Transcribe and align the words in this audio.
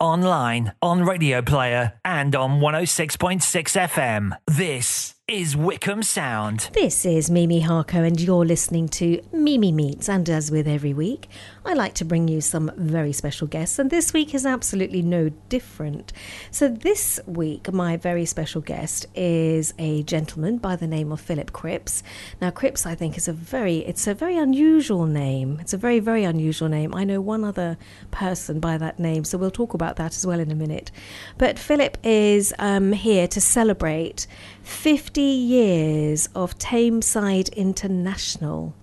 online, 0.00 0.72
on 0.80 1.02
Radio 1.04 1.42
Player, 1.42 1.94
and 2.04 2.34
on 2.36 2.60
106.6 2.60 3.40
FM. 3.42 4.36
This 4.46 5.15
is 5.28 5.56
Wycombe 5.56 6.04
Sound. 6.04 6.70
This 6.72 7.04
is 7.04 7.28
Mimi 7.28 7.60
Harko, 7.60 8.06
and 8.06 8.20
you're 8.20 8.44
listening 8.44 8.86
to 8.90 9.20
Mimi 9.32 9.72
Meets. 9.72 10.08
And 10.08 10.30
as 10.30 10.52
with 10.52 10.68
every 10.68 10.94
week, 10.94 11.28
I 11.64 11.74
like 11.74 11.94
to 11.94 12.04
bring 12.04 12.28
you 12.28 12.40
some 12.40 12.70
very 12.76 13.12
special 13.12 13.48
guests, 13.48 13.80
and 13.80 13.90
this 13.90 14.12
week 14.12 14.36
is 14.36 14.46
absolutely 14.46 15.02
no 15.02 15.30
different. 15.48 16.12
So, 16.52 16.68
this 16.68 17.18
week, 17.26 17.72
my 17.72 17.96
very 17.96 18.24
special 18.24 18.60
guest 18.60 19.06
is 19.16 19.74
a 19.80 20.04
gentleman 20.04 20.58
by 20.58 20.76
the 20.76 20.86
name 20.86 21.10
of 21.10 21.20
Philip 21.20 21.52
Cripps. 21.52 22.04
Now, 22.40 22.52
Cripps, 22.52 22.86
I 22.86 22.94
think, 22.94 23.16
is 23.16 23.26
a 23.26 23.32
very 23.32 23.78
it's 23.78 24.06
a 24.06 24.14
very 24.14 24.36
unusual 24.36 25.06
name. 25.06 25.58
It's 25.60 25.72
a 25.72 25.76
very 25.76 25.98
very 25.98 26.22
unusual 26.22 26.68
name. 26.68 26.94
I 26.94 27.02
know 27.02 27.20
one 27.20 27.42
other 27.42 27.78
person 28.12 28.60
by 28.60 28.78
that 28.78 29.00
name, 29.00 29.24
so 29.24 29.38
we'll 29.38 29.50
talk 29.50 29.74
about 29.74 29.96
that 29.96 30.16
as 30.16 30.24
well 30.24 30.38
in 30.38 30.52
a 30.52 30.54
minute. 30.54 30.92
But 31.36 31.58
Philip 31.58 31.98
is 32.04 32.54
um, 32.60 32.92
here 32.92 33.26
to 33.26 33.40
celebrate 33.40 34.28
50 34.66 35.20
years 35.20 36.28
of 36.34 36.58
Thameside 36.58 37.54
International. 37.54 38.74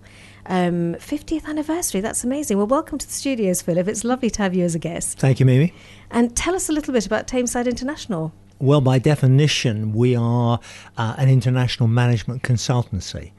Um, 0.46 0.94
50th 0.94 1.44
anniversary. 1.44 2.00
That's 2.00 2.24
amazing. 2.24 2.56
Well, 2.56 2.66
welcome 2.66 2.96
to 2.96 3.06
the 3.06 3.12
studios, 3.12 3.60
Philip. 3.60 3.86
It's 3.88 4.02
lovely 4.02 4.30
to 4.30 4.42
have 4.42 4.54
you 4.54 4.64
as 4.64 4.74
a 4.74 4.78
guest. 4.78 5.18
Thank 5.18 5.40
you, 5.40 5.46
Mimi. 5.46 5.74
And 6.10 6.34
tell 6.34 6.54
us 6.54 6.70
a 6.70 6.72
little 6.72 6.94
bit 6.94 7.04
about 7.04 7.26
Thameside 7.26 7.66
International. 7.66 8.32
Well, 8.58 8.80
by 8.80 8.98
definition, 8.98 9.92
we 9.92 10.16
are 10.16 10.58
uh, 10.96 11.16
an 11.18 11.28
international 11.28 11.88
management 11.88 12.42
consultancy, 12.42 13.32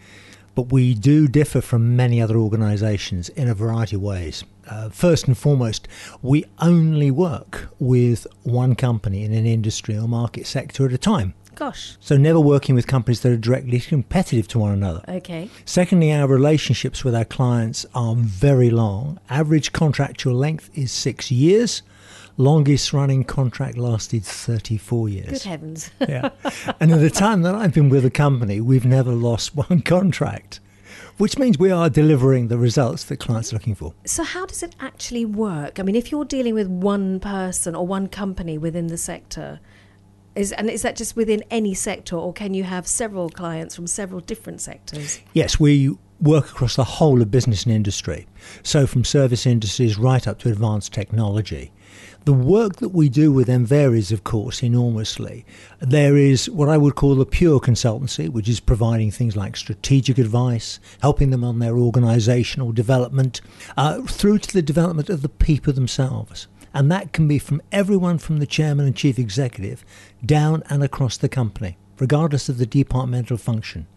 but 0.54 0.72
we 0.72 0.94
do 0.94 1.28
differ 1.28 1.62
from 1.62 1.96
many 1.96 2.22
other 2.22 2.38
organisations 2.38 3.30
in 3.30 3.48
a 3.48 3.56
variety 3.56 3.96
of 3.96 4.04
ways. 4.04 4.44
Uh, 4.68 4.90
first 4.90 5.28
and 5.28 5.36
foremost, 5.36 5.88
we 6.22 6.46
only 6.60 7.10
work 7.10 7.70
with 7.80 8.28
one 8.44 8.76
company 8.76 9.24
in 9.24 9.34
an 9.34 9.48
industry 9.48 9.98
or 9.98 10.08
market 10.08 10.46
sector 10.46 10.86
at 10.86 10.94
a 10.94 10.98
time. 10.98 11.34
Gosh. 11.56 11.98
So, 12.00 12.18
never 12.18 12.40
working 12.40 12.76
with 12.76 12.86
companies 12.86 13.22
that 13.22 13.32
are 13.32 13.38
directly 13.38 13.80
competitive 13.80 14.48
to 14.50 14.60
one 14.60 14.74
another. 14.74 15.04
Okay. 15.08 15.50
Secondly, 15.64 16.12
our 16.12 16.28
relationships 16.28 17.04
with 17.04 17.16
our 17.16 17.26
clients 17.26 17.86
are 17.96 18.16
very 18.16 18.70
long. 18.70 19.20
Average 19.30 19.72
contractual 19.72 20.36
length 20.36 20.70
is 20.74 20.92
six 20.92 21.32
years. 21.32 21.82
Longest 22.38 22.92
running 22.92 23.24
contract 23.24 23.78
lasted 23.78 24.26
34 24.26 25.08
years. 25.08 25.30
Good 25.30 25.44
heavens. 25.44 25.92
yeah. 26.10 26.30
And 26.82 26.92
at 26.92 27.00
the 27.00 27.10
time 27.10 27.44
that 27.44 27.56
I've 27.56 27.74
been 27.74 27.88
with 27.88 28.04
the 28.04 28.10
company, 28.10 28.60
we've 28.60 28.86
never 28.86 29.14
lost 29.14 29.56
one 29.70 29.82
contract, 29.82 30.60
which 31.18 31.38
means 31.38 31.58
we 31.58 31.72
are 31.72 31.90
delivering 31.90 32.50
the 32.50 32.58
results 32.58 33.06
that 33.06 33.22
clients 33.22 33.54
are 33.54 33.56
looking 33.56 33.76
for. 33.76 33.94
So, 34.06 34.24
how 34.24 34.46
does 34.46 34.62
it 34.62 34.76
actually 34.82 35.24
work? 35.24 35.80
I 35.80 35.84
mean, 35.84 35.96
if 35.96 36.12
you're 36.12 36.26
dealing 36.26 36.54
with 36.54 36.68
one 36.68 37.22
person 37.22 37.74
or 37.74 37.88
one 37.88 38.10
company 38.10 38.58
within 38.58 38.88
the 38.88 38.98
sector, 38.98 39.62
is, 40.36 40.52
and 40.52 40.70
is 40.70 40.82
that 40.82 40.96
just 40.96 41.16
within 41.16 41.44
any 41.50 41.74
sector, 41.74 42.16
or 42.16 42.34
can 42.34 42.54
you 42.54 42.64
have 42.64 42.88
several 42.88 43.30
clients 43.30 43.76
from 43.76 43.88
several 43.88 44.22
different 44.22 44.62
sectors? 44.62 45.22
Yes, 45.34 45.60
we 45.60 45.96
work 46.22 46.50
across 46.50 46.76
the 46.76 46.84
whole 46.84 47.22
of 47.22 47.32
business 47.32 47.64
and 47.66 47.74
industry. 47.74 48.28
So, 48.64 48.88
from 48.88 49.04
service 49.04 49.46
industries 49.46 49.98
right 49.98 50.28
up 50.28 50.40
to 50.40 50.50
advanced 50.50 50.94
technology. 50.94 51.72
The 52.26 52.34
work 52.34 52.78
that 52.78 52.90
we 52.90 53.08
do 53.08 53.32
with 53.32 53.46
them 53.46 53.68
varies, 53.68 54.12
of 54.12 54.24
course, 54.24 54.64
enormously. 54.64 55.46
There 55.80 56.18
is 56.18 56.50
what 56.50 56.70
I 56.70 56.78
would 56.78 56.96
call 56.96 57.14
the 57.14 57.26
pure 57.26 57.60
consultancy, 57.60 58.30
which 58.30 58.50
is 58.50 58.60
providing 58.60 59.12
things 59.12 59.36
like 59.36 59.56
strategic 59.56 60.18
advice, 60.18 60.80
helping 61.04 61.30
them 61.30 61.44
on 61.44 61.60
their 61.60 61.78
organizational 61.78 62.72
development, 62.72 63.42
uh, 63.78 64.02
through 64.02 64.40
to 64.40 64.54
the 64.54 64.64
development 64.64 65.08
of 65.12 65.22
the 65.22 65.30
people 65.30 65.72
themselves. 65.72 66.48
And 66.76 66.92
that 66.92 67.14
can 67.14 67.26
be 67.26 67.40
from 67.40 67.62
everyone 67.72 68.18
from 68.18 68.40
the 68.40 68.46
chairman 68.46 68.86
and 68.86 68.96
chief 68.96 69.18
executive 69.18 69.86
down 70.26 70.62
and 70.70 70.84
across 70.84 71.16
the 71.16 71.30
company, 71.30 71.78
regardless 72.00 72.50
of 72.50 72.58
the 72.58 72.66
departmental 72.66 73.38
function. 73.38 73.88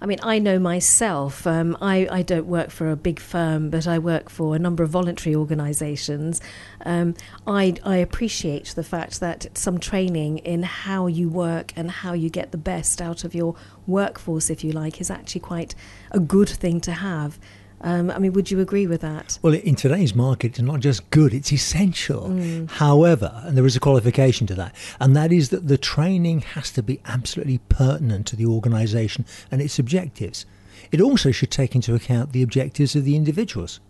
I 0.00 0.06
mean, 0.06 0.18
I 0.22 0.38
know 0.38 0.58
myself, 0.58 1.46
um, 1.46 1.76
I, 1.80 2.08
I 2.10 2.22
don't 2.22 2.46
work 2.46 2.70
for 2.70 2.90
a 2.90 2.96
big 2.96 3.20
firm, 3.20 3.70
but 3.70 3.86
I 3.86 3.98
work 3.98 4.28
for 4.28 4.54
a 4.54 4.58
number 4.58 4.82
of 4.82 4.90
voluntary 4.90 5.34
organisations. 5.34 6.40
Um, 6.84 7.14
I, 7.46 7.76
I 7.84 7.96
appreciate 7.96 8.74
the 8.74 8.84
fact 8.84 9.20
that 9.20 9.46
some 9.56 9.78
training 9.78 10.38
in 10.38 10.62
how 10.62 11.06
you 11.06 11.28
work 11.28 11.72
and 11.76 11.90
how 11.90 12.12
you 12.12 12.28
get 12.30 12.50
the 12.50 12.58
best 12.58 13.00
out 13.00 13.24
of 13.24 13.34
your 13.34 13.56
workforce, 13.86 14.50
if 14.50 14.64
you 14.64 14.72
like, 14.72 15.00
is 15.00 15.10
actually 15.10 15.40
quite 15.42 15.74
a 16.10 16.20
good 16.20 16.48
thing 16.48 16.80
to 16.82 16.92
have. 16.92 17.38
Um, 17.82 18.10
I 18.10 18.18
mean, 18.18 18.32
would 18.32 18.50
you 18.50 18.60
agree 18.60 18.86
with 18.86 19.02
that? 19.02 19.38
Well, 19.42 19.54
in 19.54 19.74
today's 19.74 20.14
market, 20.14 20.52
it's 20.52 20.60
not 20.60 20.80
just 20.80 21.08
good, 21.10 21.34
it's 21.34 21.52
essential. 21.52 22.28
Mm. 22.28 22.70
However, 22.70 23.42
and 23.44 23.56
there 23.56 23.66
is 23.66 23.76
a 23.76 23.80
qualification 23.80 24.46
to 24.48 24.54
that, 24.54 24.74
and 25.00 25.14
that 25.14 25.32
is 25.32 25.50
that 25.50 25.68
the 25.68 25.78
training 25.78 26.40
has 26.40 26.70
to 26.72 26.82
be 26.82 27.00
absolutely 27.04 27.58
pertinent 27.68 28.26
to 28.28 28.36
the 28.36 28.46
organisation 28.46 29.26
and 29.50 29.60
its 29.60 29.78
objectives. 29.78 30.46
It 30.90 31.00
also 31.00 31.30
should 31.32 31.50
take 31.50 31.74
into 31.74 31.94
account 31.94 32.32
the 32.32 32.42
objectives 32.42 32.96
of 32.96 33.04
the 33.04 33.16
individuals. 33.16 33.80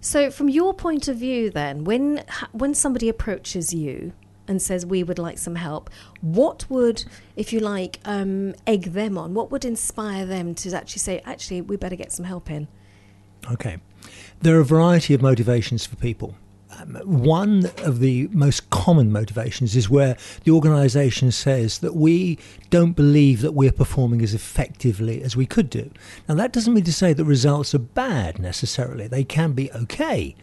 So, 0.00 0.30
from 0.30 0.48
your 0.48 0.74
point 0.74 1.08
of 1.08 1.16
view, 1.16 1.50
then, 1.50 1.84
when 1.84 2.24
when 2.52 2.74
somebody 2.74 3.08
approaches 3.08 3.74
you 3.74 4.12
and 4.46 4.60
says 4.60 4.84
we 4.84 5.02
would 5.02 5.18
like 5.18 5.38
some 5.38 5.54
help, 5.56 5.90
what 6.20 6.68
would, 6.68 7.04
if 7.36 7.52
you 7.52 7.60
like, 7.60 7.98
um, 8.04 8.54
egg 8.66 8.92
them 8.92 9.16
on? 9.16 9.34
What 9.34 9.50
would 9.50 9.64
inspire 9.64 10.26
them 10.26 10.54
to 10.56 10.74
actually 10.74 11.00
say, 11.00 11.22
actually, 11.24 11.62
we 11.62 11.76
better 11.76 11.96
get 11.96 12.12
some 12.12 12.26
help 12.26 12.50
in? 12.50 12.68
Okay. 13.50 13.78
There 14.40 14.56
are 14.56 14.60
a 14.60 14.64
variety 14.64 15.14
of 15.14 15.22
motivations 15.22 15.86
for 15.86 15.96
people. 15.96 16.34
Um, 16.78 16.96
one 17.04 17.70
of 17.78 18.00
the 18.00 18.28
most 18.32 18.68
common 18.70 19.12
motivations 19.12 19.76
is 19.76 19.88
where 19.88 20.16
the 20.42 20.50
organisation 20.50 21.30
says 21.30 21.78
that 21.78 21.94
we 21.94 22.38
don't 22.70 22.92
believe 22.92 23.42
that 23.42 23.52
we're 23.52 23.72
performing 23.72 24.22
as 24.22 24.34
effectively 24.34 25.22
as 25.22 25.36
we 25.36 25.46
could 25.46 25.70
do. 25.70 25.90
Now, 26.28 26.34
that 26.34 26.52
doesn't 26.52 26.74
mean 26.74 26.84
to 26.84 26.92
say 26.92 27.12
that 27.12 27.24
results 27.24 27.74
are 27.74 27.78
bad 27.78 28.38
necessarily, 28.38 29.06
they 29.06 29.24
can 29.24 29.52
be 29.52 29.70
okay. 29.72 30.34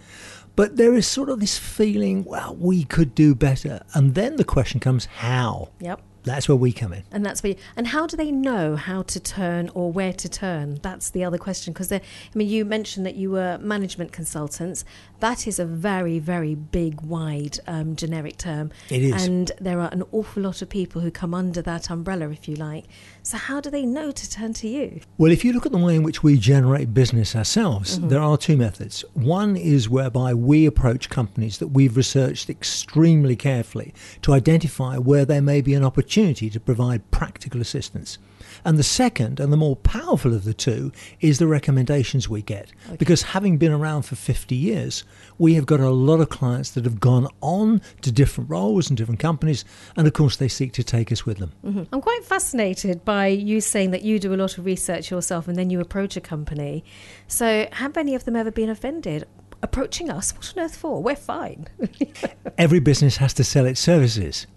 But 0.56 0.78
there 0.78 0.94
is 0.94 1.08
sort 1.08 1.30
of 1.30 1.40
this 1.40 1.58
feeling, 1.58 2.24
well, 2.24 2.56
we 2.56 2.84
could 2.84 3.16
do 3.16 3.34
better. 3.36 3.82
And 3.94 4.16
then 4.16 4.36
the 4.36 4.44
question 4.44 4.80
comes, 4.80 5.06
how? 5.06 5.70
Yep. 5.80 6.02
That's 6.24 6.48
where 6.48 6.56
we 6.56 6.72
come 6.72 6.94
in. 6.94 7.04
And 7.12 7.26
that's 7.26 7.42
where. 7.42 7.54
You, 7.54 7.58
and 7.76 7.88
how 7.88 8.08
do 8.08 8.16
they 8.16 8.32
know 8.32 8.76
how 8.76 9.02
to 9.04 9.20
turn 9.20 9.70
or 9.74 9.92
where 9.92 10.14
to 10.14 10.30
turn? 10.30 10.80
That's 10.82 11.10
the 11.10 11.24
other 11.24 11.38
question. 11.38 11.74
Because 11.74 11.92
I 11.92 12.02
mean, 12.34 12.48
you 12.48 12.66
mentioned 12.66 13.06
that 13.06 13.16
you 13.16 13.32
were 13.32 13.58
management 13.60 14.12
consultants. 14.12 14.86
That 15.20 15.48
is 15.48 15.60
a 15.60 15.66
very, 15.66 16.20
very 16.20 16.56
big, 16.56 17.02
wide, 17.02 17.60
um, 17.68 17.96
generic 17.96 18.38
term. 18.38 18.72
It 18.90 19.02
is. 19.04 19.26
And 19.26 19.52
there 19.60 19.80
are 19.80 19.90
an 19.92 20.04
awful 20.12 20.44
lot 20.44 20.62
of 20.62 20.70
people 20.70 21.02
who 21.02 21.12
come 21.12 21.34
under 21.34 21.62
that 21.62 21.90
umbrella, 21.90 22.30
if 22.30 22.48
you 22.48 22.56
like. 22.56 22.86
So 23.24 23.38
how 23.38 23.62
do 23.62 23.70
they 23.70 23.86
know 23.86 24.12
to 24.12 24.30
turn 24.30 24.54
to 24.54 24.68
you? 24.68 25.02
Well, 25.18 25.32
if 25.32 25.46
you 25.46 25.54
look 25.54 25.66
at 25.66 25.72
the 25.72 25.78
way 25.78 25.96
in 25.96 26.04
which 26.04 26.24
we 26.24 26.38
generate 26.38 26.94
business 26.94 27.36
ourselves, 27.36 28.00
mm-hmm. 28.00 28.10
there 28.10 28.20
are 28.20 28.38
two 28.38 28.58
methods. 28.58 29.06
One 29.14 29.56
is 29.56 29.88
whereby 29.90 30.34
we 30.34 30.66
approach 30.66 31.10
companies 31.10 31.60
that 31.60 31.68
we've 31.68 31.96
researched 31.96 32.50
extremely 32.50 33.36
carefully 33.36 33.94
to 34.24 34.34
identify 34.34 34.98
where 34.98 35.26
there 35.26 35.42
may 35.42 35.62
be 35.62 35.76
an 35.76 35.86
opportunity 35.86 36.50
to 36.50 36.60
provide 36.60 37.12
practical 37.12 37.62
assistance. 37.62 38.18
And 38.64 38.78
the 38.78 38.84
second, 38.84 39.40
and 39.40 39.52
the 39.52 39.58
more 39.58 39.76
powerful 39.76 40.34
of 40.34 40.44
the 40.44 40.54
two, 40.54 40.92
is 41.20 41.40
the 41.40 41.48
recommendations 41.48 42.30
we 42.30 42.42
get. 42.42 42.72
Okay. 42.88 42.98
Because 42.98 43.22
having 43.22 43.58
been 43.58 43.72
around 43.72 44.04
for 44.04 44.16
50 44.16 44.56
years, 44.56 45.04
we 45.38 45.56
have 45.56 45.66
got 45.66 45.80
a 45.80 45.90
lot 45.90 46.20
of 46.20 46.30
clients 46.30 46.72
that 46.72 46.86
have 46.86 47.00
gone 47.00 47.28
on 47.42 47.82
to 48.02 48.12
different 48.12 48.50
roles 48.50 48.90
and 48.90 48.98
different 48.98 49.20
companies, 49.20 49.66
and 49.96 50.08
of 50.08 50.14
course, 50.14 50.36
they 50.36 50.48
seek 50.48 50.74
to 50.74 50.84
take 50.84 51.12
us 51.12 51.26
with 51.26 51.38
them. 51.38 51.52
Mm-hmm. 51.66 51.84
I'm 51.92 52.02
quite 52.02 52.24
fascinated 52.24 53.04
by 53.04 53.28
you 53.28 53.62
saying 53.62 53.92
that 53.92 54.04
you 54.04 54.20
do 54.20 54.34
a 54.34 54.36
lot 54.36 54.58
of 54.58 54.66
research 54.66 55.10
yourself 55.10 55.48
and 55.48 55.58
then 55.58 55.70
you 55.70 55.80
approach 55.80 56.16
a 56.16 56.22
company. 56.22 56.84
So, 57.28 57.68
have 57.74 57.98
any 57.98 58.16
of 58.16 58.26
them 58.26 58.36
ever 58.36 58.52
been 58.52 58.70
offended? 58.70 59.26
Approaching 59.64 60.10
us? 60.10 60.34
What 60.36 60.54
on 60.58 60.64
earth 60.64 60.76
for? 60.76 61.02
We're 61.04 61.16
fine. 61.16 61.68
Every 62.58 62.80
business 62.80 63.18
has 63.18 63.34
to 63.36 63.44
sell 63.44 63.66
its 63.66 63.80
services. 63.80 64.48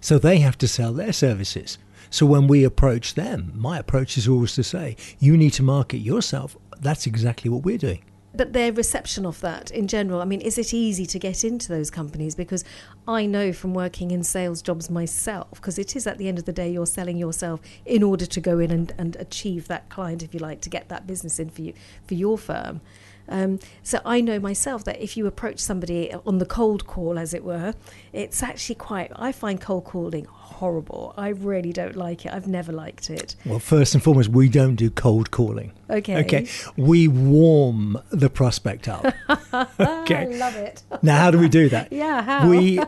So 0.00 0.18
they 0.18 0.38
have 0.38 0.58
to 0.58 0.68
sell 0.68 0.92
their 0.92 1.12
services. 1.12 1.78
So 2.12 2.26
when 2.26 2.46
we 2.46 2.62
approach 2.62 3.14
them, 3.14 3.52
my 3.54 3.78
approach 3.78 4.18
is 4.18 4.28
always 4.28 4.54
to 4.56 4.62
say, 4.62 4.96
you 5.18 5.34
need 5.34 5.54
to 5.54 5.62
market 5.62 6.00
yourself. 6.00 6.58
That's 6.78 7.06
exactly 7.06 7.50
what 7.50 7.64
we're 7.64 7.78
doing. 7.78 8.04
But 8.34 8.52
their 8.52 8.70
reception 8.70 9.24
of 9.24 9.40
that 9.40 9.70
in 9.70 9.88
general, 9.88 10.20
I 10.20 10.26
mean, 10.26 10.42
is 10.42 10.58
it 10.58 10.74
easy 10.74 11.06
to 11.06 11.18
get 11.18 11.42
into 11.42 11.68
those 11.68 11.90
companies? 11.90 12.34
Because 12.34 12.64
I 13.08 13.24
know 13.24 13.54
from 13.54 13.72
working 13.72 14.10
in 14.10 14.24
sales 14.24 14.60
jobs 14.60 14.90
myself, 14.90 15.52
because 15.52 15.78
it 15.78 15.96
is 15.96 16.06
at 16.06 16.18
the 16.18 16.28
end 16.28 16.38
of 16.38 16.44
the 16.44 16.52
day 16.52 16.70
you're 16.70 16.84
selling 16.84 17.16
yourself 17.16 17.60
in 17.86 18.02
order 18.02 18.26
to 18.26 18.40
go 18.42 18.58
in 18.58 18.70
and, 18.70 18.92
and 18.98 19.16
achieve 19.16 19.68
that 19.68 19.88
client, 19.88 20.22
if 20.22 20.34
you 20.34 20.40
like, 20.40 20.60
to 20.62 20.70
get 20.70 20.90
that 20.90 21.06
business 21.06 21.38
in 21.38 21.48
for 21.48 21.62
you 21.62 21.72
for 22.06 22.12
your 22.12 22.36
firm. 22.36 22.82
Um, 23.28 23.60
so 23.82 24.00
I 24.04 24.20
know 24.20 24.38
myself 24.38 24.84
that 24.84 25.00
if 25.00 25.16
you 25.16 25.26
approach 25.26 25.60
somebody 25.60 26.12
on 26.26 26.38
the 26.38 26.46
cold 26.46 26.86
call, 26.86 27.18
as 27.18 27.32
it 27.32 27.44
were, 27.44 27.74
it's 28.12 28.42
actually 28.42 28.74
quite. 28.74 29.10
I 29.16 29.32
find 29.32 29.60
cold 29.60 29.84
calling 29.84 30.26
horrible. 30.52 31.14
I 31.16 31.28
really 31.28 31.72
don't 31.72 31.96
like 31.96 32.26
it. 32.26 32.32
I've 32.32 32.46
never 32.46 32.72
liked 32.72 33.10
it. 33.10 33.36
Well, 33.44 33.58
first 33.58 33.94
and 33.94 34.02
foremost, 34.02 34.28
we 34.28 34.48
don't 34.48 34.76
do 34.76 34.90
cold 34.90 35.30
calling. 35.30 35.72
Okay. 35.90 36.20
Okay. 36.20 36.48
We 36.76 37.08
warm 37.08 37.98
the 38.10 38.30
prospect 38.30 38.88
up. 38.88 39.12
I 39.28 39.66
okay. 39.80 40.36
love 40.38 40.56
it. 40.56 40.82
Now, 41.02 41.18
how 41.18 41.30
do 41.30 41.38
we 41.38 41.48
do 41.48 41.68
that? 41.70 41.92
Yeah, 41.92 42.22
how? 42.22 42.48
We. 42.48 42.80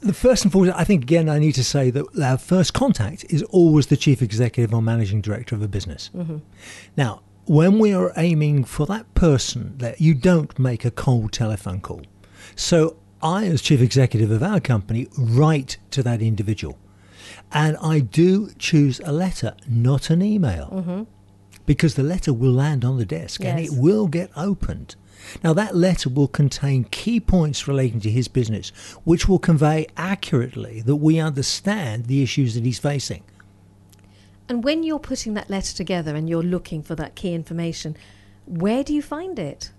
The 0.00 0.12
first 0.12 0.44
and 0.44 0.52
foremost, 0.52 0.76
I 0.78 0.84
think 0.84 1.02
again, 1.02 1.28
I 1.28 1.38
need 1.38 1.52
to 1.52 1.64
say 1.64 1.90
that 1.90 2.20
our 2.22 2.38
first 2.38 2.74
contact 2.74 3.24
is 3.28 3.42
always 3.44 3.86
the 3.88 3.96
chief 3.96 4.22
executive 4.22 4.72
or 4.72 4.82
managing 4.82 5.20
director 5.20 5.54
of 5.54 5.62
a 5.62 5.68
business. 5.68 6.10
Mm-hmm. 6.14 6.38
Now, 6.96 7.22
when 7.46 7.78
we 7.78 7.92
are 7.92 8.12
aiming 8.16 8.64
for 8.64 8.86
that 8.86 9.12
person, 9.14 9.78
that 9.78 10.00
you 10.00 10.14
don't 10.14 10.56
make 10.58 10.84
a 10.84 10.90
cold 10.90 11.32
telephone 11.32 11.80
call. 11.80 12.02
So 12.54 12.96
I, 13.22 13.46
as 13.46 13.62
chief 13.62 13.80
executive 13.80 14.30
of 14.30 14.42
our 14.42 14.60
company, 14.60 15.08
write 15.18 15.78
to 15.92 16.02
that 16.02 16.20
individual, 16.20 16.78
and 17.52 17.76
I 17.78 18.00
do 18.00 18.50
choose 18.58 19.00
a 19.00 19.12
letter, 19.12 19.54
not 19.68 20.10
an 20.10 20.22
email, 20.22 20.68
mm-hmm. 20.72 21.02
because 21.64 21.94
the 21.94 22.02
letter 22.02 22.32
will 22.32 22.52
land 22.52 22.84
on 22.84 22.98
the 22.98 23.04
desk 23.04 23.44
and 23.44 23.58
it 23.58 23.70
will 23.72 24.06
get 24.06 24.30
opened. 24.36 24.96
Now, 25.42 25.52
that 25.54 25.74
letter 25.74 26.08
will 26.08 26.28
contain 26.28 26.84
key 26.84 27.20
points 27.20 27.66
relating 27.66 28.00
to 28.00 28.10
his 28.10 28.28
business, 28.28 28.70
which 29.04 29.28
will 29.28 29.38
convey 29.38 29.86
accurately 29.96 30.82
that 30.82 30.96
we 30.96 31.18
understand 31.18 32.06
the 32.06 32.22
issues 32.22 32.54
that 32.54 32.64
he's 32.64 32.78
facing. 32.78 33.22
And 34.48 34.62
when 34.62 34.84
you're 34.84 35.00
putting 35.00 35.34
that 35.34 35.50
letter 35.50 35.74
together 35.74 36.14
and 36.14 36.28
you're 36.28 36.42
looking 36.42 36.82
for 36.82 36.94
that 36.94 37.16
key 37.16 37.34
information, 37.34 37.96
where 38.46 38.84
do 38.84 38.94
you 38.94 39.02
find 39.02 39.38
it? 39.38 39.72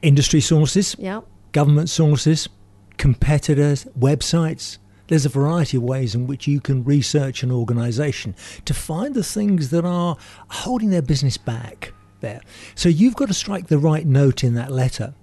Industry 0.00 0.40
sources, 0.40 0.96
Yeah. 0.98 1.20
Government 1.52 1.88
sources, 1.88 2.48
competitors, 2.96 3.86
websites. 3.98 4.78
There's 5.08 5.26
a 5.26 5.30
variety 5.30 5.76
of 5.76 5.82
ways 5.82 6.14
in 6.14 6.26
which 6.26 6.46
you 6.46 6.60
can 6.60 6.84
research 6.84 7.42
an 7.42 7.50
organization 7.50 8.34
to 8.64 8.74
find 8.74 9.14
the 9.14 9.24
things 9.24 9.70
that 9.70 9.84
are 9.84 10.16
holding 10.48 10.90
their 10.90 11.02
business 11.02 11.36
back 11.36 11.92
there. 12.20 12.40
So 12.74 12.88
you've 12.88 13.16
got 13.16 13.28
to 13.28 13.34
strike 13.34 13.66
the 13.66 13.78
right 13.78 14.06
note 14.06 14.42
in 14.42 14.54
that 14.54 14.72
letter. 14.72 15.14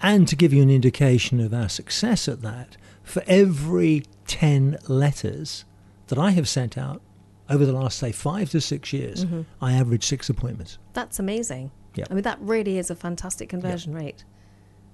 And 0.00 0.28
to 0.28 0.36
give 0.36 0.52
you 0.52 0.62
an 0.62 0.70
indication 0.70 1.40
of 1.40 1.52
our 1.52 1.68
success 1.68 2.28
at 2.28 2.42
that, 2.42 2.76
for 3.02 3.22
every 3.26 4.04
10 4.26 4.78
letters 4.86 5.64
that 6.08 6.18
I 6.18 6.30
have 6.30 6.48
sent 6.48 6.78
out 6.78 7.02
over 7.48 7.66
the 7.66 7.72
last, 7.72 7.98
say, 7.98 8.12
five 8.12 8.50
to 8.50 8.60
six 8.60 8.92
years, 8.92 9.24
mm-hmm. 9.24 9.42
I 9.60 9.72
average 9.72 10.04
six 10.04 10.28
appointments. 10.28 10.78
That's 10.92 11.18
amazing. 11.18 11.70
Yeah. 11.94 12.04
I 12.10 12.14
mean, 12.14 12.22
that 12.22 12.38
really 12.40 12.78
is 12.78 12.90
a 12.90 12.94
fantastic 12.94 13.48
conversion 13.48 13.94
rate. 13.94 14.24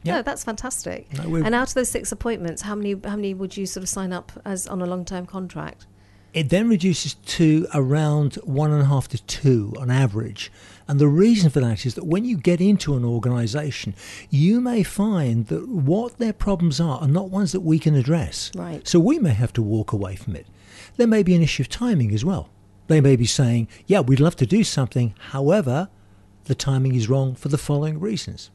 Yeah. 0.03 0.17
No, 0.17 0.23
that's 0.23 0.45
fantastic. 0.45 1.13
No, 1.13 1.37
and 1.37 1.55
out 1.55 1.69
of 1.69 1.75
those 1.75 1.91
six 1.91 2.11
appointments, 2.11 2.63
how 2.63 2.75
many 2.75 2.97
how 3.05 3.17
many 3.17 3.35
would 3.35 3.57
you 3.57 3.67
sort 3.67 3.83
of 3.83 3.89
sign 3.89 4.13
up 4.13 4.33
as 4.45 4.67
on 4.67 4.81
a 4.81 4.87
long 4.87 5.05
term 5.05 5.27
contract? 5.27 5.87
It 6.33 6.49
then 6.49 6.69
reduces 6.69 7.15
to 7.15 7.67
around 7.75 8.37
one 8.37 8.71
and 8.71 8.83
a 8.83 8.85
half 8.87 9.09
to 9.09 9.23
two 9.25 9.75
on 9.79 9.91
average. 9.91 10.53
And 10.87 11.01
the 11.01 11.09
reason 11.09 11.51
for 11.51 11.61
that 11.61 11.85
is 11.85 11.95
that 11.97 12.07
when 12.07 12.25
you 12.25 12.37
get 12.37 12.61
into 12.61 12.97
an 12.97 13.05
organization, 13.05 13.95
you 14.29 14.61
may 14.61 14.83
find 14.85 15.47
that 15.49 15.69
what 15.69 16.19
their 16.19 16.33
problems 16.33 16.81
are 16.81 17.01
are 17.01 17.09
not 17.09 17.31
ones 17.31 17.53
that 17.53 17.61
we 17.61 17.79
can 17.79 17.97
address. 17.97 18.53
Right. 18.55 18.87
So 18.87 19.01
we 19.01 19.19
may 19.19 19.33
have 19.33 19.53
to 19.55 19.63
walk 19.63 19.93
away 19.93 20.15
from 20.15 20.37
it. 20.37 20.47
There 20.97 21.07
may 21.07 21.23
be 21.23 21.35
an 21.35 21.43
issue 21.43 21.63
of 21.63 21.69
timing 21.69 22.15
as 22.15 22.25
well. 22.25 22.49
They 22.87 23.01
may 23.01 23.17
be 23.17 23.27
saying, 23.27 23.69
yeah, 23.87 24.01
we'd 24.01 24.21
love 24.21 24.37
to 24.37 24.47
do 24.47 24.65
something. 24.65 25.15
However, 25.31 25.89
the 26.45 26.55
timing 26.55 26.95
is 26.95 27.09
wrong 27.09 27.35
for 27.35 27.49
the 27.49 27.59
following 27.59 28.01
reasons. 28.01 28.51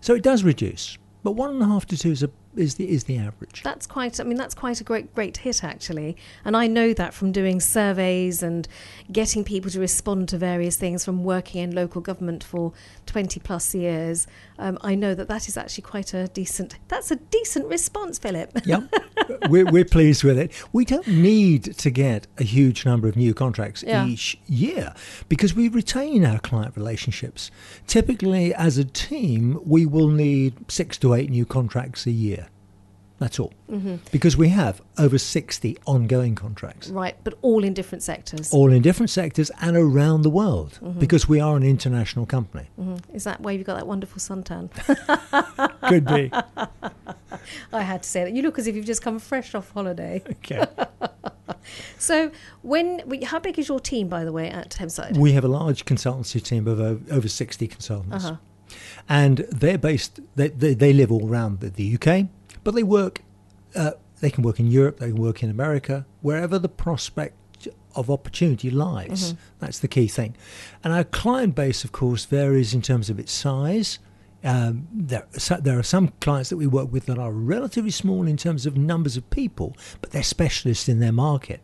So 0.00 0.14
it 0.14 0.22
does 0.22 0.44
reduce. 0.44 0.98
But 1.24 1.32
one 1.32 1.50
and 1.50 1.60
a 1.60 1.66
half 1.66 1.84
to 1.86 1.96
two 1.96 2.12
is, 2.12 2.22
a, 2.22 2.30
is, 2.54 2.76
the, 2.76 2.88
is 2.88 3.04
the 3.04 3.18
average. 3.18 3.62
That's 3.64 3.88
quite. 3.88 4.20
I 4.20 4.24
mean, 4.24 4.38
that's 4.38 4.54
quite 4.54 4.80
a 4.80 4.84
great 4.84 5.12
great 5.14 5.36
hit 5.38 5.64
actually. 5.64 6.16
And 6.44 6.56
I 6.56 6.68
know 6.68 6.94
that 6.94 7.12
from 7.12 7.32
doing 7.32 7.60
surveys 7.60 8.42
and 8.42 8.68
getting 9.10 9.42
people 9.42 9.70
to 9.72 9.80
respond 9.80 10.28
to 10.28 10.38
various 10.38 10.76
things 10.76 11.04
from 11.04 11.24
working 11.24 11.60
in 11.60 11.74
local 11.74 12.00
government 12.00 12.44
for 12.44 12.72
twenty 13.04 13.40
plus 13.40 13.74
years. 13.74 14.28
Um, 14.58 14.78
I 14.82 14.94
know 14.94 15.14
that 15.14 15.28
that 15.28 15.48
is 15.48 15.56
actually 15.56 15.82
quite 15.82 16.14
a 16.14 16.28
decent. 16.28 16.76
That's 16.88 17.10
a 17.10 17.16
decent 17.16 17.66
response, 17.66 18.18
Philip. 18.18 18.50
Yep. 18.64 18.92
we're, 19.48 19.66
we're 19.70 19.84
pleased 19.84 20.24
with 20.24 20.38
it. 20.38 20.52
We 20.72 20.84
don't 20.84 21.06
need 21.06 21.76
to 21.78 21.90
get 21.90 22.26
a 22.38 22.44
huge 22.44 22.84
number 22.84 23.08
of 23.08 23.16
new 23.16 23.34
contracts 23.34 23.84
Yeah. 23.86 24.06
each 24.06 24.38
year 24.46 24.94
because 25.28 25.54
we 25.54 25.68
retain 25.68 26.24
our 26.24 26.38
client 26.40 26.76
relationships. 26.76 27.50
Typically, 27.86 28.52
as 28.54 28.78
a 28.78 28.84
team, 28.84 29.60
we 29.64 29.86
will 29.86 30.08
need 30.08 30.70
six 30.70 30.98
to 30.98 31.14
eight 31.14 31.30
new 31.30 31.46
contracts 31.46 32.06
a 32.06 32.10
year. 32.10 32.48
That's 33.18 33.40
all. 33.40 33.52
Mm-hmm. 33.70 33.96
Because 34.12 34.36
we 34.36 34.48
have 34.50 34.80
over 34.96 35.18
60 35.18 35.76
ongoing 35.86 36.34
contracts, 36.36 36.88
right, 36.88 37.16
but 37.24 37.34
all 37.42 37.64
in 37.64 37.74
different 37.74 38.02
sectors. 38.04 38.52
all 38.54 38.72
in 38.72 38.80
different 38.80 39.10
sectors 39.10 39.50
and 39.60 39.76
around 39.76 40.22
the 40.22 40.30
world 40.30 40.78
Mm-hmm. 40.82 41.00
because 41.00 41.28
we 41.28 41.40
are 41.40 41.56
an 41.56 41.62
international 41.64 42.26
company. 42.26 42.66
Mhm. 42.80 43.00
Is 43.12 43.24
that 43.24 43.40
why 43.40 43.52
you've 43.52 43.66
got 43.66 43.74
that 43.76 43.86
wonderful 43.88 44.20
suntan? 44.20 44.70
Could 45.88 46.04
be. 46.06 46.30
I 47.72 47.82
had 47.82 48.02
to 48.04 48.08
say 48.08 48.24
that. 48.24 48.32
You 48.32 48.42
look 48.42 48.58
as 48.58 48.66
if 48.66 48.76
you've 48.76 48.84
just 48.86 49.02
come 49.02 49.18
fresh 49.18 49.54
off 49.54 49.70
holiday. 49.72 50.22
Okay. 50.30 50.64
So, 51.98 52.30
when 52.62 53.02
we, 53.06 53.24
how 53.24 53.38
big 53.40 53.58
is 53.58 53.68
your 53.68 53.80
team, 53.80 54.08
by 54.08 54.24
the 54.24 54.32
way, 54.32 54.48
at 54.48 54.70
Thameside? 54.70 55.18
We 55.18 55.32
have 55.32 55.44
a 55.44 55.48
large 55.48 55.84
consultancy 55.84 56.42
team 56.42 56.66
of 56.66 56.80
o- 56.80 57.00
over 57.10 57.28
60 57.28 57.66
consultants. 57.66 58.24
Uh-huh. 58.24 58.36
And 59.08 59.38
they're 59.50 59.76
based, 59.78 60.20
they, 60.36 60.48
they, 60.48 60.74
they 60.74 60.92
live 60.92 61.10
all 61.12 61.28
around 61.28 61.60
the, 61.60 61.68
the 61.70 61.94
UK, 61.96 62.26
but 62.68 62.74
they 62.74 62.82
work, 62.82 63.22
uh, 63.74 63.92
they 64.20 64.28
can 64.28 64.44
work 64.44 64.60
in 64.60 64.70
Europe, 64.70 64.98
they 64.98 65.06
can 65.06 65.16
work 65.16 65.42
in 65.42 65.48
America, 65.48 66.04
wherever 66.20 66.58
the 66.58 66.68
prospect 66.68 67.66
of 67.96 68.10
opportunity 68.10 68.70
lies. 68.70 69.32
That's 69.58 69.78
the 69.78 69.88
key 69.88 70.06
thing. 70.06 70.36
And 70.84 70.92
our 70.92 71.04
client 71.04 71.54
base, 71.54 71.82
of 71.82 71.92
course, 71.92 72.26
varies 72.26 72.74
in 72.74 72.82
terms 72.82 73.08
of 73.08 73.18
its 73.18 73.32
size. 73.32 74.00
Um, 74.44 74.86
there, 74.92 75.26
so 75.32 75.56
there 75.56 75.78
are 75.78 75.82
some 75.82 76.12
clients 76.20 76.50
that 76.50 76.58
we 76.58 76.66
work 76.66 76.92
with 76.92 77.06
that 77.06 77.18
are 77.18 77.32
relatively 77.32 77.90
small 77.90 78.26
in 78.26 78.36
terms 78.36 78.66
of 78.66 78.76
numbers 78.76 79.16
of 79.16 79.30
people, 79.30 79.74
but 80.02 80.10
they're 80.10 80.22
specialists 80.22 80.90
in 80.90 81.00
their 81.00 81.10
market. 81.10 81.62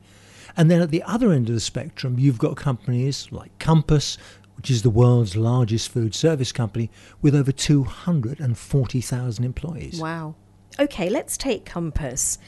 And 0.57 0.71
then 0.71 0.81
at 0.81 0.89
the 0.89 1.03
other 1.03 1.33
end 1.33 1.51
of 1.51 1.55
the 1.55 1.61
spectrum, 1.61 2.19
you've 2.19 2.39
got 2.39 2.57
companies 2.57 3.29
like 3.31 3.51
Compass, 3.59 4.17
which 4.57 4.71
is 4.71 4.81
the 4.81 4.89
world's 4.89 5.37
largest 5.37 5.91
food 5.91 6.15
service 6.15 6.51
company 6.51 6.91
with 7.21 7.35
over 7.35 7.53
240,000 7.53 9.45
employees. 9.45 10.01
Wow. 10.01 10.37
Okay, 10.79 11.09
let's 11.09 11.37
take 11.37 11.65
Compass. 11.65 12.39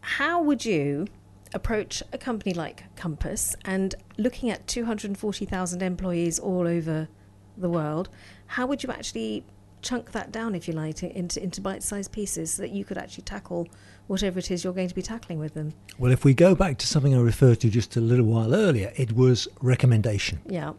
How 0.00 0.40
would 0.40 0.64
you 0.64 1.06
approach 1.52 2.02
a 2.12 2.18
company 2.18 2.54
like 2.54 2.84
Compass 2.96 3.54
and 3.64 3.94
looking 4.18 4.50
at 4.50 4.66
240,000 4.66 5.82
employees 5.82 6.38
all 6.38 6.66
over 6.66 7.08
the 7.56 7.68
world, 7.68 8.08
how 8.46 8.66
would 8.66 8.82
you 8.82 8.90
actually 8.90 9.44
chunk 9.82 10.12
that 10.12 10.32
down, 10.32 10.54
if 10.54 10.66
you 10.66 10.74
like, 10.74 11.02
into, 11.02 11.42
into 11.42 11.60
bite 11.60 11.82
sized 11.82 12.12
pieces 12.12 12.54
so 12.54 12.62
that 12.62 12.70
you 12.70 12.84
could 12.84 12.98
actually 12.98 13.22
tackle 13.22 13.68
whatever 14.06 14.38
it 14.38 14.50
is 14.50 14.64
you're 14.64 14.72
going 14.72 14.88
to 14.88 14.94
be 14.94 15.02
tackling 15.02 15.38
with 15.38 15.54
them? 15.54 15.72
Well, 15.98 16.12
if 16.12 16.24
we 16.24 16.34
go 16.34 16.54
back 16.54 16.78
to 16.78 16.86
something 16.86 17.14
I 17.14 17.20
referred 17.20 17.60
to 17.60 17.70
just 17.70 17.96
a 17.96 18.00
little 18.00 18.26
while 18.26 18.54
earlier, 18.54 18.92
it 18.96 19.12
was 19.12 19.48
recommendation. 19.60 20.40
Yeah. 20.46 20.72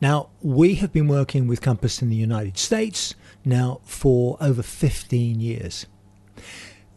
Now, 0.00 0.28
we 0.42 0.76
have 0.76 0.92
been 0.92 1.08
working 1.08 1.48
with 1.48 1.60
Compass 1.60 2.02
in 2.02 2.10
the 2.10 2.16
United 2.16 2.58
States 2.58 3.14
now 3.44 3.80
for 3.84 4.36
over 4.40 4.62
15 4.62 5.40
years. 5.40 5.86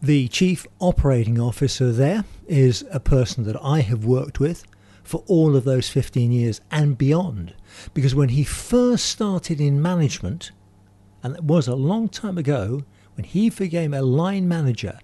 The 0.00 0.28
chief 0.28 0.66
operating 0.78 1.40
officer 1.40 1.90
there 1.90 2.24
is 2.46 2.84
a 2.92 3.00
person 3.00 3.44
that 3.44 3.56
I 3.62 3.80
have 3.80 4.04
worked 4.04 4.38
with 4.38 4.64
for 5.02 5.24
all 5.26 5.56
of 5.56 5.64
those 5.64 5.88
15 5.88 6.30
years 6.30 6.60
and 6.70 6.96
beyond. 6.96 7.54
Because 7.94 8.14
when 8.14 8.28
he 8.28 8.44
first 8.44 9.06
started 9.06 9.60
in 9.60 9.82
management, 9.82 10.52
and 11.22 11.34
it 11.34 11.44
was 11.44 11.66
a 11.66 11.74
long 11.74 12.08
time 12.08 12.38
ago, 12.38 12.84
when 13.16 13.24
he 13.24 13.50
became 13.50 13.92
a 13.92 14.02
line 14.02 14.46
manager, 14.46 14.98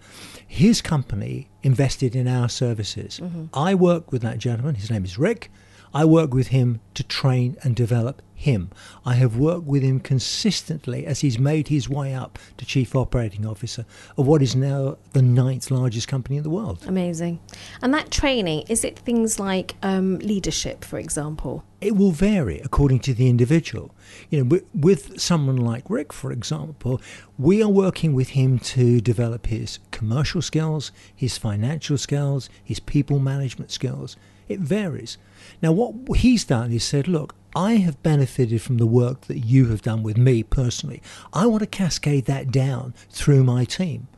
his 0.46 0.80
company 0.80 1.48
invested 1.62 2.14
in 2.14 2.28
our 2.28 2.48
services. 2.48 3.18
Mm-hmm. 3.20 3.46
I 3.52 3.74
work 3.74 4.12
with 4.12 4.22
that 4.22 4.38
gentleman, 4.38 4.76
his 4.76 4.90
name 4.90 5.04
is 5.04 5.18
Rick. 5.18 5.50
I 5.94 6.04
work 6.04 6.34
with 6.34 6.48
him 6.48 6.80
to 6.94 7.04
train 7.04 7.56
and 7.62 7.76
develop 7.76 8.20
him. 8.34 8.70
I 9.06 9.14
have 9.14 9.36
worked 9.36 9.64
with 9.64 9.82
him 9.82 10.00
consistently 10.00 11.06
as 11.06 11.20
he's 11.20 11.38
made 11.38 11.68
his 11.68 11.88
way 11.88 12.12
up 12.12 12.36
to 12.58 12.66
Chief 12.66 12.96
Operating 12.96 13.46
Officer 13.46 13.86
of 14.18 14.26
what 14.26 14.42
is 14.42 14.56
now 14.56 14.98
the 15.12 15.22
ninth 15.22 15.70
largest 15.70 16.08
company 16.08 16.36
in 16.36 16.42
the 16.42 16.50
world. 16.50 16.84
Amazing. 16.86 17.38
And 17.80 17.94
that 17.94 18.10
training, 18.10 18.64
is 18.68 18.84
it 18.84 18.98
things 18.98 19.38
like 19.38 19.76
um, 19.82 20.18
leadership, 20.18 20.84
for 20.84 20.98
example? 20.98 21.64
It 21.80 21.96
will 21.96 22.10
vary 22.10 22.58
according 22.58 23.00
to 23.00 23.14
the 23.14 23.28
individual. 23.28 23.94
You 24.30 24.38
know, 24.38 24.44
with, 24.48 24.64
with 24.74 25.20
someone 25.20 25.56
like 25.56 25.88
Rick, 25.88 26.12
for 26.12 26.32
example, 26.32 27.00
we 27.38 27.62
are 27.62 27.68
working 27.68 28.14
with 28.14 28.30
him 28.30 28.58
to 28.60 29.00
develop 29.00 29.46
his 29.46 29.78
commercial 29.92 30.42
skills, 30.42 30.90
his 31.14 31.38
financial 31.38 31.96
skills, 31.96 32.50
his 32.62 32.80
people 32.80 33.20
management 33.20 33.70
skills. 33.70 34.16
It 34.48 34.60
varies. 34.60 35.18
Now, 35.62 35.72
what 35.72 36.18
he's 36.18 36.44
done 36.44 36.72
is 36.72 36.84
said, 36.84 37.08
look, 37.08 37.34
I 37.56 37.74
have 37.74 38.02
benefited 38.02 38.60
from 38.62 38.78
the 38.78 38.86
work 38.86 39.22
that 39.22 39.38
you 39.38 39.68
have 39.68 39.82
done 39.82 40.02
with 40.02 40.16
me 40.16 40.42
personally. 40.42 41.00
I 41.32 41.46
want 41.46 41.60
to 41.60 41.66
cascade 41.66 42.24
that 42.26 42.50
down 42.50 42.94
through 43.10 43.44
my 43.44 43.64
team. 43.64 44.08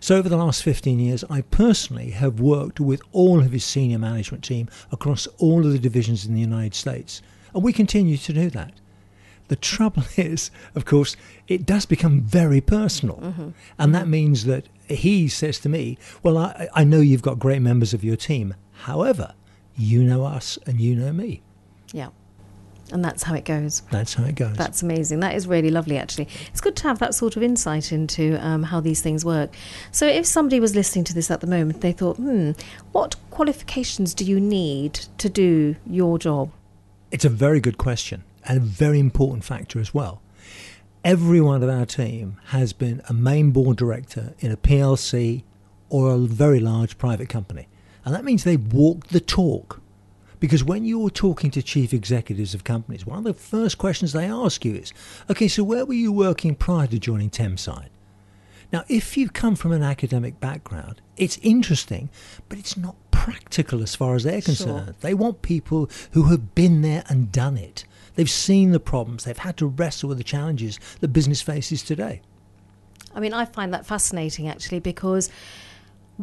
So, 0.00 0.16
over 0.16 0.28
the 0.28 0.36
last 0.36 0.62
15 0.62 0.98
years, 0.98 1.24
I 1.28 1.42
personally 1.42 2.10
have 2.10 2.40
worked 2.40 2.80
with 2.80 3.02
all 3.12 3.40
of 3.40 3.52
his 3.52 3.64
senior 3.64 3.98
management 3.98 4.42
team 4.42 4.68
across 4.90 5.26
all 5.38 5.66
of 5.66 5.72
the 5.72 5.78
divisions 5.78 6.24
in 6.24 6.34
the 6.34 6.40
United 6.40 6.74
States. 6.74 7.20
And 7.54 7.62
we 7.62 7.72
continue 7.72 8.16
to 8.16 8.32
do 8.32 8.50
that. 8.50 8.72
The 9.48 9.56
trouble 9.56 10.04
is, 10.16 10.50
of 10.74 10.84
course, 10.84 11.16
it 11.48 11.66
does 11.66 11.84
become 11.84 12.22
very 12.22 12.60
personal. 12.60 13.16
Mm-hmm. 13.16 13.48
And 13.78 13.94
that 13.94 14.08
means 14.08 14.44
that 14.46 14.66
he 14.88 15.28
says 15.28 15.58
to 15.60 15.68
me, 15.68 15.98
Well, 16.22 16.38
I, 16.38 16.68
I 16.74 16.84
know 16.84 17.00
you've 17.00 17.22
got 17.22 17.38
great 17.38 17.62
members 17.62 17.92
of 17.92 18.02
your 18.02 18.16
team. 18.16 18.54
However, 18.84 19.34
you 19.80 20.04
know 20.04 20.24
us 20.24 20.58
and 20.66 20.80
you 20.80 20.94
know 20.94 21.12
me. 21.12 21.42
Yeah. 21.92 22.08
And 22.92 23.04
that's 23.04 23.22
how 23.22 23.34
it 23.34 23.44
goes. 23.44 23.82
That's 23.90 24.14
how 24.14 24.24
it 24.24 24.34
goes. 24.34 24.56
That's 24.56 24.82
amazing. 24.82 25.20
That 25.20 25.36
is 25.36 25.46
really 25.46 25.70
lovely, 25.70 25.96
actually. 25.96 26.28
It's 26.48 26.60
good 26.60 26.74
to 26.76 26.88
have 26.88 26.98
that 26.98 27.14
sort 27.14 27.36
of 27.36 27.42
insight 27.42 27.92
into 27.92 28.36
um, 28.44 28.64
how 28.64 28.80
these 28.80 29.00
things 29.00 29.24
work. 29.24 29.54
So, 29.92 30.06
if 30.06 30.26
somebody 30.26 30.58
was 30.58 30.74
listening 30.74 31.04
to 31.04 31.14
this 31.14 31.30
at 31.30 31.40
the 31.40 31.46
moment, 31.46 31.82
they 31.82 31.92
thought, 31.92 32.16
hmm, 32.16 32.52
what 32.90 33.14
qualifications 33.30 34.12
do 34.12 34.24
you 34.24 34.40
need 34.40 34.94
to 35.18 35.28
do 35.28 35.76
your 35.86 36.18
job? 36.18 36.50
It's 37.12 37.24
a 37.24 37.28
very 37.28 37.60
good 37.60 37.78
question 37.78 38.24
and 38.44 38.58
a 38.58 38.60
very 38.60 38.98
important 38.98 39.44
factor 39.44 39.78
as 39.78 39.94
well. 39.94 40.20
Every 41.04 41.40
one 41.40 41.62
of 41.62 41.68
our 41.68 41.86
team 41.86 42.38
has 42.46 42.72
been 42.72 43.02
a 43.08 43.12
main 43.12 43.52
board 43.52 43.76
director 43.76 44.34
in 44.40 44.50
a 44.50 44.56
PLC 44.56 45.44
or 45.88 46.12
a 46.12 46.18
very 46.18 46.60
large 46.60 46.98
private 46.98 47.28
company. 47.28 47.68
And 48.04 48.14
that 48.14 48.24
means 48.24 48.44
they've 48.44 48.72
walked 48.72 49.10
the 49.10 49.20
talk. 49.20 49.80
Because 50.38 50.64
when 50.64 50.86
you're 50.86 51.10
talking 51.10 51.50
to 51.50 51.62
chief 51.62 51.92
executives 51.92 52.54
of 52.54 52.64
companies, 52.64 53.04
one 53.04 53.18
of 53.18 53.24
the 53.24 53.34
first 53.34 53.76
questions 53.76 54.12
they 54.12 54.24
ask 54.24 54.64
you 54.64 54.74
is, 54.74 54.92
okay, 55.28 55.48
so 55.48 55.62
where 55.62 55.84
were 55.84 55.92
you 55.92 56.12
working 56.12 56.54
prior 56.54 56.86
to 56.86 56.98
joining 56.98 57.28
Thameside? 57.28 57.90
Now, 58.72 58.84
if 58.88 59.16
you 59.16 59.28
come 59.28 59.54
from 59.54 59.72
an 59.72 59.82
academic 59.82 60.40
background, 60.40 61.02
it's 61.16 61.38
interesting, 61.42 62.08
but 62.48 62.58
it's 62.58 62.76
not 62.76 62.96
practical 63.10 63.82
as 63.82 63.94
far 63.94 64.14
as 64.14 64.24
they're 64.24 64.40
concerned. 64.40 64.86
Sure. 64.86 64.94
They 65.00 65.12
want 65.12 65.42
people 65.42 65.90
who 66.12 66.24
have 66.24 66.54
been 66.54 66.80
there 66.80 67.04
and 67.08 67.30
done 67.30 67.58
it. 67.58 67.84
They've 68.14 68.30
seen 68.30 68.70
the 68.70 68.80
problems, 68.80 69.24
they've 69.24 69.36
had 69.36 69.56
to 69.58 69.66
wrestle 69.66 70.08
with 70.08 70.18
the 70.18 70.24
challenges 70.24 70.78
that 71.00 71.08
business 71.08 71.42
faces 71.42 71.82
today. 71.82 72.22
I 73.14 73.20
mean, 73.20 73.34
I 73.34 73.44
find 73.44 73.74
that 73.74 73.86
fascinating 73.86 74.48
actually 74.48 74.78
because 74.78 75.30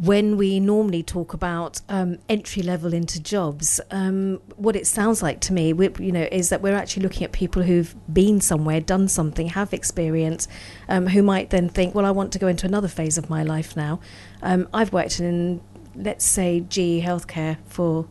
when 0.00 0.36
we 0.36 0.60
normally 0.60 1.02
talk 1.02 1.34
about 1.34 1.80
um, 1.88 2.18
entry 2.28 2.62
level 2.62 2.94
into 2.94 3.20
jobs, 3.20 3.80
um, 3.90 4.40
what 4.54 4.76
it 4.76 4.86
sounds 4.86 5.24
like 5.24 5.40
to 5.40 5.52
me, 5.52 5.72
you 5.72 6.12
know, 6.12 6.28
is 6.30 6.50
that 6.50 6.62
we're 6.62 6.76
actually 6.76 7.02
looking 7.02 7.24
at 7.24 7.32
people 7.32 7.62
who've 7.62 7.96
been 8.12 8.40
somewhere, 8.40 8.80
done 8.80 9.08
something, 9.08 9.48
have 9.48 9.72
experience, 9.72 10.46
um, 10.88 11.08
who 11.08 11.20
might 11.20 11.50
then 11.50 11.68
think, 11.68 11.96
well, 11.96 12.06
I 12.06 12.12
want 12.12 12.32
to 12.34 12.38
go 12.38 12.46
into 12.46 12.64
another 12.64 12.86
phase 12.86 13.18
of 13.18 13.28
my 13.28 13.42
life 13.42 13.76
now. 13.76 13.98
Um, 14.40 14.68
I've 14.72 14.92
worked 14.92 15.18
in, 15.18 15.60
let's 15.96 16.24
say, 16.24 16.60
GE 16.60 17.02
Healthcare 17.02 17.58
for 17.66 18.06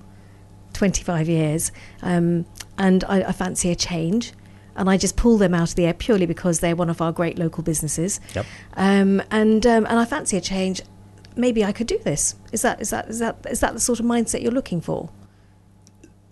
25 0.73 1.29
years, 1.29 1.71
um, 2.01 2.45
and 2.77 3.05
I, 3.05 3.21
I 3.21 3.31
fancy 3.31 3.71
a 3.71 3.75
change 3.75 4.33
and 4.75 4.89
I 4.89 4.97
just 4.97 5.15
pull 5.15 5.37
them 5.37 5.53
out 5.53 5.69
of 5.69 5.75
the 5.75 5.85
air 5.85 5.93
purely 5.93 6.25
because 6.25 6.59
they're 6.59 6.75
one 6.75 6.89
of 6.89 7.01
our 7.01 7.11
great 7.11 7.39
local 7.39 7.63
businesses. 7.63 8.19
Yep. 8.35 8.45
Um, 8.75 9.23
and 9.31 9.65
um, 9.65 9.87
and 9.87 9.97
I 9.97 10.05
fancy 10.05 10.37
a 10.37 10.41
change 10.41 10.81
maybe 11.37 11.63
I 11.63 11.71
could 11.71 11.87
do 11.87 11.99
this. 11.99 12.35
Is 12.51 12.61
that 12.61 12.81
is 12.81 12.89
that 12.89 13.07
is 13.09 13.19
that 13.19 13.37
is 13.49 13.59
that 13.59 13.73
the 13.73 13.79
sort 13.79 13.99
of 13.99 14.05
mindset 14.05 14.41
you're 14.41 14.51
looking 14.51 14.81
for? 14.81 15.09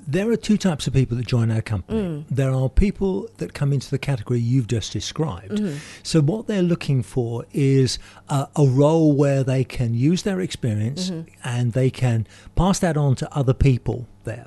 There 0.08 0.30
are 0.30 0.38
two 0.38 0.58
types 0.58 0.86
of 0.86 0.94
people 0.94 1.18
that 1.18 1.26
join 1.26 1.50
our 1.50 1.64
company. 1.64 2.00
Mm. 2.00 2.26
There 2.30 2.52
are 2.52 2.70
people 2.70 3.28
that 3.38 3.56
come 3.56 3.74
into 3.74 3.90
the 3.90 3.98
category 3.98 4.40
you've 4.40 4.68
just 4.68 4.94
described. 4.94 5.54
Mm-hmm. 5.54 5.78
So, 6.04 6.22
what 6.22 6.46
they're 6.46 6.62
looking 6.62 7.02
for 7.02 7.46
is 7.54 7.98
a, 8.30 8.48
a 8.56 8.68
role 8.68 9.14
where 9.14 9.44
they 9.44 9.64
can 9.64 9.96
use 9.96 10.22
their 10.22 10.42
experience 10.42 11.10
mm-hmm. 11.10 11.30
and 11.44 11.74
they 11.74 11.90
can 11.90 12.28
pass 12.56 12.78
that 12.80 12.98
on 12.98 13.16
to 13.16 13.36
other 13.36 13.54
people 13.54 14.08
there 14.26 14.46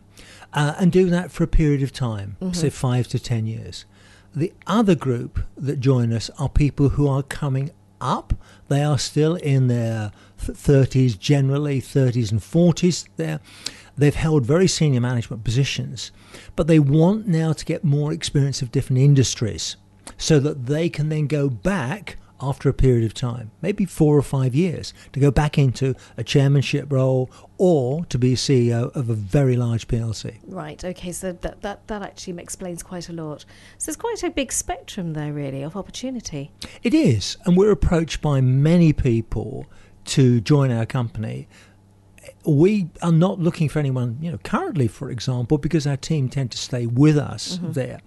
uh, 0.53 0.75
and 0.79 0.93
do 0.93 1.11
that 1.11 1.31
for 1.31 1.45
a 1.45 1.49
period 1.49 1.83
of 1.83 1.93
time, 1.93 2.37
mm-hmm. 2.41 2.53
say 2.53 2.71
five 2.71 3.09
to 3.09 3.19
ten 3.19 3.47
years. 3.47 3.85
The 4.35 4.53
other 4.67 4.95
group 4.95 5.41
that 5.57 5.81
join 5.81 6.13
us 6.13 6.31
are 6.39 6.49
people 6.49 6.91
who 6.91 7.09
are 7.09 7.23
coming 7.23 7.71
up. 8.01 8.35
They 8.69 8.85
are 8.85 8.99
still 8.99 9.37
in 9.37 9.69
their 9.69 10.13
30s, 10.39 11.19
generally 11.19 11.81
30s 11.81 12.31
and 12.31 12.41
40s 12.41 13.09
there. 13.17 13.41
They've 13.97 14.15
held 14.15 14.47
very 14.47 14.69
senior 14.69 15.01
management 15.01 15.45
positions, 15.45 16.13
but 16.55 16.67
they 16.67 16.79
want 16.79 17.27
now 17.27 17.53
to 17.53 17.65
get 17.65 17.83
more 17.83 18.13
experience 18.13 18.63
of 18.63 18.71
different 18.71 19.03
industries 19.03 19.77
so 20.17 20.39
that 20.41 20.67
they 20.67 20.89
can 20.89 21.09
then 21.09 21.27
go 21.27 21.49
back 21.49 22.17
after 22.41 22.69
a 22.69 22.73
period 22.73 23.05
of 23.05 23.15
time, 23.15 23.51
maybe 23.63 23.85
four 23.85 24.17
or 24.17 24.23
five 24.23 24.55
years, 24.55 24.95
to 25.13 25.21
go 25.21 25.31
back 25.31 25.59
into 25.59 25.95
a 26.17 26.23
chairmanship 26.23 26.91
role 26.91 27.31
or 27.57 28.05
to 28.07 28.19
be 28.19 28.35
CEO 28.35 28.95
of 28.95 29.11
a 29.11 29.15
very 29.15 29.57
large 29.57 29.89
PLC. 29.89 30.39
Right, 30.47 30.83
okay, 30.85 31.13
so 31.13 31.33
that, 31.33 31.63
that, 31.63 31.87
that 31.89 32.03
actually 32.03 32.41
explains 32.41 32.83
quite 32.83 33.09
a 33.09 33.13
lot. 33.13 33.45
So 33.79 33.87
there's 33.87 33.97
quite 33.97 34.23
a 34.23 34.31
big 34.31 34.53
spectrum 34.53 35.15
there, 35.15 35.33
really, 35.33 35.63
of 35.63 35.77
opportunity. 35.77 36.53
It 36.83 36.95
is, 36.95 37.37
and 37.45 37.57
we're 37.57 37.73
approached 37.73 38.21
by 38.21 38.41
many 38.41 38.93
people 38.93 39.67
to 40.09 40.41
join 40.41 40.71
our 40.71 40.87
company, 40.87 41.49
we 42.45 42.89
are 43.03 43.13
not 43.13 43.39
looking 43.39 43.69
for 43.69 43.79
anyone, 43.79 44.19
you 44.21 44.31
know, 44.31 44.39
currently, 44.39 44.89
for 44.89 45.11
example, 45.11 45.59
because 45.59 45.87
our 45.87 45.97
team 45.97 46.29
tend 46.29 46.51
to 46.53 46.59
stay 46.59 46.87
with 46.87 47.17
us 47.17 47.57
mm-hmm. 47.57 47.73
there. 47.73 48.01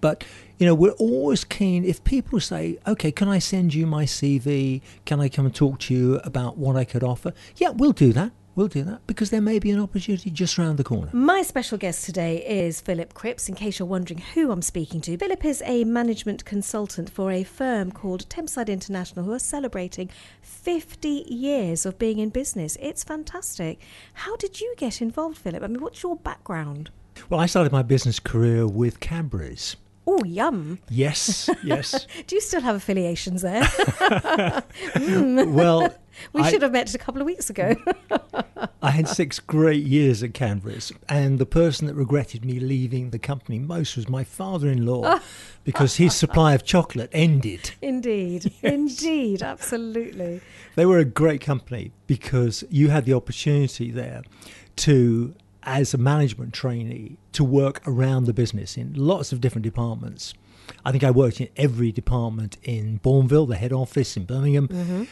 But, 0.00 0.24
you 0.58 0.66
know, 0.66 0.74
we're 0.74 0.92
always 0.92 1.44
keen 1.44 1.84
if 1.84 2.04
people 2.04 2.40
say, 2.40 2.78
okay, 2.86 3.10
can 3.10 3.28
I 3.28 3.38
send 3.38 3.74
you 3.74 3.86
my 3.86 4.04
CV? 4.04 4.82
Can 5.04 5.20
I 5.20 5.28
come 5.28 5.46
and 5.46 5.54
talk 5.54 5.80
to 5.80 5.94
you 5.94 6.16
about 6.16 6.58
what 6.58 6.76
I 6.76 6.84
could 6.84 7.02
offer? 7.02 7.32
Yeah, 7.56 7.70
we'll 7.70 7.92
do 7.92 8.12
that. 8.12 8.32
We'll 8.56 8.68
do 8.68 8.84
that 8.84 9.06
because 9.06 9.28
there 9.28 9.42
may 9.42 9.58
be 9.58 9.70
an 9.70 9.78
opportunity 9.78 10.30
just 10.30 10.58
around 10.58 10.78
the 10.78 10.84
corner. 10.84 11.10
My 11.12 11.42
special 11.42 11.76
guest 11.76 12.06
today 12.06 12.38
is 12.38 12.80
Philip 12.80 13.12
Cripps. 13.12 13.50
In 13.50 13.54
case 13.54 13.78
you're 13.78 13.86
wondering 13.86 14.22
who 14.32 14.50
I'm 14.50 14.62
speaking 14.62 15.02
to, 15.02 15.18
Philip 15.18 15.44
is 15.44 15.62
a 15.66 15.84
management 15.84 16.46
consultant 16.46 17.10
for 17.10 17.30
a 17.30 17.44
firm 17.44 17.92
called 17.92 18.26
Thameside 18.30 18.68
International 18.68 19.26
who 19.26 19.32
are 19.34 19.38
celebrating 19.38 20.08
50 20.40 21.26
years 21.28 21.84
of 21.84 21.98
being 21.98 22.18
in 22.18 22.30
business. 22.30 22.78
It's 22.80 23.04
fantastic. 23.04 23.78
How 24.14 24.36
did 24.36 24.58
you 24.58 24.74
get 24.78 25.02
involved, 25.02 25.36
Philip? 25.36 25.62
I 25.62 25.66
mean, 25.66 25.82
what's 25.82 26.02
your 26.02 26.16
background? 26.16 26.88
Well, 27.28 27.40
I 27.40 27.44
started 27.44 27.72
my 27.72 27.82
business 27.82 28.18
career 28.18 28.66
with 28.66 29.00
Cadbury's. 29.00 29.76
Oh, 30.08 30.22
yum. 30.24 30.78
Yes, 30.88 31.50
yes. 31.64 32.06
Do 32.26 32.36
you 32.36 32.40
still 32.40 32.60
have 32.60 32.76
affiliations 32.76 33.42
there? 33.42 33.62
mm. 34.94 35.52
Well, 35.52 35.92
we 36.32 36.42
I, 36.42 36.50
should 36.50 36.62
have 36.62 36.70
met 36.70 36.94
a 36.94 36.98
couple 36.98 37.20
of 37.20 37.26
weeks 37.26 37.50
ago. 37.50 37.74
I 38.80 38.90
had 38.90 39.08
six 39.08 39.40
great 39.40 39.84
years 39.84 40.22
at 40.22 40.32
Cadbury's, 40.32 40.92
and 41.08 41.40
the 41.40 41.46
person 41.46 41.88
that 41.88 41.94
regretted 41.94 42.44
me 42.44 42.60
leaving 42.60 43.10
the 43.10 43.18
company 43.18 43.58
most 43.58 43.96
was 43.96 44.08
my 44.08 44.22
father 44.22 44.68
in 44.68 44.86
law 44.86 45.18
because 45.64 45.96
his 45.96 46.14
supply 46.14 46.54
of 46.54 46.64
chocolate 46.64 47.10
ended. 47.12 47.72
Indeed, 47.82 48.52
yes. 48.62 48.72
indeed, 48.72 49.42
absolutely. 49.42 50.40
They 50.76 50.86
were 50.86 50.98
a 50.98 51.04
great 51.04 51.40
company 51.40 51.90
because 52.06 52.62
you 52.70 52.90
had 52.90 53.06
the 53.06 53.14
opportunity 53.14 53.90
there 53.90 54.22
to 54.76 55.34
as 55.66 55.92
a 55.92 55.98
management 55.98 56.54
trainee 56.54 57.18
to 57.32 57.44
work 57.44 57.82
around 57.86 58.24
the 58.24 58.32
business 58.32 58.76
in 58.76 58.94
lots 58.94 59.32
of 59.32 59.40
different 59.40 59.64
departments. 59.64 60.32
I 60.84 60.92
think 60.92 61.04
I 61.04 61.10
worked 61.10 61.40
in 61.40 61.48
every 61.56 61.92
department 61.92 62.56
in 62.62 63.00
Bournville, 63.00 63.48
the 63.48 63.56
head 63.56 63.72
office 63.72 64.16
in 64.16 64.24
Birmingham. 64.24 64.68
Mm-hmm. 64.68 65.04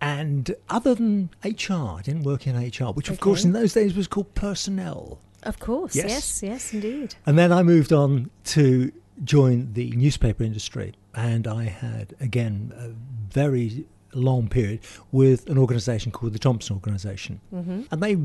And 0.00 0.54
other 0.70 0.94
than 0.94 1.30
HR, 1.44 1.98
I 1.98 2.02
didn't 2.04 2.22
work 2.22 2.46
in 2.46 2.56
HR, 2.56 2.92
which, 2.92 3.08
okay. 3.08 3.14
of 3.14 3.20
course, 3.20 3.44
in 3.44 3.52
those 3.52 3.74
days 3.74 3.96
was 3.96 4.06
called 4.06 4.32
personnel. 4.34 5.18
Of 5.42 5.58
course, 5.58 5.94
yes, 5.94 6.08
yes, 6.08 6.42
yes, 6.42 6.72
indeed. 6.72 7.14
And 7.26 7.36
then 7.36 7.52
I 7.52 7.62
moved 7.62 7.92
on 7.92 8.30
to 8.46 8.92
join 9.24 9.72
the 9.72 9.90
newspaper 9.92 10.44
industry. 10.44 10.94
And 11.14 11.48
I 11.48 11.64
had, 11.64 12.14
again, 12.20 12.72
a 12.76 12.90
very 13.32 13.86
long 14.14 14.48
period 14.48 14.80
with 15.10 15.48
an 15.48 15.58
organisation 15.58 16.12
called 16.12 16.32
the 16.32 16.38
Thomson 16.38 16.74
Organisation. 16.74 17.40
Mm-hmm. 17.52 17.82
And 17.90 18.02
they 18.02 18.16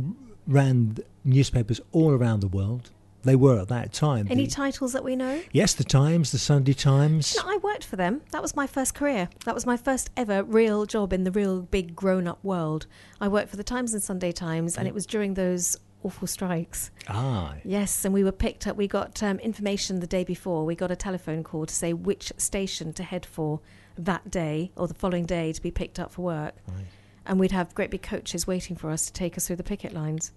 ran 0.47 0.97
newspapers 1.23 1.81
all 1.91 2.11
around 2.11 2.41
the 2.41 2.47
world. 2.47 2.89
They 3.23 3.35
were 3.37 3.59
at 3.61 3.69
that 3.69 3.93
time. 3.93 4.27
Any 4.29 4.45
the, 4.45 4.51
titles 4.51 4.91
that 4.91 5.03
we 5.03 5.15
know? 5.15 5.41
Yes, 5.53 5.73
the 5.73 5.85
Times, 5.85 6.31
the 6.31 6.37
Sunday 6.37 6.73
Times. 6.73 7.37
I 7.41 7.57
worked 7.57 7.85
for 7.85 7.95
them. 7.95 8.21
That 8.31 8.41
was 8.41 8.53
my 8.53 8.67
first 8.67 8.93
career. 8.93 9.29
That 9.45 9.55
was 9.55 9.65
my 9.65 9.77
first 9.77 10.09
ever 10.17 10.43
real 10.43 10.85
job 10.85 11.13
in 11.13 11.23
the 11.23 11.31
real 11.31 11.61
big 11.61 11.95
grown 11.95 12.27
up 12.27 12.43
world. 12.43 12.85
I 13.21 13.29
worked 13.29 13.49
for 13.49 13.55
the 13.55 13.63
Times 13.63 13.93
and 13.93 14.03
Sunday 14.03 14.33
Times, 14.33 14.77
and 14.77 14.89
it 14.89 14.93
was 14.93 15.05
during 15.05 15.35
those 15.35 15.77
awful 16.03 16.27
strikes. 16.27 16.91
Ah. 17.07 17.55
Yes, 17.63 18.03
and 18.03 18.13
we 18.13 18.25
were 18.25 18.33
picked 18.33 18.67
up. 18.67 18.75
We 18.75 18.89
got 18.89 19.23
um, 19.23 19.39
information 19.39 20.01
the 20.01 20.07
day 20.07 20.25
before. 20.25 20.65
We 20.65 20.75
got 20.75 20.91
a 20.91 20.95
telephone 20.97 21.45
call 21.45 21.65
to 21.65 21.73
say 21.73 21.93
which 21.93 22.33
station 22.35 22.91
to 22.93 23.03
head 23.03 23.25
for 23.25 23.61
that 23.97 24.29
day 24.29 24.73
or 24.75 24.89
the 24.89 24.93
following 24.93 25.25
day 25.25 25.53
to 25.53 25.61
be 25.61 25.71
picked 25.71 25.97
up 25.97 26.11
for 26.11 26.23
work. 26.23 26.55
Right 26.67 26.83
and 27.25 27.39
we'd 27.39 27.51
have 27.51 27.73
great 27.75 27.89
big 27.91 28.01
coaches 28.01 28.45
waiting 28.47 28.75
for 28.75 28.89
us 28.91 29.05
to 29.05 29.13
take 29.13 29.37
us 29.37 29.47
through 29.47 29.55
the 29.57 29.63
picket 29.63 29.93
lines. 29.93 30.31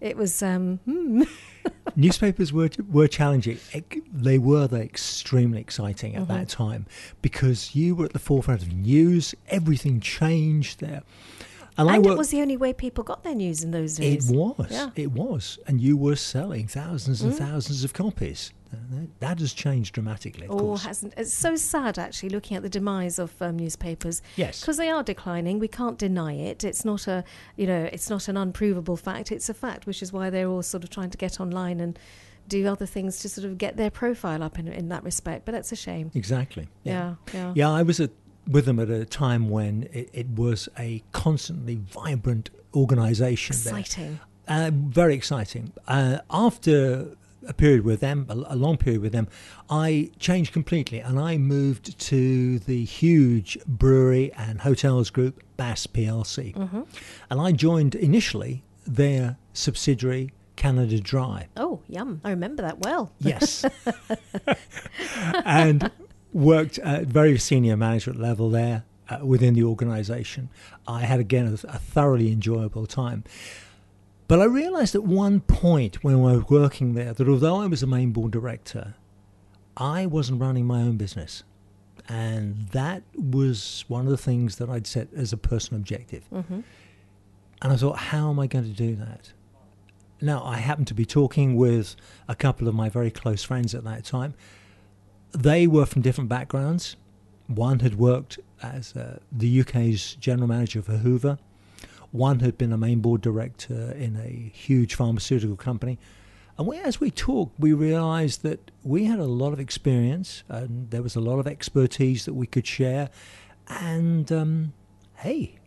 It 0.00 0.16
was, 0.16 0.42
um, 0.42 0.78
hmm. 0.84 1.22
Newspapers 1.96 2.52
were 2.52 2.70
were 2.90 3.06
challenging. 3.06 3.58
They 4.12 4.36
were 4.38 4.66
they 4.66 4.82
extremely 4.82 5.60
exciting 5.60 6.16
at 6.16 6.22
Mm-hmm. 6.22 6.32
that 6.32 6.48
time 6.48 6.86
because 7.22 7.76
you 7.76 7.94
were 7.94 8.06
at 8.06 8.12
the 8.12 8.18
forefront 8.18 8.62
of 8.62 8.72
news. 8.72 9.34
Everything 9.48 10.00
changed 10.00 10.80
there, 10.80 11.02
and, 11.78 11.88
I 11.88 11.96
and 11.96 12.06
it 12.06 12.18
was 12.18 12.30
the 12.30 12.40
only 12.40 12.56
way 12.56 12.72
people 12.72 13.04
got 13.04 13.22
their 13.22 13.34
news 13.36 13.62
in 13.62 13.70
those 13.70 13.96
days. 13.96 14.28
it 14.30 14.34
was. 14.34 14.68
Yeah. 14.70 14.86
Mm. 14.86 14.92
It 14.96 15.12
was, 15.12 15.58
and 15.68 15.80
you 15.80 15.96
were 15.96 16.16
selling 16.16 16.66
thousands 16.66 17.22
and 17.22 17.32
thousands 17.34 17.84
of 17.84 17.92
copies. 17.92 18.52
That- 19.20 19.40
has 19.40 19.52
changed 19.52 19.94
dramatically, 19.94 20.46
of 20.46 20.52
Or 20.52 20.58
course. 20.60 20.84
hasn't. 20.84 21.14
It's 21.16 21.32
so 21.32 21.56
sad, 21.56 21.98
actually, 21.98 22.28
looking 22.30 22.56
at 22.56 22.62
the 22.62 22.68
demise 22.68 23.18
of 23.18 23.40
um, 23.40 23.56
newspapers. 23.56 24.22
Yes. 24.36 24.60
because 24.60 24.76
they 24.76 24.88
are 24.90 25.02
declining. 25.02 25.58
We 25.58 25.68
can't 25.68 25.98
deny 25.98 26.34
it. 26.34 26.64
It's 26.64 26.84
not 26.84 27.06
a, 27.08 27.24
you 27.56 27.66
know, 27.66 27.88
it's 27.92 28.08
not 28.10 28.28
an 28.28 28.36
unprovable 28.36 28.96
fact. 28.96 29.32
It's 29.32 29.48
a 29.48 29.54
fact, 29.54 29.86
which 29.86 30.02
is 30.02 30.12
why 30.12 30.30
they're 30.30 30.48
all 30.48 30.62
sort 30.62 30.84
of 30.84 30.90
trying 30.90 31.10
to 31.10 31.18
get 31.18 31.40
online 31.40 31.80
and 31.80 31.98
do 32.48 32.66
other 32.66 32.86
things 32.86 33.18
to 33.20 33.28
sort 33.28 33.44
of 33.46 33.56
get 33.58 33.76
their 33.76 33.90
profile 33.90 34.42
up 34.42 34.58
in 34.58 34.68
in 34.68 34.88
that 34.88 35.02
respect. 35.04 35.44
But 35.44 35.52
that's 35.52 35.72
a 35.72 35.76
shame. 35.76 36.10
Exactly. 36.14 36.68
Yeah, 36.84 37.14
yeah. 37.32 37.52
Yeah, 37.54 37.70
I 37.70 37.82
was 37.82 38.00
at, 38.00 38.10
with 38.46 38.64
them 38.66 38.78
at 38.80 38.90
a 38.90 39.04
time 39.04 39.48
when 39.48 39.88
it, 39.92 40.10
it 40.12 40.28
was 40.30 40.68
a 40.78 41.02
constantly 41.12 41.76
vibrant 41.76 42.50
organisation. 42.74 43.56
there. 43.64 43.78
Exciting. 43.78 44.20
Uh, 44.48 44.70
very 44.74 45.14
exciting. 45.14 45.72
Uh, 45.86 46.18
after 46.30 47.16
a 47.46 47.52
period 47.52 47.84
with 47.84 48.00
them, 48.00 48.26
a, 48.28 48.56
long 48.56 48.76
period 48.76 49.02
with 49.02 49.12
them, 49.12 49.28
I 49.68 50.10
changed 50.18 50.52
completely 50.52 51.00
and 51.00 51.18
I 51.18 51.38
moved 51.38 51.98
to 51.98 52.58
the 52.60 52.84
huge 52.84 53.58
brewery 53.66 54.32
and 54.34 54.60
hotels 54.60 55.10
group, 55.10 55.42
Bass 55.56 55.86
PLC. 55.86 56.54
Mm-hmm. 56.54 56.82
And 57.30 57.40
I 57.40 57.52
joined 57.52 57.94
initially 57.94 58.64
their 58.86 59.36
subsidiary, 59.52 60.32
Canada 60.56 61.00
Dry. 61.00 61.48
Oh, 61.56 61.80
yum! 61.88 62.20
I 62.24 62.30
remember 62.30 62.62
that 62.62 62.80
well. 62.80 63.12
Yes. 63.20 63.64
and 65.44 65.90
worked 66.32 66.78
at 66.78 67.06
very 67.06 67.38
senior 67.38 67.76
management 67.76 68.20
level 68.20 68.50
there 68.50 68.84
uh, 69.08 69.24
within 69.24 69.54
the 69.54 69.64
organization. 69.64 70.48
I 70.86 71.00
had, 71.00 71.20
again, 71.20 71.46
a, 71.46 71.52
a 71.68 71.78
thoroughly 71.78 72.32
enjoyable 72.32 72.86
time. 72.86 73.24
But 74.28 74.40
I 74.40 74.44
realized 74.44 74.94
at 74.94 75.04
one 75.04 75.40
point 75.40 76.02
when 76.02 76.14
I 76.14 76.36
was 76.36 76.48
working 76.48 76.94
there 76.94 77.12
that 77.12 77.28
although 77.28 77.56
I 77.56 77.66
was 77.66 77.82
a 77.82 77.86
main 77.86 78.12
board 78.12 78.32
director, 78.32 78.94
I 79.76 80.06
wasn't 80.06 80.40
running 80.40 80.66
my 80.66 80.80
own 80.80 80.96
business. 80.96 81.44
And 82.08 82.68
that 82.68 83.02
was 83.14 83.84
one 83.88 84.06
of 84.06 84.10
the 84.10 84.16
things 84.16 84.56
that 84.56 84.68
I'd 84.68 84.86
set 84.86 85.08
as 85.14 85.32
a 85.32 85.36
personal 85.36 85.80
objective. 85.80 86.24
Mm-hmm. 86.32 86.60
And 87.62 87.72
I 87.72 87.76
thought, 87.76 87.96
how 87.96 88.30
am 88.30 88.40
I 88.40 88.46
going 88.46 88.64
to 88.64 88.70
do 88.70 88.96
that? 88.96 89.32
Now, 90.20 90.44
I 90.44 90.56
happened 90.56 90.88
to 90.88 90.94
be 90.94 91.04
talking 91.04 91.56
with 91.56 91.96
a 92.28 92.34
couple 92.34 92.68
of 92.68 92.74
my 92.74 92.88
very 92.88 93.10
close 93.10 93.42
friends 93.42 93.74
at 93.74 93.84
that 93.84 94.04
time. 94.04 94.34
They 95.32 95.66
were 95.66 95.86
from 95.86 96.02
different 96.02 96.28
backgrounds. 96.28 96.96
One 97.46 97.80
had 97.80 97.96
worked 97.96 98.38
as 98.62 98.94
uh, 98.94 99.18
the 99.30 99.60
UK's 99.60 100.14
general 100.16 100.48
manager 100.48 100.82
for 100.82 100.98
Hoover. 100.98 101.38
One 102.12 102.40
had 102.40 102.56
been 102.58 102.72
a 102.72 102.78
main 102.78 103.00
board 103.00 103.20
director 103.22 103.92
in 103.92 104.16
a 104.16 104.50
huge 104.54 104.94
pharmaceutical 104.94 105.56
company. 105.56 105.98
And 106.58 106.66
we, 106.66 106.78
as 106.78 107.00
we 107.00 107.10
talked, 107.10 107.58
we 107.58 107.72
realized 107.72 108.42
that 108.42 108.70
we 108.82 109.04
had 109.06 109.18
a 109.18 109.24
lot 109.24 109.52
of 109.54 109.58
experience 109.60 110.44
and 110.48 110.90
there 110.90 111.02
was 111.02 111.16
a 111.16 111.20
lot 111.20 111.38
of 111.38 111.46
expertise 111.46 112.24
that 112.26 112.34
we 112.34 112.46
could 112.46 112.66
share. 112.66 113.08
And 113.68 114.30
um, 114.30 114.74
hey, 115.16 115.58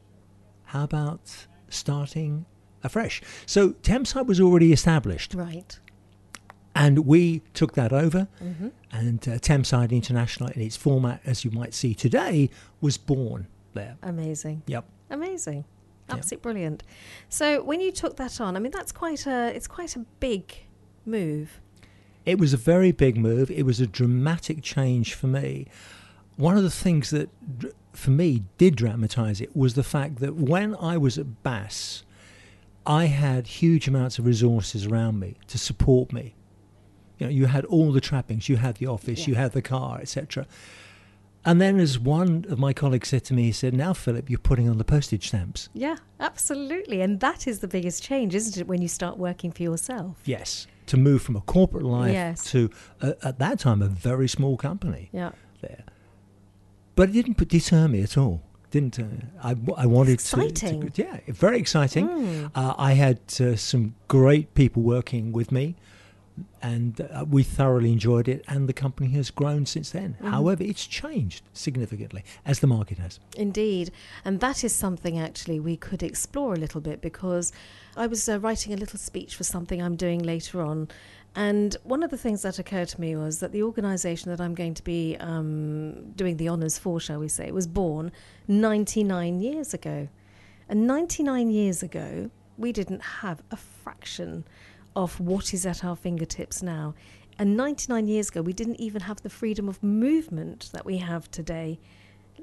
how 0.66 0.84
about 0.84 1.48
starting 1.70 2.46
afresh? 2.84 3.22
So 3.48 3.72
Thameside 3.82 4.28
was 4.28 4.40
already 4.40 4.72
established, 4.72 5.34
Right. 5.34 5.80
and 6.76 7.00
we 7.00 7.40
took 7.56 7.74
that 7.74 7.92
over. 7.92 8.28
Mm-hmm. 8.44 8.68
And 8.92 9.28
uh, 9.28 9.32
Thameside 9.40 9.92
International, 9.92 10.50
in 10.50 10.62
its 10.62 10.78
format 10.78 11.22
as 11.26 11.44
you 11.44 11.50
might 11.52 11.74
see 11.74 11.96
today, 11.96 12.52
was 12.82 12.98
born 12.98 13.48
there. 13.74 13.98
Amazing. 14.04 14.62
Yep. 14.68 14.86
Amazing. 15.10 15.66
Yeah. 16.10 16.16
Absolutely 16.16 16.42
brilliant. 16.44 16.84
So 17.30 17.64
when 17.64 17.82
you 17.82 17.92
took 17.92 18.18
that 18.18 18.40
on, 18.40 18.56
I 18.56 18.60
mean 18.60 18.72
that's 18.72 18.92
quite 18.92 19.26
a 19.26 19.52
it's 19.56 19.68
quite 19.68 19.96
a 19.96 20.06
big 20.20 20.54
move. 21.06 21.60
It 22.26 22.40
was 22.40 22.54
a 22.54 22.58
very 22.58 22.92
big 22.92 23.18
move. 23.18 23.52
It 23.52 23.64
was 23.66 23.80
a 23.80 23.88
dramatic 23.88 24.64
change 24.64 25.14
for 25.14 25.28
me. 25.28 25.68
One 26.38 26.58
of 26.58 26.64
the 26.64 26.72
things 26.72 27.12
that, 27.12 27.30
for 27.94 28.10
me, 28.12 28.44
did 28.58 28.76
dramatize 28.76 29.40
it 29.42 29.56
was 29.56 29.76
the 29.76 29.84
fact 29.84 30.18
that 30.20 30.36
when 30.36 30.76
I 30.76 30.98
was 30.98 31.18
at 31.20 31.44
Bass, 31.44 32.04
I 32.86 33.06
had 33.06 33.46
huge 33.48 33.88
amounts 33.88 34.18
of 34.20 34.26
resources 34.26 34.86
around 34.88 35.20
me 35.20 35.38
to 35.48 35.58
support 35.60 36.12
me. 36.12 36.34
You 37.20 37.28
know, 37.28 37.32
you 37.32 37.46
had 37.46 37.64
all 37.66 37.92
the 37.92 38.02
trappings, 38.02 38.50
you 38.50 38.58
had 38.58 38.76
the 38.78 38.88
office, 38.88 39.22
Yeah. 39.22 39.28
you 39.28 39.36
had 39.36 39.52
the 39.54 39.62
car, 39.62 40.00
etc. 40.02 40.46
And 41.48 41.62
then, 41.62 41.80
as 41.80 42.00
one 42.00 42.46
of 42.50 42.58
my 42.58 42.74
colleagues 42.74 43.10
said 43.10 43.24
to 43.26 43.34
me, 43.36 43.44
he 43.44 43.52
said, 43.52 43.74
"Now, 43.74 43.94
Philip, 43.94 44.30
you're 44.30 44.40
putting 44.40 44.68
on 44.68 44.78
the 44.80 44.84
postage 44.84 45.28
stamps." 45.28 45.70
Yeah, 45.74 45.98
absolutely. 46.20 47.02
And 47.02 47.20
that 47.20 47.46
is 47.48 47.60
the 47.60 47.68
biggest 47.68 48.02
change, 48.02 48.34
isn't 48.34 48.58
it, 48.60 48.68
when 48.68 48.82
you 48.82 48.88
start 48.88 49.18
working 49.18 49.52
for 49.52 49.62
yourself? 49.62 50.18
Yes, 50.26 50.66
to 50.88 50.98
move 50.98 51.22
from 51.22 51.36
a 51.36 51.42
corporate 51.42 51.84
life 51.86 52.14
Yes. 52.14 52.44
to, 52.52 52.70
uh, 53.02 53.14
at 53.24 53.38
that 53.40 53.60
time, 53.60 53.82
a 53.84 53.88
very 53.88 54.28
small 54.28 54.58
company. 54.58 55.10
Yeah. 55.14 55.32
there. 55.62 55.84
But 56.96 57.10
it 57.10 57.14
didn't 57.14 57.38
deter 57.48 57.88
me 57.88 58.02
at 58.02 58.18
all. 58.18 58.42
Didn't 58.72 59.00
uh, 59.00 59.04
I? 59.44 59.56
I 59.78 59.86
wanted 59.86 60.20
to- 60.20 60.42
Exciting. 60.44 60.90
to, 60.92 61.02
Yeah, 61.04 61.20
very 61.28 61.60
exciting. 61.60 62.08
Mm. 62.08 62.52
Uh, 62.56 62.74
I 62.78 62.94
had 62.94 63.20
uh, 63.40 63.56
some 63.56 63.96
great 64.08 64.54
people 64.54 64.82
working 64.82 65.32
with 65.32 65.52
me, 65.52 65.76
and 66.62 67.02
uh, 67.02 67.26
we 67.30 67.44
thoroughly 67.44 67.92
enjoyed 67.92 68.28
it. 68.28 68.44
And 68.48 68.68
the 68.68 68.74
company 68.74 69.10
has 69.12 69.32
grown 69.32 69.66
since 69.66 69.92
then. 69.92 70.14
Mm-hmm. 70.14 70.28
However, 70.28 70.64
it's 70.64 70.86
changed 70.86 71.44
significantly 71.54 72.24
as 72.46 72.60
the 72.60 72.68
market 72.68 72.98
has. 72.98 73.20
Indeed. 73.38 73.92
And 74.24 74.40
that 74.40 74.64
is 74.64 74.74
something 74.74 75.20
actually 75.20 75.60
we 75.60 75.78
could 75.78 76.04
explore 76.04 76.54
a 76.54 76.58
little 76.58 76.82
bit 76.82 77.02
because 77.02 77.52
I 77.96 78.08
was 78.08 78.28
uh, 78.28 78.40
writing 78.40 78.74
a 78.74 78.78
little 78.78 79.00
speech 79.00 79.36
for 79.36 79.44
something 79.44 79.82
I'm 79.82 79.96
doing 79.96 80.22
later 80.24 80.62
on. 80.62 80.90
And 81.36 81.76
one 81.84 82.02
of 82.02 82.12
the 82.12 82.18
things 82.18 82.44
that 82.44 82.60
occurred 82.60 82.88
to 82.90 83.02
me 83.02 83.16
was 83.16 83.40
that 83.40 83.52
the 83.52 83.62
organisation 83.64 84.32
that 84.32 84.40
I'm 84.40 84.56
going 84.56 84.74
to 84.76 84.84
be 84.84 85.18
um, 85.20 86.12
doing 86.12 86.38
the 86.38 86.48
honours 86.48 86.78
for, 86.78 87.00
shall 87.00 87.20
we 87.20 87.28
say, 87.28 87.52
was 87.52 87.68
born 87.68 88.12
99 88.48 89.42
years 89.42 89.74
ago. 89.74 90.08
And 90.70 90.88
99 90.88 91.50
years 91.50 91.84
ago, 91.84 92.32
we 92.58 92.72
didn't 92.72 93.02
have 93.02 93.44
a 93.52 93.58
fraction 93.58 94.46
of 94.96 95.20
what 95.20 95.54
is 95.54 95.66
at 95.66 95.84
our 95.84 95.96
fingertips 95.96 96.62
now. 96.62 96.94
And 97.38 97.58
99 97.58 98.08
years 98.08 98.30
ago, 98.30 98.42
we 98.42 98.54
didn't 98.54 98.80
even 98.80 99.02
have 99.02 99.22
the 99.22 99.30
freedom 99.30 99.68
of 99.68 99.84
movement 99.84 100.70
that 100.74 100.86
we 100.86 100.98
have 100.98 101.30
today 101.32 101.80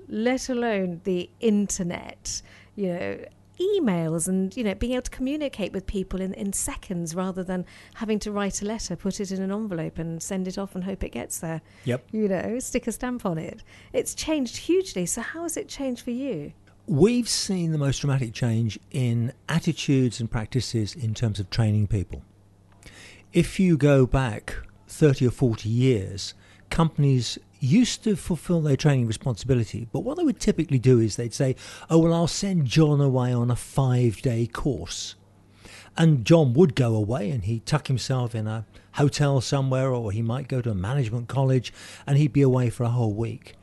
let 0.08 0.48
alone 0.48 1.00
the 1.04 1.30
internet, 1.40 2.42
you 2.76 2.88
know, 2.88 3.18
emails 3.60 4.28
and, 4.28 4.56
you 4.56 4.64
know, 4.64 4.74
being 4.74 4.92
able 4.92 5.02
to 5.02 5.10
communicate 5.10 5.72
with 5.72 5.86
people 5.86 6.20
in, 6.20 6.34
in 6.34 6.52
seconds 6.52 7.14
rather 7.14 7.44
than 7.44 7.64
having 7.94 8.18
to 8.18 8.32
write 8.32 8.62
a 8.62 8.64
letter, 8.64 8.96
put 8.96 9.20
it 9.20 9.30
in 9.30 9.42
an 9.42 9.52
envelope 9.52 9.98
and 9.98 10.22
send 10.22 10.48
it 10.48 10.58
off 10.58 10.74
and 10.74 10.84
hope 10.84 11.04
it 11.04 11.10
gets 11.10 11.38
there. 11.38 11.60
Yep. 11.84 12.06
You 12.12 12.28
know, 12.28 12.58
stick 12.58 12.86
a 12.86 12.92
stamp 12.92 13.26
on 13.26 13.38
it. 13.38 13.62
It's 13.92 14.14
changed 14.14 14.56
hugely. 14.56 15.06
So, 15.06 15.20
how 15.20 15.42
has 15.42 15.56
it 15.56 15.68
changed 15.68 16.02
for 16.02 16.10
you? 16.10 16.52
We've 16.86 17.28
seen 17.28 17.70
the 17.72 17.78
most 17.78 18.00
dramatic 18.00 18.32
change 18.32 18.78
in 18.90 19.32
attitudes 19.48 20.18
and 20.18 20.30
practices 20.30 20.94
in 20.94 21.14
terms 21.14 21.38
of 21.38 21.48
training 21.48 21.86
people. 21.86 22.22
If 23.32 23.58
you 23.58 23.78
go 23.78 24.04
back 24.04 24.56
30 24.88 25.26
or 25.26 25.30
40 25.30 25.66
years, 25.66 26.34
companies 26.68 27.38
used 27.60 28.04
to 28.04 28.14
fulfill 28.14 28.60
their 28.60 28.76
training 28.76 29.06
responsibility, 29.06 29.88
but 29.90 30.00
what 30.00 30.18
they 30.18 30.22
would 30.22 30.38
typically 30.38 30.78
do 30.78 30.98
is 30.98 31.16
they'd 31.16 31.32
say, 31.32 31.56
Oh, 31.88 31.98
well, 31.98 32.12
I'll 32.12 32.26
send 32.26 32.66
John 32.66 33.00
away 33.00 33.32
on 33.32 33.50
a 33.50 33.56
five 33.56 34.20
day 34.20 34.46
course. 34.46 35.14
And 35.96 36.26
John 36.26 36.52
would 36.52 36.74
go 36.74 36.94
away 36.94 37.30
and 37.30 37.44
he'd 37.44 37.64
tuck 37.64 37.86
himself 37.86 38.34
in 38.34 38.46
a 38.46 38.66
hotel 38.92 39.40
somewhere, 39.40 39.90
or 39.90 40.12
he 40.12 40.20
might 40.20 40.48
go 40.48 40.60
to 40.60 40.70
a 40.70 40.74
management 40.74 41.28
college 41.28 41.72
and 42.06 42.18
he'd 42.18 42.34
be 42.34 42.42
away 42.42 42.68
for 42.68 42.84
a 42.84 42.90
whole 42.90 43.14
week. 43.14 43.54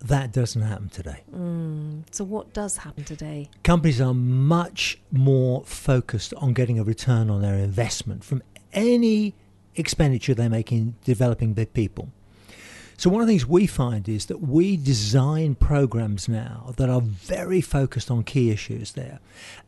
That 0.00 0.32
doesn't 0.32 0.62
happen 0.62 0.88
today. 0.88 1.22
Mm, 1.32 2.02
so, 2.10 2.24
what 2.24 2.52
does 2.52 2.78
happen 2.78 3.04
today? 3.04 3.48
companies 3.62 4.00
are 4.00 4.14
much 4.14 4.98
more 5.12 5.62
focused 5.64 6.34
on 6.34 6.54
getting 6.54 6.78
a 6.80 6.82
return 6.82 7.30
on 7.30 7.40
their 7.40 7.54
investment 7.54 8.24
from 8.24 8.42
any 8.72 9.34
expenditure 9.76 10.34
they 10.34 10.48
make 10.48 10.72
in 10.72 10.94
developing 11.04 11.54
their 11.54 11.66
people. 11.66 12.08
So 12.96 13.10
one 13.10 13.20
of 13.20 13.26
the 13.26 13.32
things 13.32 13.48
we 13.48 13.66
find 13.66 14.08
is 14.08 14.26
that 14.26 14.42
we 14.42 14.76
design 14.76 15.56
programs 15.56 16.28
now 16.28 16.72
that 16.76 16.88
are 16.88 17.00
very 17.00 17.60
focused 17.60 18.10
on 18.10 18.22
key 18.22 18.50
issues 18.50 18.92
there. 18.92 19.18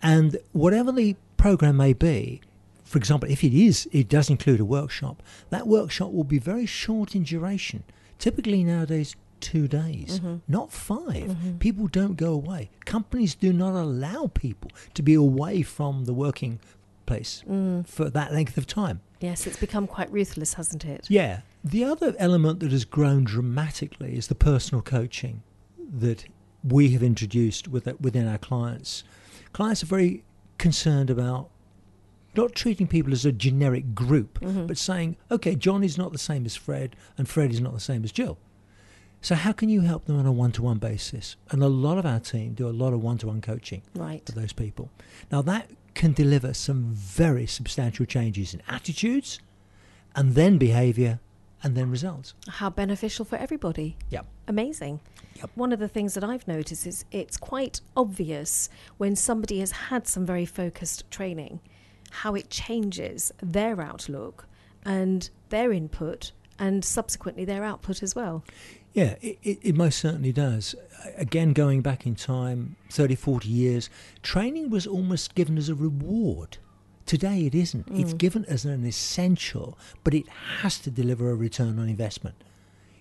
And 0.03 0.39
whatever 0.53 0.93
the 0.93 1.17
program 1.37 1.79
may 1.79 1.95
be, 1.95 2.43
for 2.85 2.99
example, 2.99 3.29
if 3.29 3.43
it 3.43 3.53
is 3.53 3.89
it 3.91 4.09
does 4.09 4.31
include 4.31 4.61
a 4.61 4.65
workshop, 4.65 5.23
that 5.51 5.67
workshop 5.67 6.13
will 6.13 6.25
be 6.25 6.39
very 6.39 6.67
short 6.67 7.17
in 7.17 7.25
duration. 7.25 7.83
Typically 8.21 8.63
nowadays 8.63 9.17
two 9.41 9.67
days, 9.67 10.21
mm-hmm. 10.21 10.37
not 10.47 10.73
5 10.73 10.99
mm-hmm. 10.99 11.59
People 11.59 11.89
don't 11.89 12.17
go 12.17 12.33
away. 12.33 12.71
Companies 12.85 13.35
do 13.35 13.53
not 13.53 13.75
allow 13.75 14.31
people 14.33 14.71
to 14.95 15.03
be 15.03 15.15
away 15.15 15.63
from 15.63 16.05
the 16.05 16.15
working 16.15 16.61
workplace 17.05 17.45
mm. 17.49 17.87
for 17.87 18.11
that 18.11 18.33
length 18.33 18.57
of 18.57 18.67
time. 18.67 19.01
Yes, 19.21 19.47
it's 19.47 19.59
become 19.59 19.87
quite 19.87 20.11
ruthless, 20.13 20.55
hasn't 20.55 20.85
it? 20.85 21.07
Yeah. 21.09 21.41
The 21.63 21.85
other 21.85 22.15
element 22.19 22.61
that 22.61 22.73
has 22.73 22.85
grown 22.85 23.25
dramatically 23.25 24.17
is 24.17 24.29
the 24.29 24.35
personal 24.35 24.83
coaching 24.83 25.43
that 25.79 26.25
we 26.63 26.91
have 26.91 27.03
introduced 27.03 27.69
with, 27.69 27.89
within 28.01 28.29
our 28.29 28.39
clients. 28.39 29.05
Clients 29.53 29.83
are 29.83 29.87
very 29.87 30.25
concerned 30.59 31.11
about 31.11 31.51
not 32.37 32.55
treating 32.55 32.87
people 32.87 33.13
as 33.13 33.25
a 33.25 33.33
generic 33.33 33.95
group, 33.95 34.41
mm-hmm. 34.41 34.67
but 34.67 34.77
saying, 34.77 35.17
okay, 35.31 35.55
John 35.55 35.85
is 35.85 35.97
not 35.97 36.13
the 36.13 36.19
same 36.19 36.45
as 36.45 36.57
Fred, 36.57 36.97
and 37.17 37.29
Fred 37.29 37.53
is 37.53 37.61
not 37.61 37.73
the 37.73 37.81
same 37.81 38.03
as 38.05 38.13
Jill. 38.13 38.39
So, 39.21 39.35
how 39.35 39.53
can 39.53 39.71
you 39.71 39.81
help 39.81 40.05
them 40.05 40.19
on 40.19 40.27
a 40.27 40.33
one 40.33 40.53
to 40.53 40.63
one 40.63 40.77
basis? 40.77 41.37
And 41.51 41.63
a 41.63 41.69
lot 41.69 41.97
of 41.97 42.05
our 42.05 42.21
team 42.21 42.53
do 42.53 42.69
a 42.69 42.71
lot 42.71 42.93
of 42.93 43.03
one 43.03 43.17
to 43.19 43.29
one 43.29 43.41
coaching 43.41 43.81
Right. 43.95 44.23
for 44.27 44.33
those 44.33 44.53
people. 44.53 44.91
Now, 45.33 45.41
that 45.43 45.71
can 45.95 46.13
deliver 46.13 46.55
some 46.55 46.93
very 46.93 47.47
substantial 47.47 48.07
changes 48.07 48.55
in 48.55 48.63
attitudes, 48.69 49.39
and 50.15 50.35
then 50.35 50.59
behavior, 50.59 51.21
and 51.63 51.77
then 51.77 51.91
results. 51.91 52.35
How 52.49 52.71
beneficial 52.71 53.25
for 53.25 53.37
everybody. 53.37 53.97
Yep. 54.11 54.27
Amazing. 54.49 55.01
Yep. 55.37 55.51
One 55.55 55.73
of 55.73 55.79
the 55.79 55.89
things 55.89 56.15
that 56.15 56.23
I've 56.23 56.47
noticed 56.47 56.87
is 56.87 57.05
it's 57.11 57.37
quite 57.37 57.81
obvious 57.97 58.69
when 58.99 59.17
somebody 59.17 59.61
has 59.61 59.73
had 59.73 60.07
some 60.07 60.27
very 60.27 60.45
focused 60.45 61.11
training 61.11 61.61
how 62.11 62.35
it 62.35 62.49
changes 62.49 63.33
their 63.43 63.81
outlook 63.81 64.47
and 64.85 65.31
their 65.49 65.73
input 65.73 66.31
and 66.61 66.85
subsequently 66.85 67.45
their 67.45 67.65
output 67.65 68.03
as 68.03 68.15
well. 68.15 68.45
Yeah, 68.95 69.17
it, 69.21 69.39
it, 69.43 69.59
it 69.61 69.75
most 69.75 69.99
certainly 69.99 70.33
does. 70.33 70.75
Again, 71.17 71.53
going 71.53 71.83
back 71.83 72.07
in 72.07 72.15
time, 72.15 72.77
30, 72.91 73.17
40 73.17 73.49
years, 73.49 73.91
training 74.23 74.71
was 74.71 74.87
almost 74.87 75.35
given 75.35 75.59
as 75.59 75.69
a 75.69 75.75
reward. 75.75 76.59
Today 77.05 77.45
it 77.45 77.55
isn't. 77.55 77.89
It's 77.93 78.15
mm. 78.15 78.19
given 78.19 78.45
as 78.47 78.65
an 78.65 78.87
essential, 78.87 79.77
but 80.05 80.15
it 80.15 80.27
has 80.61 80.79
to 80.79 80.91
deliver 80.91 81.31
a 81.31 81.35
return 81.35 81.79
on 81.79 81.89
investment. 81.89 82.37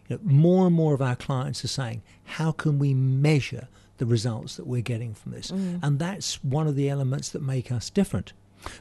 You 0.10 0.18
know, 0.18 0.22
more 0.24 0.66
and 0.68 0.76
more 0.76 0.94
of 0.96 1.02
our 1.02 1.16
clients 1.16 1.64
are 1.64 1.70
saying, 1.70 2.02
how 2.26 2.52
can 2.52 2.80
we 2.80 2.94
measure 2.94 3.70
the 3.98 4.06
results 4.08 4.58
that 4.58 4.68
we're 4.68 4.82
getting 4.82 5.14
from 5.14 5.32
this? 5.32 5.52
Mm. 5.52 5.80
And 5.84 6.00
that's 6.00 6.44
one 6.44 6.68
of 6.68 6.76
the 6.76 6.90
elements 6.90 7.30
that 7.30 7.42
make 7.42 7.72
us 7.72 7.90
different 7.92 8.34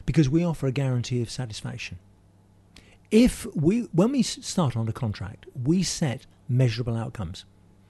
because 0.05 0.29
we 0.29 0.43
offer 0.43 0.65
a 0.65 0.71
guarantee 0.71 1.21
of 1.21 1.29
satisfaction 1.29 1.99
if 3.13 3.45
we 3.55 3.81
when 3.91 4.11
we 4.11 4.23
start 4.23 4.75
on 4.75 4.87
a 4.87 4.91
contract 4.91 5.45
we 5.63 5.83
set 5.83 6.25
measurable 6.47 6.95
outcomes. 6.95 7.45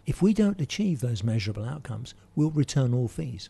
If 0.06 0.22
we 0.22 0.34
don't 0.34 0.60
achieve 0.62 1.00
those 1.00 1.24
measurable 1.24 1.66
outcomes 1.66 2.14
we'll 2.36 2.52
return 2.52 2.94
all 2.94 3.08
fees. 3.08 3.50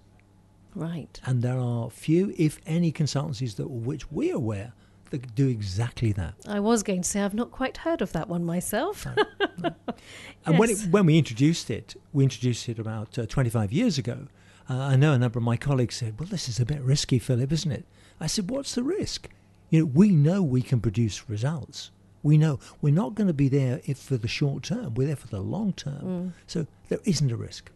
Right. 0.76 1.20
and 1.26 1.44
there 1.44 1.60
are 1.60 1.90
few 1.92 2.34
if 2.38 2.60
any 2.66 2.92
consultancies 2.92 3.56
that 3.58 3.70
which 3.70 4.12
we're 4.12 4.36
aware 4.36 4.74
that 5.12 5.36
do 5.36 5.48
exactly 5.48 6.12
that. 6.14 6.34
I 6.48 6.60
was 6.60 6.82
going 6.82 7.04
to 7.04 7.08
say 7.08 7.22
I've 7.22 7.36
not 7.36 7.52
quite 7.52 7.78
heard 7.78 8.02
of 8.02 8.12
that 8.14 8.28
one 8.28 8.44
myself. 8.44 9.06
and 10.46 10.58
when, 10.58 10.72
it, 10.72 10.88
when 10.90 11.06
we 11.06 11.18
introduced 11.20 11.70
it 11.70 11.96
we 12.12 12.24
introduced 12.24 12.68
it 12.68 12.80
about 12.80 13.18
uh, 13.20 13.26
25 13.28 13.72
years 13.72 13.98
ago 14.00 14.28
uh, 14.70 14.74
i 14.78 14.96
know 14.96 15.14
a 15.14 15.18
number 15.18 15.38
of 15.38 15.44
my 15.44 15.56
colleagues 15.58 15.96
said 15.98 16.20
well 16.20 16.28
this 16.28 16.50
is 16.50 16.60
a 16.60 16.66
bit 16.66 16.82
risky 16.82 17.20
philip 17.20 17.52
isn't 17.52 17.72
it? 17.72 17.86
I 18.20 18.28
said 18.28 18.50
what's 18.50 18.74
the 18.76 18.84
risk? 18.84 19.30
You 19.70 19.80
know 19.80 19.86
we 19.94 20.10
know 20.10 20.42
we 20.42 20.62
can 20.62 20.80
produce 20.82 21.30
results 21.30 21.92
we 22.24 22.38
know 22.38 22.60
we're 22.82 22.94
not 22.94 23.14
going 23.14 23.28
to 23.28 23.34
be 23.34 23.50
there 23.50 23.82
if 23.86 23.98
for 23.98 24.18
the 24.18 24.28
short 24.28 24.64
term 24.64 24.96
we're 24.96 25.08
there 25.08 25.16
for 25.16 25.28
the 25.28 25.40
long 25.40 25.74
term 25.74 26.02
mm. 26.02 26.32
so 26.48 26.66
there 26.90 27.00
isn't 27.06 27.32
a 27.32 27.38
risk 27.38 27.70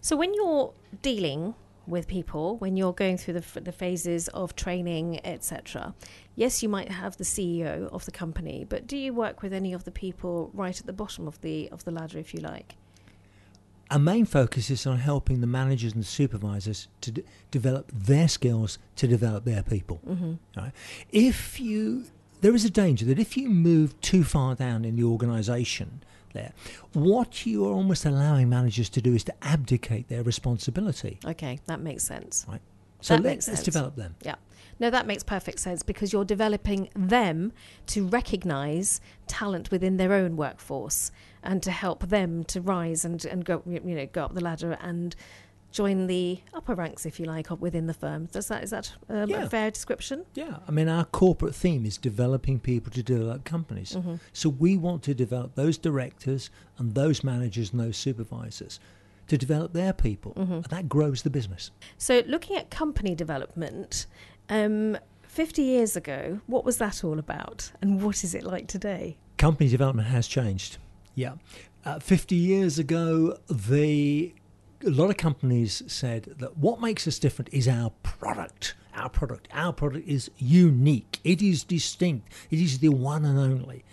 So 0.00 0.16
when 0.16 0.34
you're 0.34 0.72
dealing 1.02 1.54
with 1.86 2.08
people, 2.08 2.56
when 2.58 2.76
you're 2.76 2.92
going 2.92 3.16
through 3.16 3.34
the, 3.34 3.60
the 3.60 3.72
phases 3.72 4.28
of 4.28 4.56
training, 4.56 5.20
etc., 5.24 5.94
yes, 6.34 6.62
you 6.62 6.68
might 6.68 6.90
have 6.90 7.16
the 7.16 7.24
CEO 7.24 7.88
of 7.92 8.04
the 8.04 8.10
company, 8.10 8.66
but 8.68 8.86
do 8.86 8.96
you 8.96 9.12
work 9.12 9.42
with 9.42 9.52
any 9.52 9.72
of 9.72 9.84
the 9.84 9.90
people 9.92 10.50
right 10.52 10.78
at 10.78 10.86
the 10.86 10.92
bottom 10.92 11.28
of 11.28 11.40
the 11.40 11.68
of 11.70 11.84
the 11.84 11.90
ladder, 11.90 12.18
if 12.18 12.34
you 12.34 12.40
like? 12.40 12.76
our 13.88 14.00
main 14.00 14.24
focus 14.24 14.68
is 14.68 14.84
on 14.84 14.98
helping 14.98 15.40
the 15.40 15.46
managers 15.46 15.92
and 15.92 16.02
the 16.02 16.06
supervisors 16.06 16.88
to 17.00 17.12
d- 17.12 17.22
develop 17.52 17.88
their 17.94 18.26
skills 18.26 18.80
to 18.96 19.06
develop 19.06 19.44
their 19.44 19.62
people. 19.62 20.00
Mm-hmm. 20.04 20.32
Right? 20.56 20.72
If 21.10 21.60
you, 21.60 22.06
there 22.40 22.54
is 22.54 22.64
a 22.64 22.70
danger 22.70 23.04
that 23.06 23.18
if 23.18 23.36
you 23.36 23.48
move 23.48 23.98
too 24.00 24.24
far 24.24 24.54
down 24.54 24.84
in 24.84 24.96
the 24.96 25.04
organisation, 25.04 26.02
there, 26.32 26.52
what 26.92 27.46
you 27.46 27.64
are 27.66 27.72
almost 27.72 28.04
allowing 28.04 28.48
managers 28.48 28.88
to 28.90 29.00
do 29.00 29.14
is 29.14 29.24
to 29.24 29.34
abdicate 29.42 30.08
their 30.08 30.22
responsibility. 30.22 31.18
Okay, 31.24 31.60
that 31.66 31.80
makes 31.80 32.04
sense. 32.04 32.44
Right. 32.48 32.60
So 33.00 33.14
That 33.14 33.22
let, 33.22 33.30
makes 33.30 33.48
let's 33.48 33.62
develop 33.62 33.96
them. 33.96 34.16
Yeah. 34.22 34.36
No, 34.78 34.90
that 34.90 35.06
makes 35.06 35.22
perfect 35.22 35.58
sense 35.58 35.82
because 35.82 36.12
you're 36.12 36.24
developing 36.24 36.90
them 36.94 37.52
to 37.86 38.06
recognize 38.06 39.00
talent 39.26 39.70
within 39.70 39.96
their 39.96 40.12
own 40.12 40.36
workforce 40.36 41.10
and 41.42 41.62
to 41.62 41.70
help 41.70 42.08
them 42.08 42.44
to 42.44 42.60
rise 42.60 43.04
and, 43.04 43.24
and 43.24 43.44
go 43.44 43.62
you 43.66 43.80
know 43.80 44.06
go 44.06 44.24
up 44.24 44.34
the 44.34 44.42
ladder 44.42 44.76
and 44.80 45.16
join 45.76 46.06
the 46.06 46.40
upper 46.54 46.74
ranks 46.74 47.04
if 47.04 47.20
you 47.20 47.26
like 47.26 47.52
up 47.52 47.60
within 47.60 47.86
the 47.86 47.92
firm. 47.92 48.24
Does 48.32 48.48
that 48.48 48.64
is 48.64 48.70
that 48.70 48.94
um, 49.10 49.28
Yeah. 49.28 49.42
a 49.42 49.48
fair 49.48 49.70
description? 49.70 50.24
Yeah, 50.34 50.56
I 50.66 50.70
mean, 50.70 50.88
our 50.88 51.04
corporate 51.04 51.54
theme 51.54 51.84
is 51.84 51.98
developing 51.98 52.58
people 52.58 52.90
to 52.92 53.02
develop 53.02 53.44
companies. 53.44 53.92
Mm-hmm. 53.92 54.14
So 54.32 54.48
we 54.48 54.78
want 54.78 55.02
to 55.02 55.14
develop 55.14 55.54
those 55.54 55.76
directors 55.76 56.48
and 56.78 56.94
those 56.94 57.22
managers 57.22 57.72
and 57.72 57.80
those 57.80 57.98
supervisors 57.98 58.80
to 59.28 59.36
develop 59.36 59.74
their 59.74 59.92
people. 59.92 60.32
Mm-hmm. 60.32 60.52
And 60.52 60.64
that 60.64 60.88
grows 60.88 61.22
the 61.22 61.30
business. 61.30 61.70
So 61.98 62.22
looking 62.26 62.56
at 62.56 62.70
company 62.70 63.14
development, 63.14 64.06
um, 64.48 64.96
50 65.28 65.60
years 65.60 65.94
ago, 65.94 66.40
what 66.46 66.64
was 66.64 66.78
that 66.78 67.04
all 67.04 67.18
about 67.18 67.70
and 67.82 68.02
what 68.02 68.24
is 68.24 68.34
it 68.34 68.44
like 68.44 68.66
today? 68.66 69.18
Company 69.36 69.68
development 69.68 70.08
has 70.08 70.26
changed. 70.26 70.78
Yeah. 71.14 71.34
Uh, 71.84 71.98
50 71.98 72.34
years 72.34 72.78
ago, 72.78 73.36
the 73.50 74.32
a 74.84 74.90
lot 74.90 75.10
of 75.10 75.16
companies 75.16 75.82
said 75.86 76.34
that 76.38 76.56
what 76.56 76.80
makes 76.80 77.06
us 77.06 77.18
different 77.18 77.48
is 77.52 77.68
our 77.68 77.90
product. 78.02 78.74
Our 78.94 79.08
product. 79.08 79.48
Our 79.52 79.72
product 79.72 80.08
is 80.08 80.30
unique. 80.38 81.20
It 81.24 81.42
is 81.42 81.64
distinct. 81.64 82.32
It 82.50 82.60
is 82.60 82.78
the 82.78 82.88
one 82.90 83.24
and 83.24 83.38
only. 83.38 83.84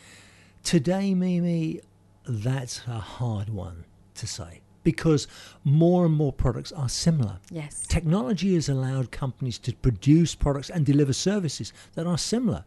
Today, 0.63 1.13
Mimi, 1.13 1.81
that's 2.25 2.81
a 2.87 2.99
hard 2.99 3.49
one 3.49 3.85
to 4.15 4.27
say 4.27 4.61
because 4.83 5.27
more 5.63 6.05
and 6.05 6.13
more 6.13 6.33
products 6.33 6.71
are 6.71 6.89
similar. 6.89 7.39
Yes. 7.49 7.85
Technology 7.87 8.53
has 8.55 8.69
allowed 8.69 9.11
companies 9.11 9.57
to 9.59 9.73
produce 9.73 10.35
products 10.35 10.69
and 10.69 10.85
deliver 10.85 11.13
services 11.13 11.73
that 11.95 12.05
are 12.05 12.17
similar. 12.17 12.65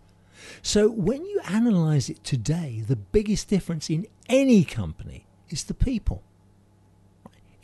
So 0.62 0.88
when 0.88 1.24
you 1.24 1.40
analyze 1.48 2.08
it 2.08 2.22
today, 2.24 2.82
the 2.86 2.96
biggest 2.96 3.48
difference 3.48 3.90
in 3.90 4.06
any 4.28 4.64
company 4.64 5.26
is 5.48 5.64
the 5.64 5.74
people. 5.74 6.22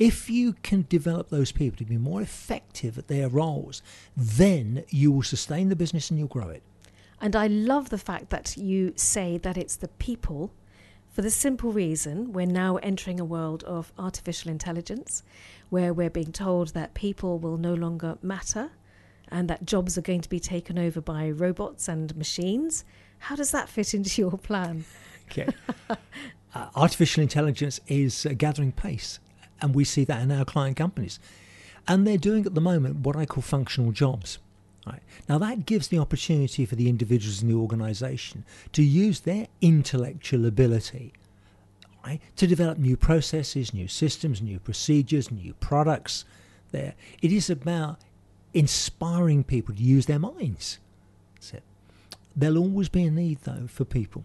If 0.02 0.28
you 0.28 0.54
can 0.64 0.84
develop 0.88 1.28
those 1.28 1.52
people 1.52 1.78
to 1.78 1.84
be 1.84 1.96
more 1.96 2.20
effective 2.20 2.98
at 2.98 3.06
their 3.06 3.28
roles, 3.28 3.82
then 4.16 4.82
you 4.88 5.12
will 5.12 5.22
sustain 5.22 5.68
the 5.68 5.76
business 5.76 6.10
and 6.10 6.18
you'll 6.18 6.26
grow 6.26 6.48
it. 6.48 6.64
And 7.20 7.36
I 7.36 7.46
love 7.46 7.90
the 7.90 7.98
fact 7.98 8.30
that 8.30 8.56
you 8.56 8.94
say 8.96 9.38
that 9.38 9.56
it's 9.56 9.76
the 9.76 9.86
people 9.86 10.52
for 11.12 11.22
the 11.22 11.30
simple 11.30 11.70
reason 11.70 12.32
we're 12.32 12.46
now 12.46 12.78
entering 12.78 13.20
a 13.20 13.24
world 13.24 13.62
of 13.62 13.92
artificial 13.96 14.50
intelligence 14.50 15.22
where 15.70 15.92
we're 15.92 16.10
being 16.10 16.32
told 16.32 16.74
that 16.74 16.94
people 16.94 17.38
will 17.38 17.56
no 17.56 17.74
longer 17.74 18.18
matter 18.22 18.70
and 19.28 19.48
that 19.48 19.66
jobs 19.66 19.96
are 19.96 20.02
going 20.02 20.22
to 20.22 20.28
be 20.28 20.40
taken 20.40 20.80
over 20.80 21.00
by 21.00 21.30
robots 21.30 21.86
and 21.86 22.16
machines. 22.16 22.84
How 23.18 23.36
does 23.36 23.52
that 23.52 23.68
fit 23.68 23.94
into 23.94 24.20
your 24.20 24.38
plan? 24.38 24.84
Okay. 25.30 25.48
uh, 25.88 25.96
artificial 26.76 27.22
intelligence 27.22 27.80
is 27.86 28.26
uh, 28.26 28.34
gathering 28.36 28.70
pace, 28.70 29.18
and 29.62 29.74
we 29.74 29.84
see 29.84 30.04
that 30.04 30.22
in 30.22 30.30
our 30.30 30.44
client 30.44 30.76
companies. 30.76 31.18
And 31.88 32.06
they're 32.06 32.18
doing 32.18 32.44
at 32.46 32.54
the 32.54 32.60
moment 32.60 33.06
what 33.06 33.16
I 33.16 33.24
call 33.26 33.42
functional 33.42 33.92
jobs. 33.92 34.38
Right. 34.86 35.02
Now, 35.28 35.38
that 35.38 35.64
gives 35.64 35.88
the 35.88 35.98
opportunity 35.98 36.66
for 36.66 36.74
the 36.74 36.88
individuals 36.88 37.40
in 37.40 37.48
the 37.48 37.54
organization 37.54 38.44
to 38.72 38.82
use 38.82 39.20
their 39.20 39.46
intellectual 39.60 40.44
ability 40.44 41.12
right, 42.04 42.20
to 42.36 42.46
develop 42.46 42.78
new 42.78 42.96
processes, 42.96 43.72
new 43.72 43.88
systems, 43.88 44.42
new 44.42 44.58
procedures, 44.58 45.30
new 45.30 45.54
products. 45.54 46.24
There, 46.72 46.94
it 47.20 47.32
is 47.32 47.50
about 47.50 48.00
inspiring 48.54 49.44
people 49.44 49.74
to 49.74 49.82
use 49.82 50.06
their 50.06 50.18
minds. 50.18 50.78
That's 51.34 51.54
it. 51.54 51.62
There'll 52.34 52.58
always 52.58 52.88
be 52.88 53.04
a 53.04 53.10
need, 53.10 53.38
though, 53.42 53.66
for 53.68 53.84
people. 53.84 54.24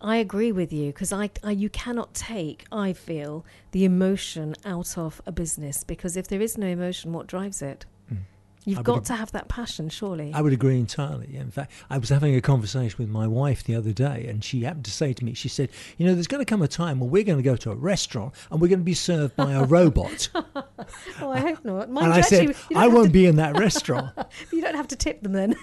I 0.00 0.16
agree 0.16 0.52
with 0.52 0.72
you 0.72 0.86
because 0.86 1.12
I, 1.12 1.30
I 1.42 1.50
you 1.50 1.68
cannot 1.68 2.14
take 2.14 2.64
I 2.72 2.92
feel 2.92 3.44
the 3.72 3.84
emotion 3.84 4.54
out 4.64 4.96
of 4.96 5.20
a 5.26 5.32
business 5.32 5.84
because 5.84 6.16
if 6.16 6.28
there 6.28 6.40
is 6.40 6.56
no 6.56 6.66
emotion, 6.66 7.12
what 7.12 7.26
drives 7.26 7.60
it? 7.60 7.84
Hmm. 8.08 8.16
You've 8.64 8.80
I 8.80 8.82
got 8.82 9.04
to 9.06 9.14
have 9.14 9.32
that 9.32 9.48
passion, 9.48 9.88
surely. 9.88 10.32
I 10.34 10.42
would 10.42 10.52
agree 10.52 10.78
entirely. 10.78 11.34
In 11.34 11.50
fact, 11.50 11.72
I 11.88 11.96
was 11.96 12.10
having 12.10 12.34
a 12.34 12.40
conversation 12.42 12.96
with 12.98 13.08
my 13.08 13.26
wife 13.26 13.64
the 13.64 13.74
other 13.74 13.92
day, 13.92 14.26
and 14.28 14.44
she 14.44 14.62
happened 14.62 14.84
to 14.84 14.90
say 14.90 15.14
to 15.14 15.24
me, 15.24 15.32
she 15.32 15.48
said, 15.48 15.70
You 15.96 16.06
know, 16.06 16.14
there's 16.14 16.26
going 16.26 16.44
to 16.44 16.48
come 16.48 16.60
a 16.60 16.68
time 16.68 17.00
when 17.00 17.10
we're 17.10 17.24
going 17.24 17.38
to 17.38 17.42
go 17.42 17.56
to 17.56 17.70
a 17.70 17.74
restaurant 17.74 18.34
and 18.50 18.60
we're 18.60 18.68
going 18.68 18.80
to 18.80 18.84
be 18.84 18.94
served 18.94 19.34
by 19.36 19.52
a 19.52 19.64
robot. 19.64 20.28
oh, 20.34 21.30
I 21.30 21.40
hope 21.40 21.64
not. 21.64 21.90
Mind 21.90 22.06
and 22.06 22.14
I 22.14 22.20
said, 22.20 22.50
actually, 22.50 22.76
I 22.76 22.88
won't 22.88 23.12
be 23.12 23.26
in 23.26 23.36
that 23.36 23.58
restaurant. 23.58 24.10
You 24.52 24.60
don't 24.60 24.74
have 24.74 24.88
to 24.88 24.96
tip 24.96 25.22
them 25.22 25.32
then. 25.32 25.56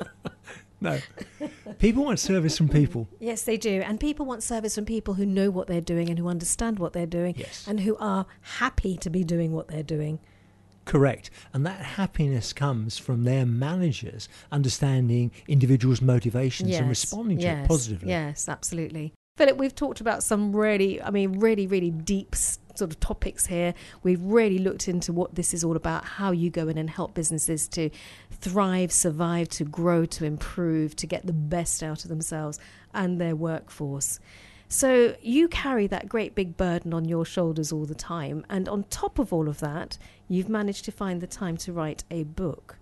no. 0.80 0.98
People 1.78 2.04
want 2.04 2.18
service 2.18 2.56
from 2.56 2.68
people. 2.68 3.08
yes, 3.20 3.42
they 3.42 3.56
do. 3.56 3.82
And 3.84 4.00
people 4.00 4.26
want 4.26 4.42
service 4.42 4.74
from 4.74 4.84
people 4.84 5.14
who 5.14 5.24
know 5.26 5.50
what 5.50 5.66
they're 5.68 5.80
doing 5.80 6.08
and 6.10 6.18
who 6.18 6.28
understand 6.28 6.78
what 6.78 6.92
they're 6.92 7.06
doing 7.06 7.34
Yes. 7.36 7.64
and 7.68 7.80
who 7.80 7.96
are 7.98 8.26
happy 8.40 8.96
to 8.98 9.10
be 9.10 9.24
doing 9.24 9.52
what 9.52 9.68
they're 9.68 9.82
doing. 9.82 10.18
Correct. 10.84 11.30
And 11.52 11.66
that 11.66 11.80
happiness 11.80 12.52
comes 12.52 12.96
from 12.96 13.24
their 13.24 13.44
managers 13.44 14.28
understanding 14.50 15.30
individuals' 15.46 16.00
motivations 16.00 16.74
and 16.74 16.88
responding 16.88 17.38
to 17.38 17.44
yes, 17.44 17.64
it 17.64 17.68
positively. 17.68 18.08
Yes, 18.08 18.48
absolutely. 18.48 19.12
Philip, 19.36 19.56
we've 19.58 19.74
talked 19.74 20.00
about 20.00 20.22
some 20.22 20.56
really, 20.56 21.00
I 21.00 21.10
mean, 21.10 21.38
really, 21.38 21.66
really 21.66 21.90
deep 21.90 22.30
s- 22.32 22.58
sort 22.78 22.90
of 22.90 23.00
topics 23.00 23.46
here. 23.46 23.74
We've 24.02 24.22
really 24.22 24.58
looked 24.58 24.88
into 24.88 25.12
what 25.12 25.34
this 25.34 25.52
is 25.52 25.64
all 25.64 25.76
about, 25.76 26.04
how 26.04 26.30
you 26.30 26.50
go 26.50 26.68
in 26.68 26.78
and 26.78 26.88
help 26.88 27.14
businesses 27.14 27.68
to 27.68 27.90
thrive, 28.30 28.92
survive, 28.92 29.48
to 29.50 29.64
grow, 29.64 30.06
to 30.06 30.24
improve, 30.24 30.96
to 30.96 31.06
get 31.06 31.26
the 31.26 31.32
best 31.32 31.82
out 31.82 32.04
of 32.04 32.08
themselves 32.08 32.58
and 32.94 33.20
their 33.20 33.36
workforce. 33.36 34.20
So 34.68 35.16
you 35.22 35.48
carry 35.48 35.86
that 35.86 36.08
great 36.08 36.34
big 36.34 36.56
burden 36.56 36.92
on 36.92 37.06
your 37.06 37.24
shoulders 37.24 37.72
all 37.72 37.86
the 37.86 37.94
time. 37.94 38.44
And 38.50 38.68
on 38.68 38.84
top 38.84 39.18
of 39.18 39.32
all 39.32 39.48
of 39.48 39.60
that, 39.60 39.96
you've 40.28 40.48
managed 40.48 40.84
to 40.84 40.92
find 40.92 41.20
the 41.20 41.26
time 41.26 41.56
to 41.58 41.72
write 41.72 42.04
a 42.10 42.24
book. 42.24 42.76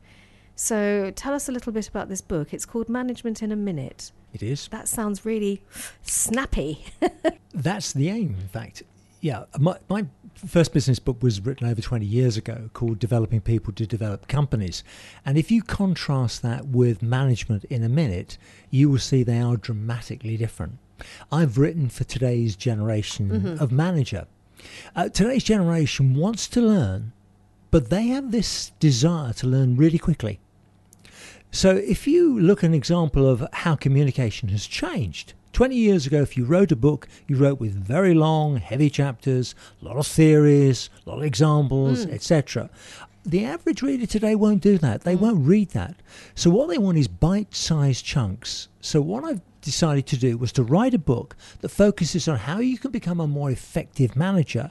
So 0.56 1.12
tell 1.14 1.34
us 1.34 1.48
a 1.48 1.52
little 1.52 1.72
bit 1.72 1.86
about 1.86 2.08
this 2.08 2.20
book. 2.20 2.52
It's 2.52 2.66
called 2.66 2.88
Management 2.88 3.42
in 3.42 3.52
a 3.52 3.56
Minute. 3.56 4.10
It 4.32 4.42
is. 4.42 4.68
That 4.68 4.88
sounds 4.88 5.24
really 5.24 5.62
snappy. 6.02 6.84
That's 7.54 7.92
the 7.92 8.08
aim, 8.08 8.36
in 8.40 8.48
fact. 8.48 8.82
Yeah, 9.26 9.46
my, 9.58 9.76
my 9.88 10.06
first 10.36 10.72
business 10.72 11.00
book 11.00 11.20
was 11.20 11.40
written 11.40 11.66
over 11.66 11.82
20 11.82 12.06
years 12.06 12.36
ago 12.36 12.70
called 12.74 13.00
Developing 13.00 13.40
People 13.40 13.72
to 13.72 13.84
Develop 13.84 14.28
Companies. 14.28 14.84
And 15.24 15.36
if 15.36 15.50
you 15.50 15.64
contrast 15.64 16.42
that 16.42 16.68
with 16.68 17.02
Management 17.02 17.64
in 17.64 17.82
a 17.82 17.88
Minute, 17.88 18.38
you 18.70 18.88
will 18.88 19.00
see 19.00 19.24
they 19.24 19.40
are 19.40 19.56
dramatically 19.56 20.36
different. 20.36 20.78
I've 21.32 21.58
written 21.58 21.88
for 21.88 22.04
today's 22.04 22.54
generation 22.54 23.58
of 23.58 23.72
manager. 23.72 24.28
Uh, 24.94 25.08
today's 25.08 25.42
generation 25.42 26.14
wants 26.14 26.46
to 26.46 26.60
learn, 26.60 27.10
but 27.72 27.90
they 27.90 28.06
have 28.06 28.30
this 28.30 28.70
desire 28.78 29.32
to 29.32 29.48
learn 29.48 29.76
really 29.76 29.98
quickly. 29.98 30.38
So 31.50 31.74
if 31.74 32.06
you 32.06 32.38
look 32.38 32.62
at 32.62 32.68
an 32.68 32.74
example 32.74 33.28
of 33.28 33.44
how 33.52 33.74
communication 33.74 34.50
has 34.50 34.68
changed, 34.68 35.32
20 35.56 35.74
years 35.74 36.06
ago, 36.06 36.20
if 36.20 36.36
you 36.36 36.44
wrote 36.44 36.70
a 36.70 36.76
book, 36.76 37.08
you 37.26 37.34
wrote 37.34 37.58
with 37.58 37.72
very 37.72 38.12
long, 38.12 38.58
heavy 38.58 38.90
chapters, 38.90 39.54
a 39.80 39.86
lot 39.86 39.96
of 39.96 40.06
theories, 40.06 40.90
a 41.06 41.08
lot 41.08 41.16
of 41.16 41.24
examples, 41.24 42.04
hmm. 42.04 42.10
etc. 42.10 42.68
The 43.24 43.46
average 43.46 43.80
reader 43.80 44.04
today 44.04 44.34
won't 44.34 44.62
do 44.62 44.76
that. 44.76 45.04
They 45.04 45.14
hmm. 45.14 45.24
won't 45.24 45.46
read 45.46 45.70
that. 45.70 45.96
So 46.34 46.50
what 46.50 46.68
they 46.68 46.76
want 46.76 46.98
is 46.98 47.08
bite-sized 47.08 48.04
chunks. 48.04 48.68
So 48.82 49.00
what 49.00 49.24
I've 49.24 49.40
decided 49.62 50.06
to 50.08 50.18
do 50.18 50.36
was 50.36 50.52
to 50.52 50.62
write 50.62 50.92
a 50.92 50.98
book 50.98 51.34
that 51.62 51.70
focuses 51.70 52.28
on 52.28 52.36
how 52.36 52.58
you 52.58 52.76
can 52.76 52.90
become 52.90 53.18
a 53.18 53.26
more 53.26 53.50
effective 53.50 54.14
manager 54.14 54.68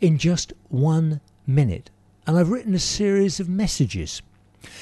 in 0.00 0.18
just 0.18 0.52
one 0.70 1.20
minute. 1.46 1.88
And 2.26 2.36
I've 2.36 2.50
written 2.50 2.74
a 2.74 2.80
series 2.80 3.38
of 3.38 3.48
messages. 3.48 4.22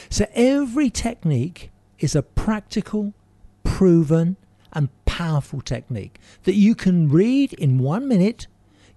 So 0.08 0.24
every 0.32 0.88
technique 0.88 1.70
is 1.98 2.16
a 2.16 2.22
practical, 2.22 3.12
proven, 3.62 4.38
and 4.74 4.88
powerful 5.04 5.60
technique 5.60 6.18
that 6.44 6.54
you 6.54 6.74
can 6.74 7.08
read 7.08 7.52
in 7.54 7.78
one 7.78 8.08
minute, 8.08 8.46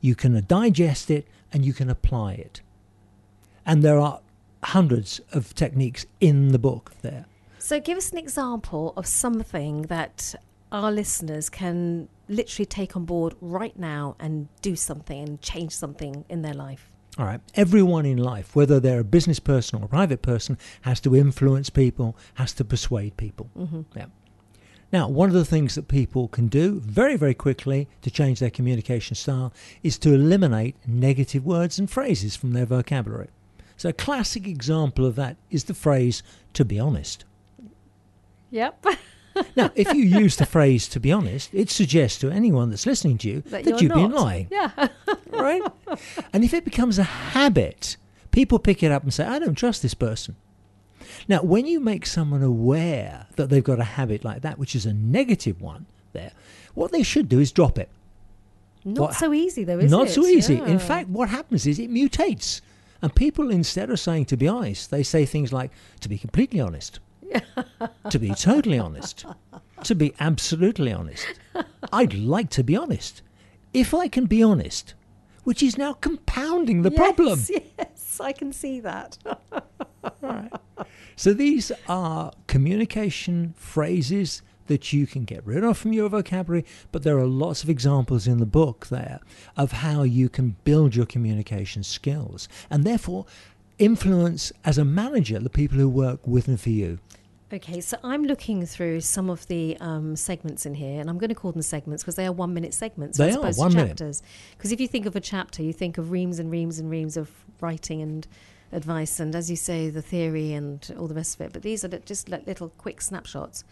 you 0.01 0.15
can 0.15 0.43
digest 0.47 1.09
it, 1.09 1.27
and 1.51 1.65
you 1.65 1.73
can 1.73 1.89
apply 1.89 2.33
it. 2.33 2.61
And 3.65 3.83
there 3.83 3.99
are 3.99 4.21
hundreds 4.63 5.21
of 5.31 5.53
techniques 5.53 6.05
in 6.19 6.49
the 6.49 6.59
book 6.59 6.93
there. 7.01 7.25
so, 7.59 7.79
give 7.79 7.97
us 7.97 8.11
an 8.11 8.17
example 8.17 8.93
of 8.97 9.05
something 9.05 9.83
that 9.83 10.35
our 10.71 10.91
listeners 10.91 11.49
can 11.49 12.09
literally 12.27 12.65
take 12.65 12.95
on 12.95 13.05
board 13.05 13.35
right 13.39 13.77
now 13.77 14.15
and 14.19 14.47
do 14.61 14.75
something 14.75 15.21
and 15.23 15.41
change 15.41 15.71
something 15.71 16.25
in 16.29 16.41
their 16.41 16.53
life. 16.53 16.91
All 17.17 17.25
right. 17.25 17.41
Everyone 17.55 18.05
in 18.05 18.17
life, 18.17 18.55
whether 18.55 18.79
they're 18.79 18.99
a 18.99 19.03
business 19.03 19.39
person 19.39 19.81
or 19.81 19.85
a 19.85 19.87
private 19.87 20.21
person, 20.21 20.57
has 20.81 20.99
to 21.01 21.15
influence 21.15 21.69
people, 21.69 22.15
has 22.35 22.53
to 22.53 22.63
persuade 22.63 23.17
people. 23.17 23.49
Mm-hmm. 23.57 23.81
Yeah. 23.95 24.05
Now, 24.91 25.09
one 25.09 25.27
of 25.29 25.35
the 25.35 25.43
things 25.45 25.75
that 25.75 25.87
people 25.89 26.27
can 26.29 26.47
do 26.47 26.79
very, 26.79 27.17
very 27.17 27.33
quickly 27.33 27.87
to 28.03 28.09
change 28.09 28.39
their 28.39 28.49
communication 28.49 29.15
style 29.15 29.51
is 29.83 29.97
to 29.99 30.13
eliminate 30.13 30.75
negative 30.87 31.45
words 31.45 31.77
and 31.77 31.89
phrases 31.89 32.35
from 32.37 32.53
their 32.53 32.65
vocabulary. 32.65 33.27
So, 33.75 33.89
a 33.89 33.93
classic 33.93 34.47
example 34.47 35.05
of 35.05 35.15
that 35.15 35.35
is 35.51 35.65
the 35.65 35.73
phrase, 35.73 36.23
to 36.53 36.63
be 36.65 36.79
honest. 36.79 37.25
Yep. 38.51 38.85
Now, 39.55 39.69
if 39.75 39.93
you 39.93 40.03
use 40.03 40.35
the 40.37 40.47
phrase, 40.47 40.87
to 40.89 40.99
be 40.99 41.11
honest, 41.11 41.53
it 41.53 41.69
suggests 41.69 42.17
to 42.21 42.31
anyone 42.31 42.71
that's 42.71 42.87
listening 42.87 43.19
to 43.19 43.27
you 43.29 43.41
That 43.41 43.65
that, 43.65 43.79
you've 43.79 43.93
been 43.93 44.09
lying. 44.11 44.47
yeah. 44.49 44.87
right? 45.29 45.61
and 46.33 46.43
if 46.43 46.55
it 46.55 46.65
becomes 46.65 46.97
a 46.97 47.03
habit, 47.03 47.97
people 48.31 48.57
pick 48.57 48.81
it 48.81 48.91
up 48.91 49.03
and 49.03 49.13
say, 49.13 49.25
I 49.25 49.37
don't 49.37 49.53
trust 49.53 49.83
this 49.83 49.93
person. 49.93 50.37
Now, 51.27 51.41
when 51.43 51.65
you 51.65 51.79
make 51.79 52.05
someone 52.05 52.43
aware 52.43 53.27
that 53.35 53.49
they've 53.49 53.63
got 53.63 53.79
a 53.79 53.83
habit 53.83 54.23
like 54.23 54.41
that, 54.41 54.57
which 54.57 54.75
is 54.75 54.85
a 54.85 54.93
negative 54.93 55.61
one 55.61 55.85
there, 56.13 56.31
what 56.73 56.91
they 56.91 57.03
should 57.03 57.27
do 57.29 57.39
is 57.39 57.51
drop 57.51 57.77
it. 57.77 57.89
Not 58.85 58.99
What- 59.09 59.13
so 59.15 59.33
easy, 59.33 59.63
though, 59.63 59.79
is 59.79 59.85
it? 59.91 59.95
Not 59.95 60.09
so 60.09 60.25
easy. 60.25 60.55
Yeah. 60.55 60.65
In 60.67 60.79
fact, 60.79 61.09
what 61.09 61.29
happens 61.29 61.67
is 61.67 61.79
it 61.79 61.91
mutates. 61.91 62.61
And 63.01 63.13
people, 63.13 63.51
instead 63.51 63.89
of 63.89 63.99
saying 63.99 64.25
to 64.25 64.37
be 64.37 64.47
honest, 64.47 64.89
they 64.89 65.03
say 65.03 65.25
things 65.25 65.53
like 65.53 65.71
to 65.99 66.09
be 66.09 66.17
completely 66.17 66.59
honest, 66.59 66.99
to 68.09 68.17
be 68.19 68.29
totally 68.33 68.79
honest, 68.79 69.25
to 69.83 69.93
be 69.93 70.13
absolutely 70.19 70.91
honest. 70.91 71.25
I'd 71.93 72.13
like 72.13 72.49
to 72.51 72.63
be 72.63 72.75
honest. 72.75 73.21
If 73.73 73.93
I 73.93 74.07
can 74.07 74.25
be 74.25 74.41
honest, 74.41 74.93
which 75.47 75.63
is 75.63 75.77
now 75.77 75.93
compounding 75.93 76.81
the 76.81 76.91
yes, 76.91 76.97
problem. 76.97 77.39
Yes, 77.79 78.19
I 78.19 78.33
can 78.33 78.51
see 78.51 78.81
that. 78.81 79.17
So 81.15 81.33
these 81.33 81.71
are 81.89 82.31
communication 82.45 83.55
phrases 83.57 84.43
that 84.67 84.93
you 84.93 85.07
can 85.07 85.23
get 85.23 85.43
rid 85.47 85.63
of 85.63 85.75
from 85.77 85.93
your 85.93 86.09
vocabulary, 86.09 86.63
but 86.91 87.01
there 87.01 87.17
are 87.17 87.25
lots 87.25 87.63
of 87.63 87.69
examples 87.69 88.27
in 88.27 88.37
the 88.37 88.45
book 88.45 88.87
there 88.87 89.19
of 89.55 89.71
how 89.71 90.03
you 90.03 90.29
can 90.29 90.57
build 90.63 90.95
your 90.95 91.07
communication 91.07 91.81
skills 91.81 92.47
and 92.69 92.83
therefore 92.83 93.25
influence 93.79 94.51
as 94.63 94.77
a 94.77 94.85
manager 94.85 95.39
the 95.39 95.49
people 95.49 95.79
who 95.79 95.89
work 95.89 96.27
with 96.27 96.47
and 96.47 96.61
for 96.61 96.69
you. 96.69 96.99
Okay, 97.51 97.79
so 97.79 97.97
I'm 98.03 98.23
looking 98.23 98.65
through 98.65 98.99
some 98.99 99.29
of 99.29 99.47
the 99.47 99.77
um, 99.79 100.17
segments 100.17 100.65
in 100.65 100.73
here, 100.73 100.99
and 100.99 101.09
I'm 101.09 101.17
going 101.17 101.29
to 101.29 101.35
call 101.35 101.53
them 101.53 101.61
segments 101.61 102.03
because 102.03 102.15
they 102.15 102.25
are 102.25 102.31
one 102.33 102.53
minute 102.53 102.73
segments 102.73 103.17
They 103.17 103.31
are, 103.31 103.51
one 103.53 103.71
to 103.71 103.85
chapters. 103.87 104.21
Because 104.57 104.73
if 104.73 104.81
you 104.81 104.87
think 104.87 105.05
of 105.05 105.15
a 105.15 105.21
chapter, 105.21 105.63
you 105.63 105.71
think 105.71 105.97
of 105.97 106.11
reams 106.11 106.39
and 106.39 106.51
reams 106.51 106.77
and 106.77 106.89
reams 106.89 107.15
of 107.15 107.31
writing 107.61 108.01
and 108.01 108.27
advice, 108.73 109.21
and 109.21 109.33
as 109.33 109.49
you 109.49 109.55
say, 109.55 109.89
the 109.89 110.01
theory 110.01 110.51
and 110.51 110.93
all 110.99 111.07
the 111.07 111.15
rest 111.15 111.35
of 111.35 111.45
it. 111.45 111.53
But 111.53 111.61
these 111.61 111.85
are 111.85 111.87
just 111.87 112.27
li- 112.27 112.43
little 112.45 112.67
quick 112.77 113.01
snapshots. 113.01 113.63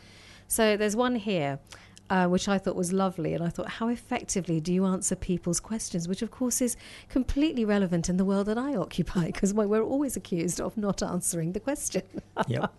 So 0.48 0.78
there's 0.78 0.96
one 0.96 1.16
here. 1.16 1.60
Uh, 2.08 2.28
which 2.28 2.48
I 2.48 2.60
thought 2.60 2.76
was 2.76 2.94
lovely, 2.94 3.34
and 3.34 3.44
I 3.44 3.50
thought, 3.50 3.68
how 3.68 3.88
effectively 3.88 4.62
do 4.62 4.72
you 4.72 4.86
answer 4.86 5.16
people's 5.16 5.60
questions? 5.60 6.08
Which, 6.08 6.22
of 6.22 6.30
course, 6.30 6.62
is 6.62 6.78
completely 7.10 7.66
relevant 7.66 8.10
in 8.10 8.18
the 8.18 8.26
world 8.26 8.46
that 8.46 8.60
I 8.60 8.76
occupy, 8.86 9.26
because 9.26 9.56
we're 9.56 9.82
always 9.82 10.16
accused 10.16 10.62
of 10.62 10.78
not 10.78 11.02
answering 11.02 11.54
the 11.54 11.60
question. 11.60 12.04
Yep. 12.48 12.72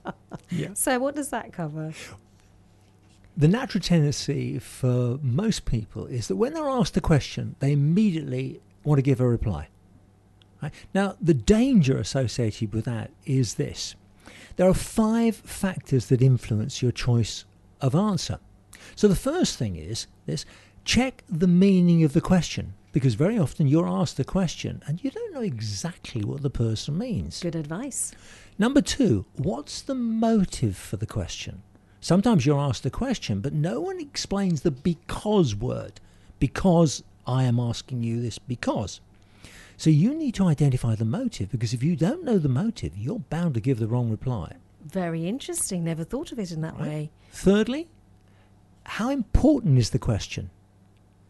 yeah. 0.51 0.69
So, 0.75 1.01
what 1.01 1.17
does 1.17 1.31
that 1.31 1.53
cover? 1.53 1.93
The 3.37 3.49
natural 3.49 3.83
tendency 3.83 4.59
for 4.61 5.19
most 5.23 5.65
people 5.65 6.07
is 6.07 6.29
that 6.29 6.37
when 6.37 6.55
they're 6.55 6.69
asked 6.69 6.97
a 6.97 7.01
question, 7.01 7.57
they 7.59 7.73
immediately 7.73 8.61
want 8.85 8.99
to 8.99 9.03
give 9.03 9.21
a 9.21 9.27
reply. 9.27 9.69
Right? 10.62 10.73
Now, 10.95 11.17
the 11.21 11.35
danger 11.35 11.99
associated 11.99 12.73
with 12.73 12.85
that 12.87 13.11
is 13.27 13.55
this 13.55 13.95
there 14.57 14.69
are 14.69 14.75
five 14.75 15.37
factors 15.37 16.07
that 16.07 16.23
influence 16.23 16.81
your 16.81 16.93
choice 16.93 17.45
of 17.81 17.95
answer. 17.95 18.39
So, 18.94 19.09
the 19.09 19.16
first 19.16 19.59
thing 19.59 19.77
is 19.77 20.07
this 20.27 20.44
check 20.85 21.25
the 21.29 21.49
meaning 21.49 22.05
of 22.05 22.12
the 22.12 22.20
question, 22.20 22.75
because 22.92 23.14
very 23.14 23.38
often 23.38 23.66
you're 23.66 23.88
asked 23.88 24.18
a 24.20 24.25
question 24.25 24.83
and 24.87 25.03
you 25.03 25.11
don't 25.11 25.35
know 25.35 25.40
exactly 25.42 26.22
what 26.25 26.42
the 26.42 26.51
person 26.51 26.96
means. 26.96 27.40
Good 27.40 27.57
advice. 27.57 28.12
Number 28.59 28.81
two, 28.81 29.27
what's 29.37 29.83
the 29.83 29.94
motive 29.94 30.77
for 30.77 30.96
the 30.96 31.07
question? 31.07 31.62
Sometimes 32.01 32.46
you're 32.46 32.59
asked 32.61 32.87
a 32.87 32.90
question, 32.90 33.40
but 33.40 33.53
no 33.53 33.81
one 33.81 33.99
explains 34.01 34.61
the 34.62 34.70
because 34.70 35.55
word. 35.57 36.01
Because 36.38 37.03
I 37.27 37.44
am 37.44 37.59
asking 37.59 38.03
you 38.03 38.20
this 38.22 38.38
because. 38.38 39.01
So 39.77 39.90
you 39.90 40.14
need 40.14 40.35
to 40.37 40.46
identify 40.46 40.94
the 40.94 41.05
motive 41.05 41.51
because 41.51 41.75
if 41.75 41.83
you 41.83 41.96
don't 41.96 42.25
know 42.25 42.38
the 42.38 42.49
motive, 42.49 42.96
you're 42.96 43.18
bound 43.18 43.55
to 43.55 43.61
give 43.61 43.79
the 43.79 43.87
wrong 43.88 44.09
reply. 44.11 44.53
Very 44.85 45.27
interesting. 45.27 45.83
Never 45.85 46.05
thought 46.05 46.33
of 46.33 46.38
it 46.38 46.53
in 46.53 46.61
that 46.62 46.75
Right. 46.79 46.88
way. 46.88 47.11
Thirdly, 47.33 47.88
how 48.87 49.11
important 49.11 49.79
is 49.79 49.90
the 49.90 49.99
question? 49.99 50.51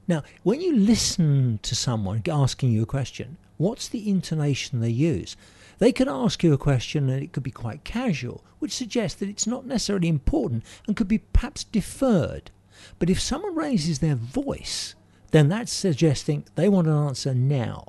Now, 0.09 0.23
when 0.43 0.61
you 0.61 0.75
listen 0.75 1.59
to 1.63 1.75
someone 1.75 2.23
asking 2.31 2.71
you 2.71 2.83
a 2.83 2.87
question, 2.87 3.39
what's 3.57 3.89
the 3.89 4.09
intonation 4.09 4.81
they 4.81 4.91
use? 4.91 5.37
They 5.79 5.93
could 5.93 6.09
ask 6.09 6.43
you 6.43 6.53
a 6.53 6.59
question 6.59 7.09
and 7.11 7.23
it 7.23 7.33
could 7.33 7.43
be 7.43 7.51
quite 7.51 7.85
casual, 7.85 8.45
which 8.61 8.75
suggests 8.75 9.19
that 9.21 9.29
it's 9.29 9.47
not 9.47 9.67
necessarily 9.67 10.09
important 10.09 10.65
and 10.87 10.97
could 10.97 11.09
be 11.09 11.19
perhaps 11.19 11.65
deferred. 11.65 12.51
But 12.99 13.11
if 13.11 13.21
someone 13.21 13.55
raises 13.55 13.99
their 13.99 14.15
voice, 14.15 14.95
then 15.33 15.49
that's 15.49 15.73
suggesting 15.73 16.45
they 16.55 16.69
want 16.69 16.87
an 16.87 16.95
answer 16.95 17.35
now. 17.35 17.87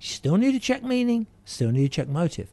You 0.00 0.08
still 0.08 0.36
need 0.36 0.52
to 0.52 0.60
check 0.60 0.82
meaning, 0.82 1.26
still 1.44 1.70
need 1.70 1.82
to 1.82 1.88
check 1.88 2.08
motive. 2.08 2.48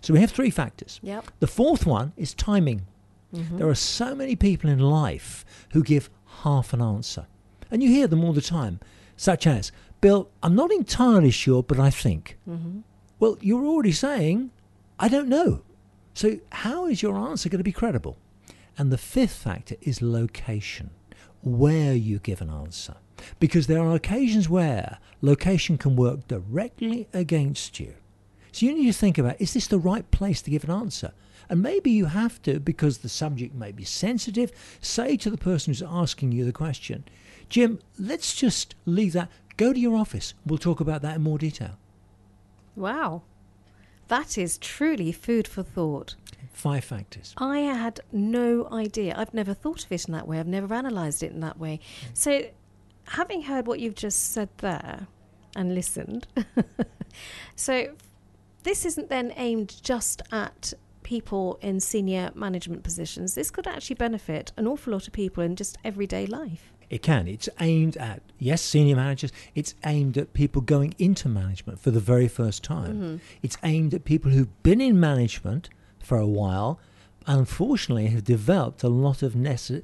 So 0.00 0.12
we 0.12 0.20
have 0.20 0.30
three 0.30 0.50
factors. 0.50 1.00
Yep. 1.02 1.30
The 1.40 1.46
fourth 1.46 1.86
one 1.86 2.12
is 2.16 2.34
timing. 2.34 2.86
Mm-hmm. 3.34 3.58
There 3.58 3.68
are 3.68 3.74
so 3.74 4.14
many 4.14 4.36
people 4.36 4.70
in 4.70 4.78
life 4.78 5.44
who 5.72 5.82
give 5.82 6.10
half 6.42 6.72
an 6.72 6.82
answer. 6.82 7.26
And 7.70 7.82
you 7.82 7.88
hear 7.88 8.06
them 8.06 8.24
all 8.24 8.32
the 8.32 8.42
time, 8.42 8.80
such 9.16 9.46
as, 9.46 9.72
Bill, 10.00 10.30
I'm 10.42 10.54
not 10.54 10.70
entirely 10.72 11.30
sure, 11.30 11.62
but 11.62 11.78
I 11.78 11.90
think. 11.90 12.38
Mm-hmm. 12.48 12.80
Well, 13.18 13.38
you're 13.40 13.64
already 13.64 13.92
saying, 13.92 14.50
I 14.98 15.08
don't 15.08 15.28
know. 15.28 15.62
So, 16.14 16.38
how 16.50 16.86
is 16.86 17.02
your 17.02 17.16
answer 17.16 17.48
going 17.48 17.60
to 17.60 17.64
be 17.64 17.72
credible? 17.72 18.18
And 18.76 18.90
the 18.90 18.98
fifth 18.98 19.34
factor 19.34 19.76
is 19.80 20.02
location, 20.02 20.90
where 21.42 21.94
you 21.94 22.18
give 22.18 22.40
an 22.42 22.50
answer. 22.50 22.96
Because 23.38 23.66
there 23.66 23.82
are 23.82 23.94
occasions 23.94 24.48
where 24.48 24.98
location 25.20 25.78
can 25.78 25.96
work 25.96 26.26
directly 26.28 27.08
against 27.12 27.78
you. 27.78 27.94
So 28.50 28.66
you 28.66 28.74
need 28.74 28.86
to 28.86 28.92
think 28.92 29.16
about 29.18 29.40
is 29.40 29.54
this 29.54 29.66
the 29.66 29.78
right 29.78 30.08
place 30.10 30.42
to 30.42 30.50
give 30.50 30.64
an 30.64 30.70
answer? 30.70 31.12
And 31.48 31.62
maybe 31.62 31.90
you 31.90 32.06
have 32.06 32.40
to, 32.42 32.60
because 32.60 32.98
the 32.98 33.08
subject 33.08 33.54
may 33.54 33.72
be 33.72 33.84
sensitive, 33.84 34.52
say 34.80 35.16
to 35.18 35.30
the 35.30 35.38
person 35.38 35.70
who's 35.70 35.82
asking 35.82 36.32
you 36.32 36.44
the 36.44 36.52
question, 36.52 37.04
Jim, 37.48 37.80
let's 37.98 38.34
just 38.34 38.74
leave 38.86 39.12
that. 39.12 39.30
Go 39.56 39.72
to 39.72 39.78
your 39.78 39.96
office. 39.96 40.34
We'll 40.46 40.58
talk 40.58 40.80
about 40.80 41.02
that 41.02 41.16
in 41.16 41.22
more 41.22 41.38
detail. 41.38 41.76
Wow. 42.74 43.22
That 44.08 44.36
is 44.38 44.58
truly 44.58 45.12
food 45.12 45.46
for 45.46 45.62
thought. 45.62 46.16
Five 46.52 46.84
factors. 46.84 47.34
I 47.38 47.60
had 47.60 48.00
no 48.12 48.68
idea. 48.70 49.14
I've 49.16 49.34
never 49.34 49.54
thought 49.54 49.84
of 49.84 49.92
it 49.92 50.06
in 50.06 50.12
that 50.12 50.28
way. 50.28 50.38
I've 50.38 50.46
never 50.46 50.74
analysed 50.74 51.22
it 51.22 51.32
in 51.32 51.40
that 51.40 51.58
way. 51.58 51.78
Mm. 51.78 52.16
So, 52.16 52.46
having 53.04 53.42
heard 53.42 53.66
what 53.66 53.80
you've 53.80 53.94
just 53.94 54.32
said 54.32 54.50
there 54.58 55.06
and 55.56 55.74
listened, 55.74 56.26
so 57.56 57.94
this 58.62 58.84
isn't 58.84 59.08
then 59.08 59.32
aimed 59.36 59.82
just 59.82 60.22
at 60.30 60.74
people 61.02 61.58
in 61.60 61.80
senior 61.80 62.30
management 62.34 62.82
positions. 62.82 63.34
This 63.34 63.50
could 63.50 63.66
actually 63.66 63.96
benefit 63.96 64.52
an 64.56 64.66
awful 64.66 64.92
lot 64.92 65.06
of 65.06 65.12
people 65.12 65.42
in 65.42 65.56
just 65.56 65.78
everyday 65.84 66.26
life. 66.26 66.72
It 66.90 67.00
can. 67.00 67.26
It's 67.26 67.48
aimed 67.58 67.96
at, 67.96 68.22
yes, 68.38 68.60
senior 68.60 68.96
managers. 68.96 69.32
It's 69.54 69.74
aimed 69.86 70.18
at 70.18 70.34
people 70.34 70.60
going 70.60 70.94
into 70.98 71.28
management 71.28 71.80
for 71.80 71.90
the 71.90 72.00
very 72.00 72.28
first 72.28 72.62
time. 72.62 72.92
Mm-hmm. 72.92 73.16
It's 73.42 73.56
aimed 73.62 73.94
at 73.94 74.04
people 74.04 74.30
who've 74.30 74.62
been 74.62 74.80
in 74.80 75.00
management 75.00 75.70
for 76.00 76.18
a 76.18 76.26
while, 76.26 76.78
unfortunately, 77.26 78.08
have 78.08 78.24
developed 78.24 78.82
a 78.82 78.88
lot 78.88 79.22
of, 79.22 79.32
nece- 79.32 79.82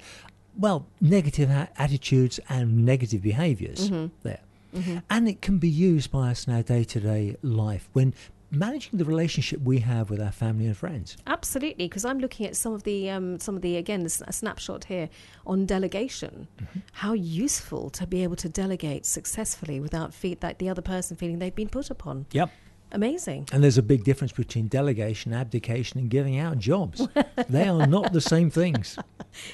well, 0.54 0.86
negative 1.00 1.48
a- 1.48 1.70
attitudes 1.78 2.40
and 2.48 2.84
negative 2.84 3.22
behaviors 3.22 3.88
mm-hmm. 3.88 4.14
there. 4.22 4.40
Mm-hmm. 4.74 4.98
And 5.08 5.28
it 5.30 5.40
can 5.40 5.56
be 5.56 5.70
used 5.70 6.10
by 6.10 6.30
us 6.32 6.46
in 6.46 6.52
our 6.52 6.62
day 6.62 6.84
to 6.84 7.00
day 7.00 7.36
life 7.40 7.88
when 7.94 8.12
managing 8.50 8.98
the 8.98 9.04
relationship 9.04 9.60
we 9.60 9.78
have 9.80 10.10
with 10.10 10.20
our 10.20 10.32
family 10.32 10.66
and 10.66 10.76
friends. 10.76 11.16
Absolutely, 11.26 11.86
because 11.86 12.04
I'm 12.04 12.18
looking 12.18 12.46
at 12.46 12.56
some 12.56 12.72
of 12.72 12.84
the 12.84 13.10
um, 13.10 13.38
some 13.38 13.56
of 13.56 13.62
the 13.62 13.76
again 13.76 14.06
a 14.06 14.32
snapshot 14.32 14.84
here 14.84 15.08
on 15.46 15.66
delegation. 15.66 16.48
How 16.92 17.12
useful 17.12 17.90
to 17.90 18.06
be 18.06 18.22
able 18.22 18.36
to 18.36 18.48
delegate 18.48 19.06
successfully 19.06 19.80
without 19.80 20.14
fe- 20.14 20.34
that 20.34 20.58
the 20.58 20.68
other 20.68 20.82
person 20.82 21.16
feeling 21.16 21.38
they've 21.38 21.54
been 21.54 21.68
put 21.68 21.90
upon. 21.90 22.26
Yep. 22.32 22.50
Amazing. 22.92 23.48
And 23.52 23.62
there's 23.62 23.78
a 23.78 23.82
big 23.82 24.04
difference 24.04 24.32
between 24.32 24.68
delegation, 24.68 25.32
abdication, 25.32 26.00
and 26.00 26.08
giving 26.08 26.38
out 26.38 26.58
jobs. 26.58 27.06
they 27.48 27.68
are 27.68 27.86
not 27.86 28.12
the 28.12 28.20
same 28.20 28.50
things. 28.50 28.98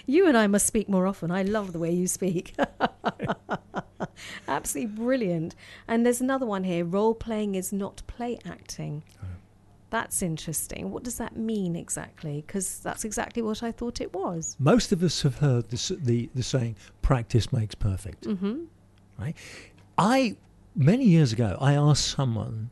You 0.06 0.28
and 0.28 0.36
I 0.36 0.46
must 0.46 0.66
speak 0.66 0.88
more 0.88 1.06
often. 1.06 1.30
I 1.30 1.42
love 1.42 1.72
the 1.72 1.78
way 1.78 1.92
you 1.92 2.06
speak. 2.06 2.54
Absolutely 4.48 4.94
brilliant. 4.94 5.54
And 5.88 6.06
there's 6.06 6.20
another 6.20 6.46
one 6.46 6.64
here. 6.64 6.84
Role 6.84 7.14
playing 7.14 7.54
is 7.56 7.72
not 7.72 8.02
play 8.06 8.38
acting. 8.44 9.02
That's 9.90 10.22
interesting. 10.22 10.90
What 10.90 11.04
does 11.04 11.18
that 11.18 11.36
mean 11.36 11.76
exactly? 11.76 12.42
Because 12.44 12.80
that's 12.80 13.04
exactly 13.04 13.42
what 13.42 13.62
I 13.62 13.70
thought 13.70 14.00
it 14.00 14.12
was. 14.12 14.56
Most 14.58 14.90
of 14.90 15.02
us 15.02 15.22
have 15.22 15.38
heard 15.38 15.70
the, 15.70 15.96
the, 16.00 16.30
the 16.34 16.42
saying, 16.42 16.76
practice 17.00 17.52
makes 17.52 17.76
perfect. 17.76 18.26
Mm-hmm. 18.26 18.64
Right? 19.18 19.36
I, 19.96 20.36
many 20.74 21.04
years 21.04 21.32
ago, 21.32 21.56
I 21.60 21.74
asked 21.74 22.08
someone 22.08 22.70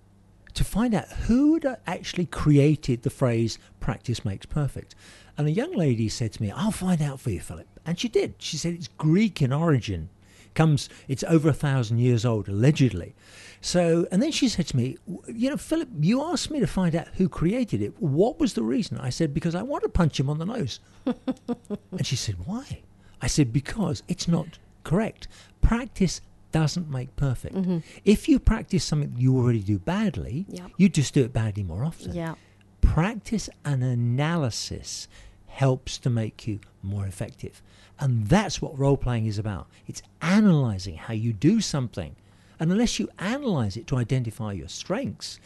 to 0.55 0.65
find 0.65 0.95
out 0.95 1.09
who 1.09 1.55
had 1.55 1.79
actually 1.87 2.27
created 2.27 3.03
the 3.03 3.11
phrase 3.11 3.59
practice 3.81 4.25
makes 4.25 4.47
perfect. 4.47 4.95
And 5.39 5.47
a 5.47 5.53
young 5.53 5.73
lady 5.73 6.09
said 6.09 6.33
to 6.33 6.43
me, 6.43 6.51
I'll 6.51 6.71
find 6.71 7.01
out 7.01 7.21
for 7.21 7.31
you, 7.31 7.41
Philip. 7.41 7.67
And 7.87 7.99
she 7.99 8.09
did. 8.09 8.35
She 8.39 8.57
said 8.57 8.75
it's 8.75 8.89
Greek 8.89 9.41
in 9.41 9.53
origin. 9.53 10.09
Comes, 10.55 10.91
it's 11.09 11.25
over 11.25 11.49
a 11.49 11.55
thousand 11.55 11.99
years 11.99 12.27
old, 12.27 12.47
allegedly. 12.47 13.15
So, 13.63 14.07
and 14.13 14.23
then 14.23 14.33
she 14.33 14.49
said 14.49 14.67
to 14.69 14.77
me, 14.77 14.99
You 15.27 15.51
know, 15.51 15.57
Philip, 15.57 15.89
you 16.01 16.23
asked 16.23 16.51
me 16.51 16.61
to 16.61 16.67
find 16.67 16.95
out 16.95 17.09
who 17.15 17.29
created 17.29 17.81
it. 17.81 18.01
What 18.03 18.39
was 18.39 18.53
the 18.53 18.63
reason? 18.63 18.99
I 18.99 19.09
said, 19.09 19.33
Because 19.33 19.55
I 19.55 19.63
want 19.63 19.85
to 19.85 19.89
punch 19.89 20.21
him 20.21 20.29
on 20.29 20.39
the 20.39 20.45
nose. 20.45 20.81
and 21.07 22.05
she 22.07 22.17
said, 22.17 22.37
Why? 22.45 22.83
I 23.23 23.29
said, 23.29 23.53
Because 23.53 24.03
it's 24.09 24.29
not 24.29 24.59
correct. 24.85 25.29
Practice 25.63 26.21
doesn't 26.53 26.89
make 26.91 27.15
perfect. 27.17 27.55
Mm-hmm. 27.55 27.79
If 28.05 28.29
you 28.29 28.39
practice 28.39 28.85
something 28.85 29.15
you 29.17 29.37
already 29.37 29.61
do 29.61 29.79
badly, 29.79 30.47
Yep. 30.49 30.71
you 30.77 30.89
just 30.89 31.15
do 31.15 31.23
it 31.25 31.33
badly 31.33 31.63
more 31.63 31.85
often. 31.85 32.15
Yeah. 32.15 32.35
Practice 32.81 33.49
and 33.65 33.83
analysis 33.83 35.09
helps 35.47 35.99
to 35.99 36.11
make 36.11 36.47
you 36.47 36.61
more 36.83 37.07
effective. 37.07 37.63
And 37.99 38.27
that's 38.27 38.61
what 38.63 38.79
role 38.79 38.97
playing 38.97 39.27
is 39.27 39.39
about. 39.39 39.69
It's 39.87 40.03
analyzing 40.21 40.97
how 40.97 41.15
you 41.15 41.33
do 41.33 41.61
something. 41.61 42.17
And 42.59 42.71
unless 42.73 42.99
you 42.99 43.09
analyze 43.19 43.77
it 43.77 43.87
to 43.89 43.97
identify 43.97 44.53
your 44.53 44.69
strengths 44.69 45.39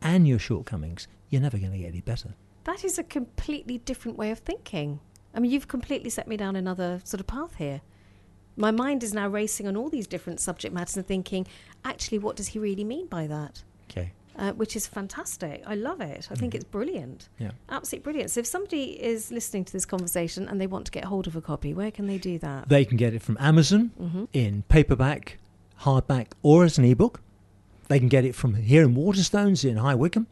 and 0.00 0.26
your 0.26 0.38
shortcomings, 0.38 1.06
you're 1.28 1.42
never 1.42 1.58
going 1.58 1.72
to 1.72 1.78
get 1.78 1.88
any 1.88 2.00
better. 2.00 2.34
That 2.64 2.84
is 2.84 2.98
a 2.98 3.02
completely 3.02 3.78
different 3.78 4.18
way 4.18 4.30
of 4.30 4.38
thinking. 4.40 5.00
I 5.34 5.40
mean, 5.40 5.50
you've 5.50 5.68
completely 5.68 6.10
set 6.10 6.28
me 6.28 6.36
down 6.36 6.56
another 6.56 7.00
sort 7.04 7.20
of 7.20 7.26
path 7.26 7.54
here. 7.56 7.80
My 8.56 8.70
mind 8.70 9.02
is 9.02 9.14
now 9.14 9.28
racing 9.28 9.66
on 9.66 9.76
all 9.76 9.88
these 9.88 10.06
different 10.06 10.40
subject 10.40 10.74
matters 10.74 10.96
and 10.96 11.06
thinking, 11.06 11.46
actually, 11.84 12.18
what 12.18 12.36
does 12.36 12.48
he 12.48 12.58
really 12.58 12.84
mean 12.84 13.06
by 13.06 13.26
that? 13.26 13.62
Okay. 13.90 14.12
Uh, 14.36 14.52
which 14.52 14.76
is 14.76 14.86
fantastic. 14.86 15.62
I 15.66 15.74
love 15.74 16.00
it. 16.00 16.28
I 16.30 16.34
think 16.34 16.54
it's 16.54 16.64
brilliant. 16.64 17.28
Yeah. 17.38 17.50
Absolutely 17.68 18.04
brilliant. 18.04 18.30
So, 18.30 18.40
if 18.40 18.46
somebody 18.46 19.02
is 19.02 19.30
listening 19.30 19.64
to 19.66 19.72
this 19.72 19.84
conversation 19.84 20.48
and 20.48 20.60
they 20.60 20.66
want 20.66 20.86
to 20.86 20.92
get 20.92 21.04
hold 21.04 21.26
of 21.26 21.36
a 21.36 21.40
copy, 21.42 21.74
where 21.74 21.90
can 21.90 22.06
they 22.06 22.18
do 22.18 22.38
that? 22.38 22.68
They 22.68 22.84
can 22.84 22.96
get 22.96 23.12
it 23.12 23.20
from 23.22 23.36
Amazon 23.38 24.28
in 24.32 24.62
paperback, 24.68 25.38
hardback, 25.82 26.28
or 26.42 26.64
as 26.64 26.78
an 26.78 26.84
ebook. 26.84 27.20
They 27.88 27.98
can 27.98 28.08
get 28.08 28.24
it 28.24 28.34
from 28.34 28.54
here 28.54 28.82
in 28.82 28.94
Waterstones 28.94 29.68
in 29.68 29.76
High 29.76 29.94
Wycombe, 29.94 30.26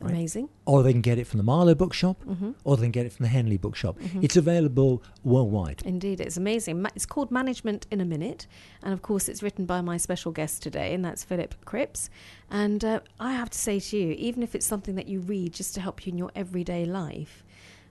right. 0.00 0.10
Amazing. 0.12 0.48
or 0.66 0.82
they 0.82 0.92
can 0.92 1.00
get 1.00 1.18
it 1.18 1.26
from 1.26 1.38
the 1.38 1.44
Marlow 1.44 1.74
Bookshop, 1.74 2.22
hmm 2.22 2.50
or 2.64 2.76
they 2.76 2.82
can 2.84 2.90
get 2.92 3.06
it 3.06 3.12
from 3.12 3.24
the 3.24 3.28
Henley 3.30 3.56
Bookshop. 3.56 3.96
It's 4.22 4.36
available 4.36 5.02
worldwide. 5.24 5.82
Indeed, 5.84 6.20
it's 6.20 6.36
amazing. 6.36 6.82
Ma- 6.82 6.90
It's 6.94 7.06
called 7.06 7.30
Management 7.30 7.86
in 7.90 8.00
a 8.00 8.04
Minute, 8.04 8.46
and 8.82 8.92
of 8.92 9.00
course, 9.02 9.28
it's 9.28 9.42
written 9.42 9.64
by 9.66 9.80
my 9.80 9.96
special 9.96 10.32
guest 10.32 10.62
today, 10.62 10.92
and 10.94 11.04
that's 11.04 11.24
Philip 11.24 11.54
Cripps. 11.64 12.10
And 12.50 12.84
uh, 12.84 13.00
I 13.18 13.32
have 13.32 13.50
to 13.50 13.58
say 13.58 13.80
to 13.80 13.96
you, 13.96 14.10
even 14.12 14.42
if 14.42 14.54
it's 14.54 14.66
something 14.66 14.94
that 14.96 15.08
you 15.08 15.20
read 15.20 15.54
just 15.54 15.74
to 15.74 15.80
help 15.80 16.06
you 16.06 16.12
in 16.12 16.18
your 16.18 16.30
everyday 16.34 16.84
life, 16.84 17.42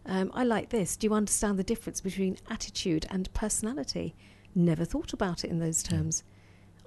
um, 0.06 0.30
I 0.36 0.44
like 0.44 0.70
this. 0.70 0.96
Do 0.98 1.08
you 1.08 1.14
understand 1.16 1.58
the 1.58 1.64
difference 1.64 2.02
between 2.02 2.38
attitude 2.50 3.06
and 3.10 3.34
personality? 3.34 4.16
Never 4.54 4.86
thought 4.86 5.12
about 5.14 5.44
it 5.44 5.50
in 5.50 5.60
those 5.60 5.82
terms. 5.82 6.24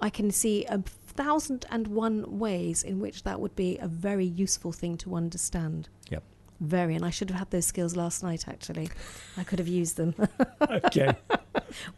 I 0.01 0.09
can 0.09 0.31
see 0.31 0.63
a 0.65 0.81
thousand 1.19 1.65
and 1.69 1.87
one 1.87 2.39
ways 2.39 2.81
in 2.81 3.01
which 3.01 3.23
that 3.23 3.41
would 3.41 3.53
be 3.53 3.77
a 3.79 3.89
very 3.89 4.25
useful 4.25 4.71
thing 4.71 4.95
to 4.95 5.15
understand. 5.15 5.89
Yep. 6.09 6.23
Very, 6.61 6.95
and 6.95 7.03
I 7.03 7.09
should 7.09 7.29
have 7.29 7.39
had 7.39 7.51
those 7.51 7.65
skills 7.65 7.97
last 7.97 8.23
night. 8.23 8.47
Actually, 8.47 8.89
I 9.37 9.43
could 9.43 9.59
have 9.59 9.67
used 9.67 9.97
them. 9.97 10.15
Okay. 10.71 11.13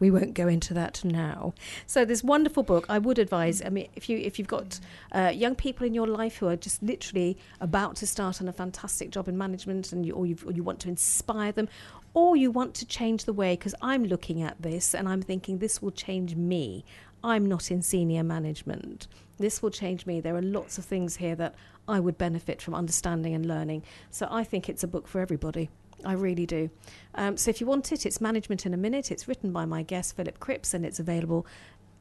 we 0.00 0.10
won't 0.10 0.34
go 0.34 0.48
into 0.48 0.72
that 0.74 1.04
now. 1.04 1.52
So 1.86 2.04
this 2.04 2.24
wonderful 2.24 2.62
book, 2.62 2.86
I 2.88 2.98
would 2.98 3.18
advise. 3.18 3.60
I 3.60 3.68
mean, 3.68 3.88
if 3.94 4.08
you 4.08 4.16
if 4.18 4.38
you've 4.38 4.48
got 4.48 4.80
uh, 5.12 5.32
young 5.34 5.54
people 5.56 5.86
in 5.86 5.94
your 5.94 6.06
life 6.06 6.36
who 6.36 6.48
are 6.48 6.56
just 6.56 6.82
literally 6.82 7.36
about 7.60 7.96
to 7.96 8.06
start 8.06 8.40
on 8.40 8.48
a 8.48 8.52
fantastic 8.52 9.10
job 9.10 9.28
in 9.28 9.36
management, 9.36 9.92
and 9.92 10.06
you, 10.06 10.14
or, 10.14 10.26
you've, 10.26 10.46
or 10.46 10.52
you 10.52 10.62
want 10.62 10.80
to 10.80 10.88
inspire 10.88 11.52
them, 11.52 11.68
or 12.14 12.34
you 12.36 12.50
want 12.50 12.74
to 12.76 12.86
change 12.86 13.24
the 13.24 13.32
way, 13.32 13.54
because 13.54 13.74
I'm 13.82 14.04
looking 14.04 14.42
at 14.42 14.62
this 14.62 14.94
and 14.94 15.08
I'm 15.08 15.22
thinking 15.22 15.58
this 15.58 15.82
will 15.82 15.92
change 15.92 16.34
me. 16.34 16.84
I'm 17.24 17.46
not 17.46 17.70
in 17.70 17.82
senior 17.82 18.22
management. 18.22 19.06
This 19.38 19.62
will 19.62 19.70
change 19.70 20.06
me. 20.06 20.20
There 20.20 20.36
are 20.36 20.42
lots 20.42 20.78
of 20.78 20.84
things 20.84 21.16
here 21.16 21.34
that 21.36 21.54
I 21.88 22.00
would 22.00 22.18
benefit 22.18 22.60
from 22.62 22.74
understanding 22.74 23.34
and 23.34 23.46
learning. 23.46 23.82
So 24.10 24.28
I 24.30 24.44
think 24.44 24.68
it's 24.68 24.84
a 24.84 24.88
book 24.88 25.06
for 25.06 25.20
everybody. 25.20 25.70
I 26.04 26.14
really 26.14 26.46
do. 26.46 26.70
Um, 27.14 27.36
so 27.36 27.50
if 27.50 27.60
you 27.60 27.66
want 27.66 27.92
it, 27.92 28.04
it's 28.04 28.20
Management 28.20 28.66
in 28.66 28.74
a 28.74 28.76
Minute. 28.76 29.10
It's 29.10 29.28
written 29.28 29.52
by 29.52 29.64
my 29.64 29.82
guest, 29.82 30.16
Philip 30.16 30.40
Cripps, 30.40 30.74
and 30.74 30.84
it's 30.84 30.98
available 30.98 31.46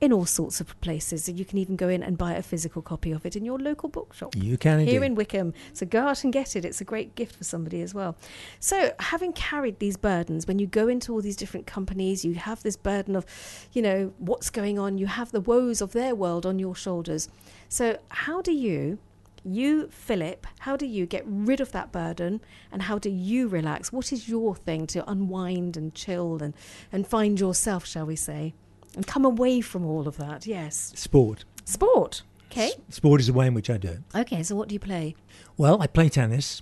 in 0.02 0.12
all 0.12 0.26
sorts 0.26 0.60
of 0.60 0.80
places. 0.82 1.30
And 1.30 1.38
you 1.38 1.46
can 1.46 1.60
even 1.60 1.76
go 1.76 1.88
in 1.88 2.02
and 2.02 2.18
buy 2.18 2.34
a 2.34 2.42
physical 2.42 2.82
copy 2.82 3.12
of 3.12 3.24
it 3.24 3.36
in 3.36 3.46
your 3.46 3.60
local 3.60 3.88
bookshop. 3.88 4.36
You 4.36 4.58
can 4.58 4.80
Here 4.80 4.96
indeed. 4.96 5.06
in 5.06 5.16
Wycombe. 5.16 5.54
So 5.74 5.86
go 5.86 6.08
out 6.08 6.24
and 6.24 6.34
get 6.34 6.56
it. 6.56 6.66
It's 6.66 6.82
a 6.82 6.84
great 6.84 7.14
gift 7.14 7.36
for 7.36 7.44
somebody 7.44 7.82
as 7.82 7.94
well. 7.94 8.18
So, 8.60 8.94
having 9.00 9.32
carried 9.32 9.78
these 9.78 9.98
burdens, 9.98 10.48
when 10.48 10.58
you 10.58 10.66
go 10.66 10.88
into 10.88 11.14
all 11.14 11.22
these 11.22 11.36
different 11.36 11.68
companies, 11.68 12.26
you 12.26 12.34
have 12.34 12.64
this 12.64 12.76
burden 12.76 13.16
of, 13.16 13.26
you 13.74 13.84
know, 13.84 14.12
what's 14.18 14.50
going 14.50 14.80
on. 14.80 14.98
You 14.98 15.06
have 15.06 15.32
the 15.32 15.42
woes 15.42 15.82
of 15.82 15.94
their 15.94 16.16
world 16.16 16.48
on 16.48 16.58
your 16.58 16.76
shoulders. 16.76 17.30
So, 17.70 18.00
how 18.10 18.42
do 18.42 18.52
you, 18.52 18.98
you, 19.44 19.88
Philip, 19.92 20.48
how 20.60 20.76
do 20.76 20.88
you 20.88 21.06
get 21.06 21.24
rid 21.28 21.62
of 21.62 21.72
that 21.74 21.92
burden 21.92 22.42
and 22.72 22.82
how 22.82 22.98
do 22.98 23.10
you 23.10 23.48
relax? 23.48 23.94
What 23.94 24.12
is 24.12 24.28
your 24.28 24.56
thing 24.56 24.88
to 24.88 25.08
unwind 25.10 25.78
and 25.78 25.94
chill 25.94 26.42
and, 26.42 26.56
and 26.92 27.06
find 27.08 27.40
yourself, 27.40 27.86
shall 27.86 28.08
we 28.08 28.16
say? 28.16 28.56
And 28.96 29.08
come 29.08 29.24
away 29.26 29.62
from 29.62 29.86
all 29.86 30.08
of 30.08 30.18
that. 30.18 30.46
Yes. 30.46 30.92
Sport. 30.96 31.46
Sport. 31.66 32.24
Okay. 32.52 32.68
S- 32.90 32.96
Sport 32.96 33.22
is 33.22 33.28
the 33.28 33.34
way 33.34 33.48
in 33.48 33.54
which 33.54 33.70
I 33.70 33.78
do 33.78 33.88
it. 33.90 34.00
Okay. 34.14 34.44
So, 34.44 34.56
what 34.56 34.68
do 34.68 34.74
you 34.74 34.80
play? 34.80 35.16
Well, 35.58 35.82
I 35.82 35.88
play 35.88 36.10
tennis 36.10 36.62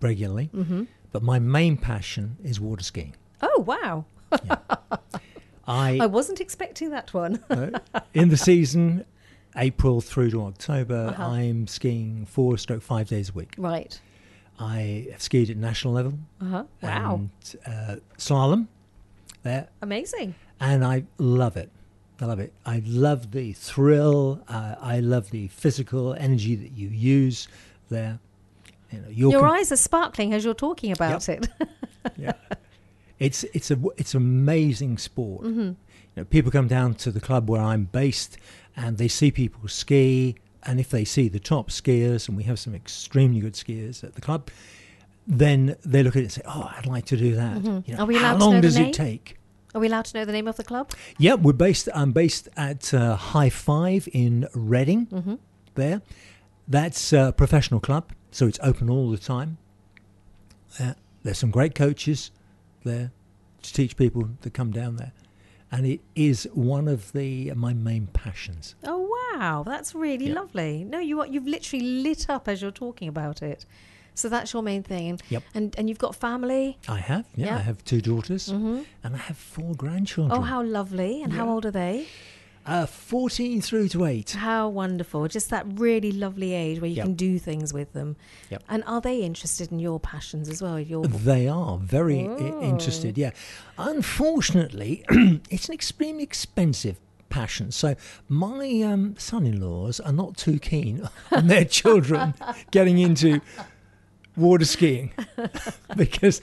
regularly, 0.00 0.48
Mm-hmm. 0.54 0.84
but 1.12 1.22
my 1.22 1.38
main 1.38 1.76
passion 1.76 2.36
is 2.42 2.58
water 2.60 2.82
skiing. 2.84 3.14
Oh, 3.42 3.62
wow. 3.66 4.04
I, 5.66 5.98
I 6.00 6.06
wasn't 6.06 6.40
expecting 6.40 6.90
that 6.90 7.12
one. 7.12 7.42
uh, 7.50 7.78
in 8.14 8.30
the 8.30 8.36
season, 8.38 9.04
April 9.56 10.00
through 10.00 10.30
to 10.30 10.42
October, 10.44 11.08
Uh-huh. 11.08 11.22
I'm 11.30 11.66
skiing 11.66 12.24
four 12.24 12.56
stroke 12.58 12.82
five 12.82 13.08
days 13.08 13.28
a 13.30 13.32
week. 13.32 13.54
right. 13.58 14.00
I 14.60 15.06
have 15.12 15.22
skied 15.22 15.50
at 15.50 15.56
national 15.56 15.94
level. 15.94 16.14
Uh 16.40 16.44
huh. 16.46 16.64
Wow. 16.82 17.14
And 17.14 17.30
uh, 17.64 17.96
slalom 18.16 18.66
there, 19.44 19.68
Amazing. 19.82 20.34
And 20.60 20.84
I 20.84 21.04
love 21.18 21.56
it. 21.56 21.70
I 22.20 22.24
love 22.24 22.40
it. 22.40 22.52
I 22.66 22.82
love 22.84 23.30
the 23.30 23.52
thrill. 23.52 24.42
Uh, 24.48 24.74
I 24.80 25.00
love 25.00 25.30
the 25.30 25.48
physical 25.48 26.14
energy 26.14 26.56
that 26.56 26.72
you 26.72 26.88
use 26.88 27.46
there. 27.90 28.18
You 28.90 28.98
know, 29.00 29.08
you're 29.08 29.30
Your 29.32 29.40
com- 29.42 29.50
eyes 29.52 29.70
are 29.70 29.76
sparkling 29.76 30.34
as 30.34 30.44
you're 30.44 30.54
talking 30.54 30.90
about 30.90 31.28
it. 31.28 31.48
yeah. 32.16 32.32
It's 33.18 33.44
it's 33.52 33.70
a 33.70 33.78
it's 33.96 34.14
amazing 34.14 34.98
sport. 34.98 35.44
Mm-hmm. 35.44 35.60
You 35.60 35.74
know, 36.16 36.24
people 36.24 36.50
come 36.50 36.68
down 36.68 36.94
to 36.94 37.10
the 37.10 37.20
club 37.20 37.48
where 37.50 37.60
I'm 37.60 37.84
based, 37.84 38.38
and 38.76 38.96
they 38.98 39.08
see 39.08 39.30
people 39.30 39.68
ski. 39.68 40.36
And 40.64 40.80
if 40.80 40.90
they 40.90 41.04
see 41.04 41.28
the 41.28 41.38
top 41.40 41.70
skiers, 41.70 42.28
and 42.28 42.36
we 42.36 42.42
have 42.44 42.58
some 42.58 42.74
extremely 42.74 43.40
good 43.40 43.54
skiers 43.54 44.02
at 44.04 44.14
the 44.14 44.20
club, 44.20 44.50
then 45.26 45.76
they 45.84 46.02
look 46.02 46.14
at 46.16 46.20
it 46.20 46.24
and 46.24 46.32
say, 46.32 46.42
"Oh, 46.46 46.70
I'd 46.76 46.86
like 46.86 47.06
to 47.06 47.16
do 47.16 47.34
that." 47.36 47.56
You 47.56 47.62
know, 47.62 47.80
Mm-hmm. 47.80 48.00
Are 48.00 48.06
we 48.06 48.16
how 48.16 48.36
long 48.36 48.54
know 48.54 48.60
does 48.60 48.76
it 48.76 48.92
take? 48.92 49.36
Are 49.74 49.80
we 49.80 49.86
allowed 49.86 50.06
to 50.06 50.16
know 50.18 50.24
the 50.24 50.32
name 50.32 50.48
of 50.48 50.56
the 50.56 50.64
club? 50.64 50.92
Yeah, 51.18 51.34
we're 51.34 51.52
based. 51.52 51.88
I'm 51.94 52.12
based 52.12 52.48
at 52.56 52.92
uh, 52.94 53.16
High 53.16 53.50
Five 53.50 54.08
in 54.12 54.48
Reading. 54.54 55.06
Mm-hmm. 55.06 55.34
There, 55.74 56.02
that's 56.66 57.12
a 57.12 57.32
professional 57.36 57.78
club, 57.80 58.12
so 58.30 58.46
it's 58.46 58.58
open 58.62 58.88
all 58.90 59.10
the 59.10 59.18
time. 59.18 59.58
Uh, 60.80 60.94
there's 61.22 61.38
some 61.38 61.50
great 61.50 61.74
coaches 61.74 62.30
there 62.84 63.12
to 63.62 63.72
teach 63.72 63.96
people 63.96 64.28
to 64.42 64.50
come 64.50 64.70
down 64.70 64.96
there, 64.96 65.12
and 65.70 65.86
it 65.86 66.00
is 66.16 66.48
one 66.54 66.88
of 66.88 67.12
the 67.12 67.52
my 67.54 67.74
main 67.74 68.06
passions. 68.08 68.74
Oh 68.84 69.08
wow, 69.34 69.62
that's 69.66 69.94
really 69.94 70.28
Yeah. 70.28 70.34
lovely. 70.34 70.84
No, 70.84 70.98
you 70.98 71.20
are, 71.20 71.26
you've 71.26 71.46
literally 71.46 71.84
lit 72.02 72.28
up 72.30 72.48
as 72.48 72.62
you're 72.62 72.70
talking 72.70 73.08
about 73.08 73.42
it. 73.42 73.66
So 74.18 74.28
that's 74.28 74.52
your 74.52 74.62
main 74.62 74.82
thing. 74.82 75.20
Yep. 75.30 75.42
And 75.54 75.74
and 75.78 75.88
you've 75.88 75.98
got 76.06 76.14
family. 76.16 76.76
I 76.88 76.98
have, 76.98 77.24
yeah, 77.36 77.46
Yeah. 77.46 77.56
I 77.56 77.60
have 77.60 77.84
two 77.84 78.00
daughters, 78.00 78.50
hmm 78.50 78.80
and 79.04 79.14
I 79.14 79.18
have 79.18 79.36
four 79.38 79.74
grandchildren. 79.74 80.36
Oh, 80.38 80.42
how 80.42 80.62
lovely! 80.62 81.22
And 81.22 81.32
how 81.32 81.48
old 81.48 81.64
are 81.66 81.70
they? 81.70 82.06
Uh, 82.66 82.84
Fourteen 82.84 83.62
through 83.62 83.88
to 83.88 84.04
eight. 84.04 84.32
How 84.32 84.68
wonderful! 84.68 85.26
Just 85.28 85.48
that 85.50 85.64
really 85.78 86.12
lovely 86.12 86.52
age 86.52 86.80
where 86.82 86.90
you 86.90 86.96
Yep. 86.96 87.04
can 87.06 87.14
do 87.14 87.38
things 87.38 87.72
with 87.72 87.92
them. 87.94 88.16
Yep. 88.50 88.62
And 88.68 88.82
are 88.86 89.00
they 89.00 89.22
interested 89.22 89.72
in 89.72 89.78
your 89.78 89.98
passions 89.98 90.50
as 90.50 90.60
well? 90.60 90.78
Your 90.78 91.06
They 91.06 91.48
are 91.48 91.78
very 91.78 92.20
i- 92.26 92.28
Oh. 92.28 92.62
interested, 92.62 93.16
yeah. 93.16 93.30
Unfortunately, 93.78 95.02
it's 95.50 95.68
an 95.68 95.74
extremely 95.74 96.22
expensive 96.22 97.00
passion. 97.30 97.70
So 97.72 97.94
my 98.28 98.82
um, 98.82 99.14
son-in-laws 99.18 99.98
are 100.00 100.12
not 100.12 100.36
too 100.36 100.58
keen 100.58 101.08
on 101.32 101.46
their 101.46 101.64
children 101.64 102.34
getting 102.70 102.98
into 102.98 103.40
water 104.38 104.64
skiing 104.64 105.10
because 105.96 106.40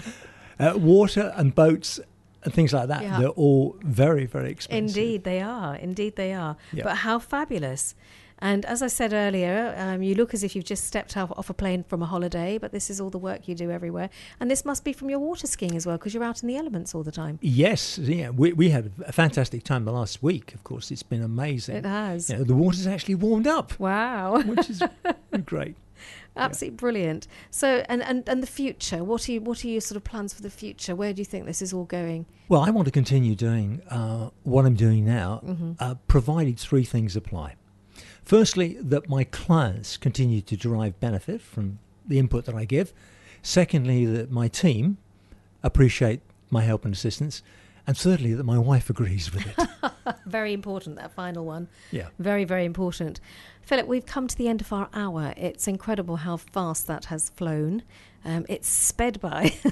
uh, 0.59 0.73
water 0.75 1.33
and 1.35 1.53
boats 1.55 1.99
and 2.43 2.53
things 2.53 2.73
like 2.73 2.87
that, 2.89 3.01
Yeah. 3.01 3.19
they're 3.19 3.29
all 3.29 3.75
very, 3.83 4.25
very 4.25 4.51
expensive. 4.51 4.97
Indeed, 4.97 5.23
they 5.23 5.41
are. 5.41 5.75
Indeed, 5.75 6.15
they 6.15 6.33
are. 6.33 6.57
Yeah. 6.73 6.83
But 6.83 6.97
how 6.97 7.17
fabulous. 7.19 7.95
And 8.39 8.65
as 8.65 8.81
I 8.81 8.87
said 8.87 9.13
earlier, 9.13 9.73
um, 9.77 10.03
you 10.03 10.13
look 10.13 10.33
as 10.33 10.43
if 10.43 10.55
you've 10.55 10.65
just 10.65 10.83
stepped 10.83 11.15
off, 11.15 11.31
off 11.37 11.49
a 11.49 11.53
plane 11.53 11.83
from 11.83 12.03
a 12.03 12.05
holiday, 12.05 12.57
but 12.57 12.73
this 12.73 12.89
is 12.89 12.99
all 12.99 13.09
the 13.09 13.17
work 13.17 13.47
you 13.47 13.55
do 13.55 13.71
everywhere. 13.71 14.09
And 14.41 14.51
this 14.51 14.65
must 14.65 14.83
be 14.83 14.91
from 14.91 15.09
your 15.09 15.19
water 15.19 15.47
skiing 15.47 15.73
as 15.75 15.85
well, 15.87 15.97
because 15.97 16.13
you're 16.13 16.23
out 16.23 16.41
in 16.43 16.47
the 16.49 16.57
elements 16.57 16.93
all 16.93 17.01
the 17.01 17.13
time. 17.13 17.39
Yes, 17.41 17.97
yeah, 17.97 18.29
we, 18.31 18.51
we 18.51 18.69
had 18.71 18.91
a 19.07 19.13
fantastic 19.13 19.63
time 19.63 19.85
the 19.85 19.93
last 19.93 20.21
week. 20.21 20.53
Of 20.53 20.65
course, 20.65 20.91
it's 20.91 21.01
been 21.01 21.23
amazing. 21.23 21.77
It 21.77 21.85
has. 21.85 22.29
You 22.29 22.37
know, 22.39 22.43
the 22.43 22.55
water's 22.55 22.87
actually 22.87 23.15
warmed 23.15 23.47
up, 23.47 23.79
Wow. 23.79 24.41
which 24.41 24.69
is 24.69 24.83
great. 25.45 25.77
Absolutely 26.37 26.75
brilliant. 26.75 27.27
So, 27.49 27.83
and, 27.87 28.03
and, 28.03 28.27
and 28.27 28.43
the 28.43 28.47
future, 28.47 29.03
what 29.03 29.27
are, 29.27 29.31
you, 29.31 29.41
what 29.41 29.63
are 29.63 29.67
your 29.67 29.81
sort 29.81 29.97
of 29.97 30.03
plans 30.03 30.33
for 30.33 30.41
the 30.41 30.49
future? 30.49 30.95
Where 30.95 31.13
do 31.13 31.21
you 31.21 31.25
think 31.25 31.45
this 31.45 31.61
is 31.61 31.73
all 31.73 31.85
going? 31.85 32.25
Well, 32.49 32.61
I 32.61 32.69
want 32.69 32.85
to 32.85 32.91
continue 32.91 33.35
doing 33.35 33.81
uh, 33.89 34.29
what 34.43 34.65
I'm 34.65 34.75
doing 34.75 35.05
now, 35.05 35.41
uh, 35.79 35.95
provided 36.07 36.59
three 36.59 36.83
things 36.83 37.15
apply. 37.15 37.55
Firstly, 38.23 38.77
that 38.81 39.07
my 39.07 39.23
clients 39.23 39.97
continue 39.97 40.41
to 40.41 40.57
derive 40.57 40.99
benefit 40.99 41.41
from 41.41 41.79
the 42.05 42.19
input 42.19 42.45
that 42.45 42.55
I 42.55 42.65
give. 42.65 42.93
Secondly, 43.41 44.05
that 44.05 44.31
my 44.31 44.47
team 44.47 44.97
appreciate 45.63 46.21
my 46.49 46.63
help 46.63 46.85
and 46.85 46.93
assistance. 46.93 47.41
And 47.87 47.95
thirdly, 47.97 48.33
that 48.33 48.43
my 48.43 48.57
wife 48.57 48.89
agrees 48.89 49.31
with 49.33 49.45
it. 49.45 50.15
Very 50.25 50.53
important, 50.53 50.95
that 50.95 51.11
final 51.13 51.45
one. 51.45 51.67
yeah. 51.91 52.07
Very, 52.19 52.43
very 52.43 52.65
important. 52.65 53.19
Philip, 53.61 53.87
we've 53.87 54.05
come 54.05 54.27
to 54.27 54.35
the 54.37 54.47
end 54.47 54.61
of 54.61 54.71
our 54.73 54.89
hour. 54.93 55.33
It's 55.37 55.67
incredible 55.67 56.17
how 56.17 56.37
fast 56.37 56.87
that 56.87 57.05
has 57.05 57.29
flown. 57.29 57.83
Um, 58.25 58.45
it's 58.49 58.67
sped 58.67 59.19
by. 59.19 59.53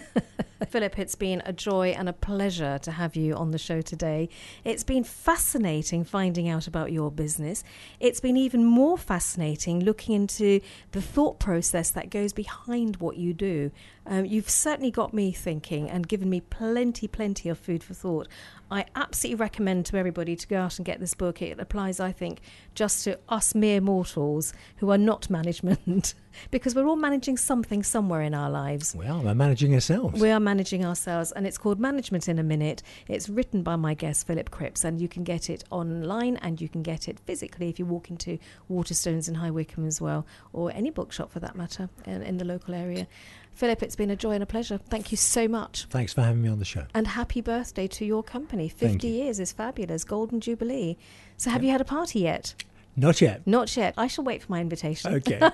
Philip, 0.69 0.97
it's 0.97 1.15
been 1.15 1.41
a 1.45 1.51
joy 1.51 1.89
and 1.89 2.07
a 2.07 2.13
pleasure 2.13 2.77
to 2.79 2.91
have 2.91 3.15
you 3.15 3.35
on 3.35 3.51
the 3.51 3.57
show 3.57 3.81
today. 3.81 4.29
It's 4.63 4.83
been 4.83 5.03
fascinating 5.03 6.03
finding 6.05 6.47
out 6.47 6.67
about 6.67 6.91
your 6.91 7.11
business. 7.11 7.63
It's 7.99 8.19
been 8.19 8.37
even 8.37 8.63
more 8.63 8.97
fascinating 8.97 9.83
looking 9.83 10.15
into 10.15 10.61
the 10.91 11.01
thought 11.01 11.39
process 11.39 11.91
that 11.91 12.09
goes 12.09 12.31
behind 12.31 12.97
what 12.97 13.17
you 13.17 13.33
do. 13.33 13.71
Um, 14.05 14.25
you've 14.25 14.49
certainly 14.49 14.91
got 14.91 15.13
me 15.13 15.31
thinking 15.31 15.89
and 15.89 16.07
given 16.07 16.29
me 16.29 16.41
plenty, 16.41 17.07
plenty 17.07 17.49
of 17.49 17.57
food 17.57 17.83
for 17.83 17.93
thought. 17.93 18.27
I 18.71 18.85
absolutely 18.95 19.41
recommend 19.41 19.85
to 19.87 19.97
everybody 19.97 20.35
to 20.35 20.47
go 20.47 20.61
out 20.61 20.77
and 20.77 20.85
get 20.85 20.99
this 20.99 21.13
book. 21.13 21.41
It 21.41 21.59
applies, 21.59 21.99
I 21.99 22.11
think, 22.11 22.41
just 22.73 23.03
to 23.03 23.19
us 23.29 23.53
mere 23.53 23.81
mortals 23.81 24.53
who 24.77 24.91
are 24.91 24.97
not 24.97 25.29
management, 25.29 26.13
because 26.51 26.75
we're 26.75 26.87
all 26.87 26.95
managing 26.95 27.37
something 27.37 27.83
somewhere 27.83 28.21
in 28.21 28.33
our 28.33 28.49
lives. 28.49 28.95
Well, 28.95 29.21
we're 29.21 29.35
managing 29.35 29.73
ourselves. 29.73 30.19
We 30.19 30.29
are 30.29 30.39
managing 30.39 30.85
ourselves, 30.85 31.31
and 31.31 31.47
it's 31.47 31.57
called 31.57 31.79
Management 31.79 32.27
in 32.27 32.39
a 32.39 32.43
Minute. 32.43 32.83
It's 33.07 33.29
written 33.29 33.63
by 33.63 33.75
my 33.75 33.93
guest, 33.93 34.27
Philip 34.27 34.51
Cripps, 34.51 34.83
and 34.83 34.99
you 34.99 35.07
can 35.07 35.23
get 35.23 35.49
it 35.49 35.63
online 35.71 36.37
and 36.37 36.59
you 36.59 36.69
can 36.69 36.83
get 36.83 37.07
it 37.07 37.19
physically 37.19 37.69
if 37.69 37.79
you 37.79 37.85
walk 37.85 38.09
into 38.09 38.37
Waterstones 38.69 39.27
in 39.27 39.35
High 39.35 39.51
Wycombe 39.51 39.87
as 39.87 40.01
well, 40.01 40.25
or 40.51 40.71
any 40.71 40.89
bookshop 40.89 41.31
for 41.31 41.39
that 41.39 41.55
matter 41.55 41.89
in, 42.05 42.21
in 42.21 42.37
the 42.37 42.45
local 42.45 42.73
area. 42.73 43.07
Philip, 43.53 43.83
it's 43.83 43.95
been 43.95 44.09
a 44.09 44.15
joy 44.15 44.31
and 44.31 44.43
a 44.43 44.47
pleasure. 44.47 44.79
Thank 44.89 45.11
you 45.11 45.17
so 45.17 45.47
much. 45.47 45.85
Thanks 45.89 46.13
for 46.13 46.21
having 46.21 46.41
me 46.41 46.49
on 46.49 46.59
the 46.59 46.65
show. 46.65 46.85
And 46.93 47.07
happy 47.07 47.41
birthday 47.41 47.87
to 47.87 48.05
your 48.05 48.23
company. 48.23 48.67
50 48.67 49.07
you. 49.07 49.13
years 49.13 49.39
is 49.39 49.51
fabulous. 49.51 50.03
Golden 50.03 50.39
Jubilee. 50.39 50.97
So, 51.37 51.51
have 51.51 51.63
you 51.63 51.69
had 51.69 51.81
a 51.81 51.85
party 51.85 52.21
yet? 52.21 52.55
Not 52.95 53.21
yet. 53.21 53.41
Not 53.45 53.75
yet. 53.75 53.93
I 53.97 54.07
shall 54.07 54.23
wait 54.23 54.43
for 54.43 54.51
my 54.51 54.61
invitation. 54.61 55.13
Okay. 55.15 55.39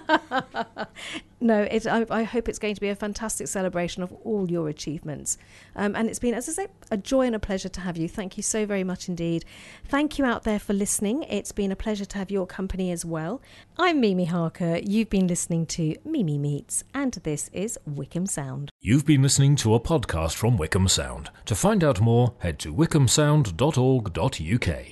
No, 1.41 1.61
it, 1.61 1.87
I, 1.87 2.05
I 2.09 2.23
hope 2.23 2.49
it's 2.49 2.59
going 2.59 2.75
to 2.75 2.81
be 2.81 2.89
a 2.89 2.95
fantastic 2.95 3.47
celebration 3.47 4.03
of 4.03 4.11
all 4.25 4.51
your 4.51 4.67
achievements. 4.67 5.37
Um, 5.75 5.95
and 5.95 6.09
it's 6.09 6.19
been, 6.19 6.33
as 6.33 6.49
I 6.49 6.51
say, 6.51 6.67
a 6.91 6.97
joy 6.97 7.27
and 7.27 7.35
a 7.35 7.39
pleasure 7.39 7.69
to 7.69 7.79
have 7.81 7.95
you. 7.95 8.09
Thank 8.09 8.35
you 8.35 8.43
so 8.43 8.65
very 8.65 8.83
much 8.83 9.07
indeed. 9.07 9.45
Thank 9.85 10.19
you 10.19 10.25
out 10.25 10.43
there 10.43 10.59
for 10.59 10.73
listening. 10.73 11.23
It's 11.23 11.53
been 11.53 11.71
a 11.71 11.77
pleasure 11.77 12.03
to 12.05 12.17
have 12.17 12.29
your 12.29 12.45
company 12.45 12.91
as 12.91 13.05
well. 13.05 13.41
I'm 13.77 14.01
Mimi 14.01 14.25
Harker. 14.25 14.79
You've 14.83 15.09
been 15.09 15.27
listening 15.27 15.65
to 15.67 15.95
Mimi 16.03 16.37
Meets, 16.37 16.83
and 16.93 17.13
this 17.13 17.49
is 17.53 17.79
Wycombe 17.85 18.25
Sound. 18.25 18.69
You've 18.81 19.05
been 19.05 19.21
listening 19.21 19.55
to 19.57 19.75
a 19.75 19.79
podcast 19.79 20.35
from 20.35 20.57
Wycombe 20.57 20.89
Sound. 20.89 21.29
To 21.45 21.55
find 21.55 21.85
out 21.85 22.01
more, 22.01 22.33
head 22.39 22.59
to 22.59 22.73
wycombesound.org.uk. 22.73 24.85